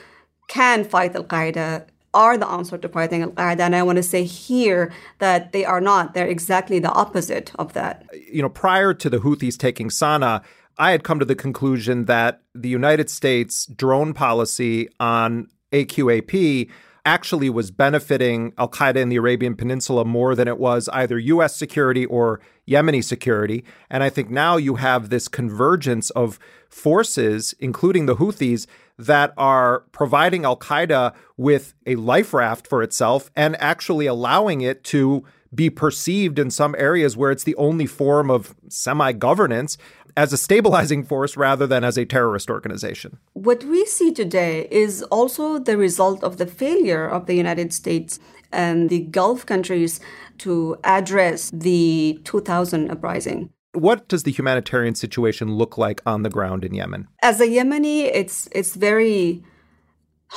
[0.48, 3.60] can fight Al Qaeda are the answer to fighting Al Qaeda.
[3.60, 6.14] And I want to say here that they are not.
[6.14, 8.06] They're exactly the opposite of that.
[8.30, 10.42] You know, prior to the Houthis taking Sana'a,
[10.78, 16.70] I had come to the conclusion that the United States drone policy on AQAP
[17.04, 21.56] actually was benefiting Al Qaeda in the Arabian Peninsula more than it was either U.S.
[21.56, 23.64] security or Yemeni security.
[23.88, 28.66] And I think now you have this convergence of forces, including the Houthis,
[28.98, 34.82] that are providing Al Qaeda with a life raft for itself and actually allowing it
[34.84, 39.78] to be perceived in some areas where it's the only form of semi governance
[40.16, 43.18] as a stabilizing force rather than as a terrorist organization.
[43.34, 48.18] What we see today is also the result of the failure of the United States
[48.50, 50.00] and the Gulf countries
[50.38, 53.50] to address the 2000 uprising.
[53.78, 57.06] What does the humanitarian situation look like on the ground in Yemen?
[57.22, 59.44] As a Yemeni, it's it's very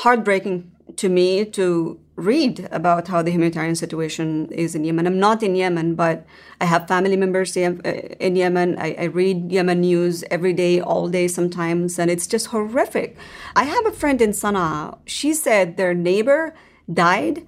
[0.02, 5.08] heartbreaking to me to read about how the humanitarian situation is in Yemen.
[5.08, 6.26] I'm not in Yemen, but
[6.60, 8.78] I have family members in uh, Yemen.
[8.78, 13.18] I, I, read Yemen news every day, all day sometimes, and it's just horrific.
[13.56, 15.00] I have a friend in Sana'a.
[15.06, 16.54] She said their neighbor
[16.94, 17.48] died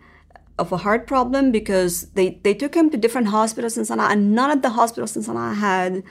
[0.59, 4.33] of a heart problem because they, they took him to different hospitals in Sana'a, and
[4.35, 6.03] none of the hospitals in Sana'a had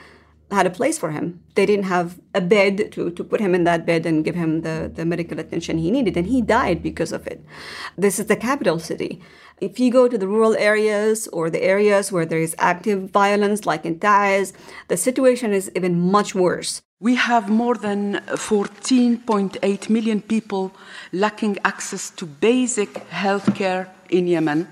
[0.51, 1.41] had a place for him.
[1.55, 4.61] They didn't have a bed to, to put him in that bed and give him
[4.61, 7.43] the, the medical attention he needed, and he died because of it.
[7.97, 9.21] This is the capital city.
[9.59, 13.65] If you go to the rural areas or the areas where there is active violence,
[13.65, 14.53] like in Taiz,
[14.87, 16.81] the situation is even much worse.
[16.99, 20.73] We have more than 14.8 million people
[21.11, 24.67] lacking access to basic health care in Yemen,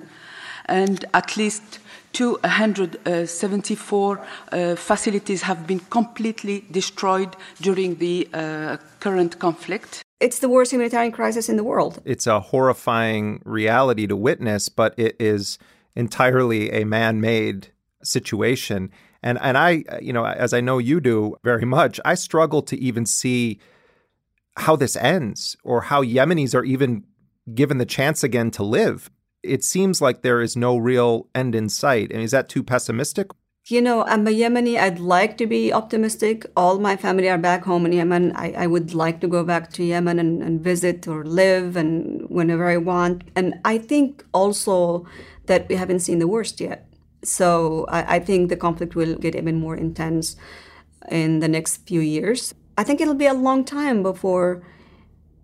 [0.66, 1.80] and at least
[2.14, 10.04] 274 uh, facilities have been completely destroyed during the uh, current conflict.
[10.20, 12.02] It's the worst humanitarian crisis in the world.
[12.06, 15.58] It's a horrifying reality to witness, but it is
[15.96, 17.70] entirely a man made
[18.04, 18.92] situation.
[19.24, 22.80] And, and I, you know, as I know you do very much, I struggle to
[22.80, 23.60] even see
[24.58, 27.04] how this ends or how Yemenis are even
[27.54, 29.10] given the chance again to live
[29.44, 32.12] it seems like there is no real end in sight.
[32.12, 33.32] And is that too pessimistic?
[33.66, 34.80] You know, I'm a Yemeni.
[34.80, 36.46] I'd like to be optimistic.
[36.58, 38.32] All my family are back home in Yemen.
[38.36, 42.28] I, I would like to go back to Yemen and, and visit or live and
[42.30, 43.24] whenever I want.
[43.36, 45.06] And I think also
[45.46, 46.88] that we haven't seen the worst yet.
[47.24, 50.36] So I, I think the conflict will get even more intense
[51.10, 52.56] in the next few years.
[52.80, 54.64] I think it'll be a long time before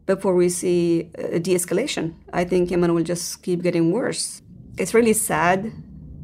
[0.07, 2.15] before we see a de escalation.
[2.34, 4.41] I think Yemen will just keep getting worse.
[4.77, 5.71] It's really sad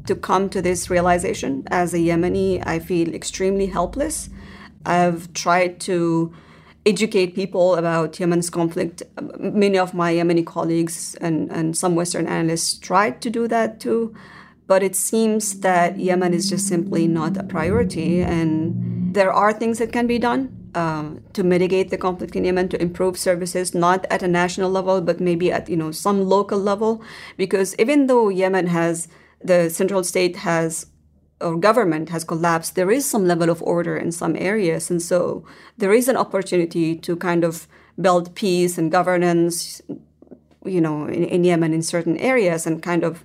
[0.06, 1.64] to come to this realization.
[1.70, 4.30] As a Yemeni, I feel extremely helpless.
[4.84, 6.34] I've tried to
[6.86, 9.02] educate people about Yemen's conflict.
[9.38, 14.14] Many of my Yemeni colleagues and, and some Western analysts tried to do that too.
[14.66, 18.22] But it seems that Yemen is just simply not a priority.
[18.22, 22.68] And there are things that can be done um, to mitigate the conflict in Yemen,
[22.68, 26.58] to improve services, not at a national level, but maybe at you know some local
[26.58, 27.02] level,
[27.36, 29.08] because even though Yemen has
[29.42, 30.86] the central state has
[31.40, 35.44] or government has collapsed, there is some level of order in some areas, and so
[35.78, 37.66] there is an opportunity to kind of
[38.00, 39.80] build peace and governance,
[40.64, 43.24] you know, in, in Yemen in certain areas and kind of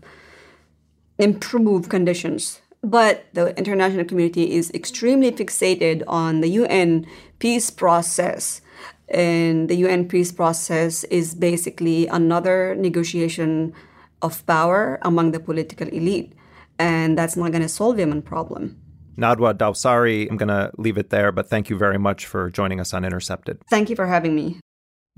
[1.17, 7.05] improve conditions but the international community is extremely fixated on the UN
[7.39, 8.61] peace process.
[9.09, 13.73] And the UN peace process is basically another negotiation
[14.21, 16.33] of power among the political elite.
[16.77, 18.79] And that's not going to solve the Yemen problem.
[19.17, 22.79] Nadwa Dawsari, I'm going to leave it there, but thank you very much for joining
[22.79, 23.59] us on Intercepted.
[23.69, 24.59] Thank you for having me.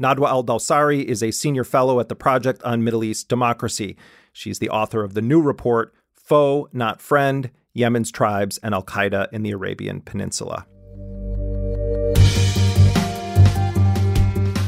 [0.02, 3.96] Nadwa Al Dawsari is a senior fellow at the Project on Middle East Democracy.
[4.34, 5.94] She's the author of the new report,
[6.32, 10.66] Foe, Not Friend Yemen's tribes, and Al Qaeda in the Arabian Peninsula.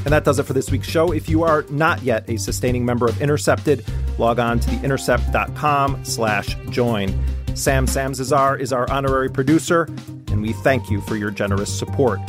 [0.03, 1.13] And that does it for this week's show.
[1.13, 3.85] If you are not yet a sustaining member of Intercepted,
[4.17, 7.17] log on to theintercept.com slash join.
[7.55, 9.83] Sam Samsazar is our honorary producer,
[10.27, 12.19] and we thank you for your generous support.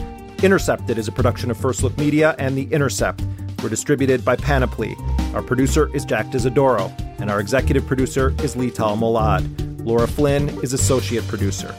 [0.44, 3.20] Intercepted is a production of First Look Media and The Intercept.
[3.64, 4.94] We're distributed by Panoply.
[5.32, 9.42] Our producer is Jack D'Isidoro, and our executive producer is Lital Molad.
[9.86, 11.74] Laura Flynn is associate producer.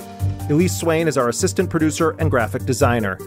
[0.50, 3.20] Elise Swain is our assistant producer and graphic designer.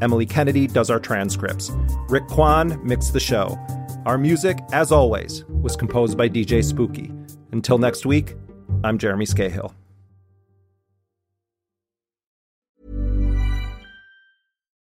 [0.00, 1.72] Emily Kennedy does our transcripts.
[2.08, 3.58] Rick Kwan mixed the show.
[4.06, 7.12] Our music, as always, was composed by DJ Spooky.
[7.50, 8.36] Until next week,
[8.84, 9.74] I'm Jeremy Scahill.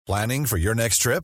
[0.07, 1.23] Planning for your next trip?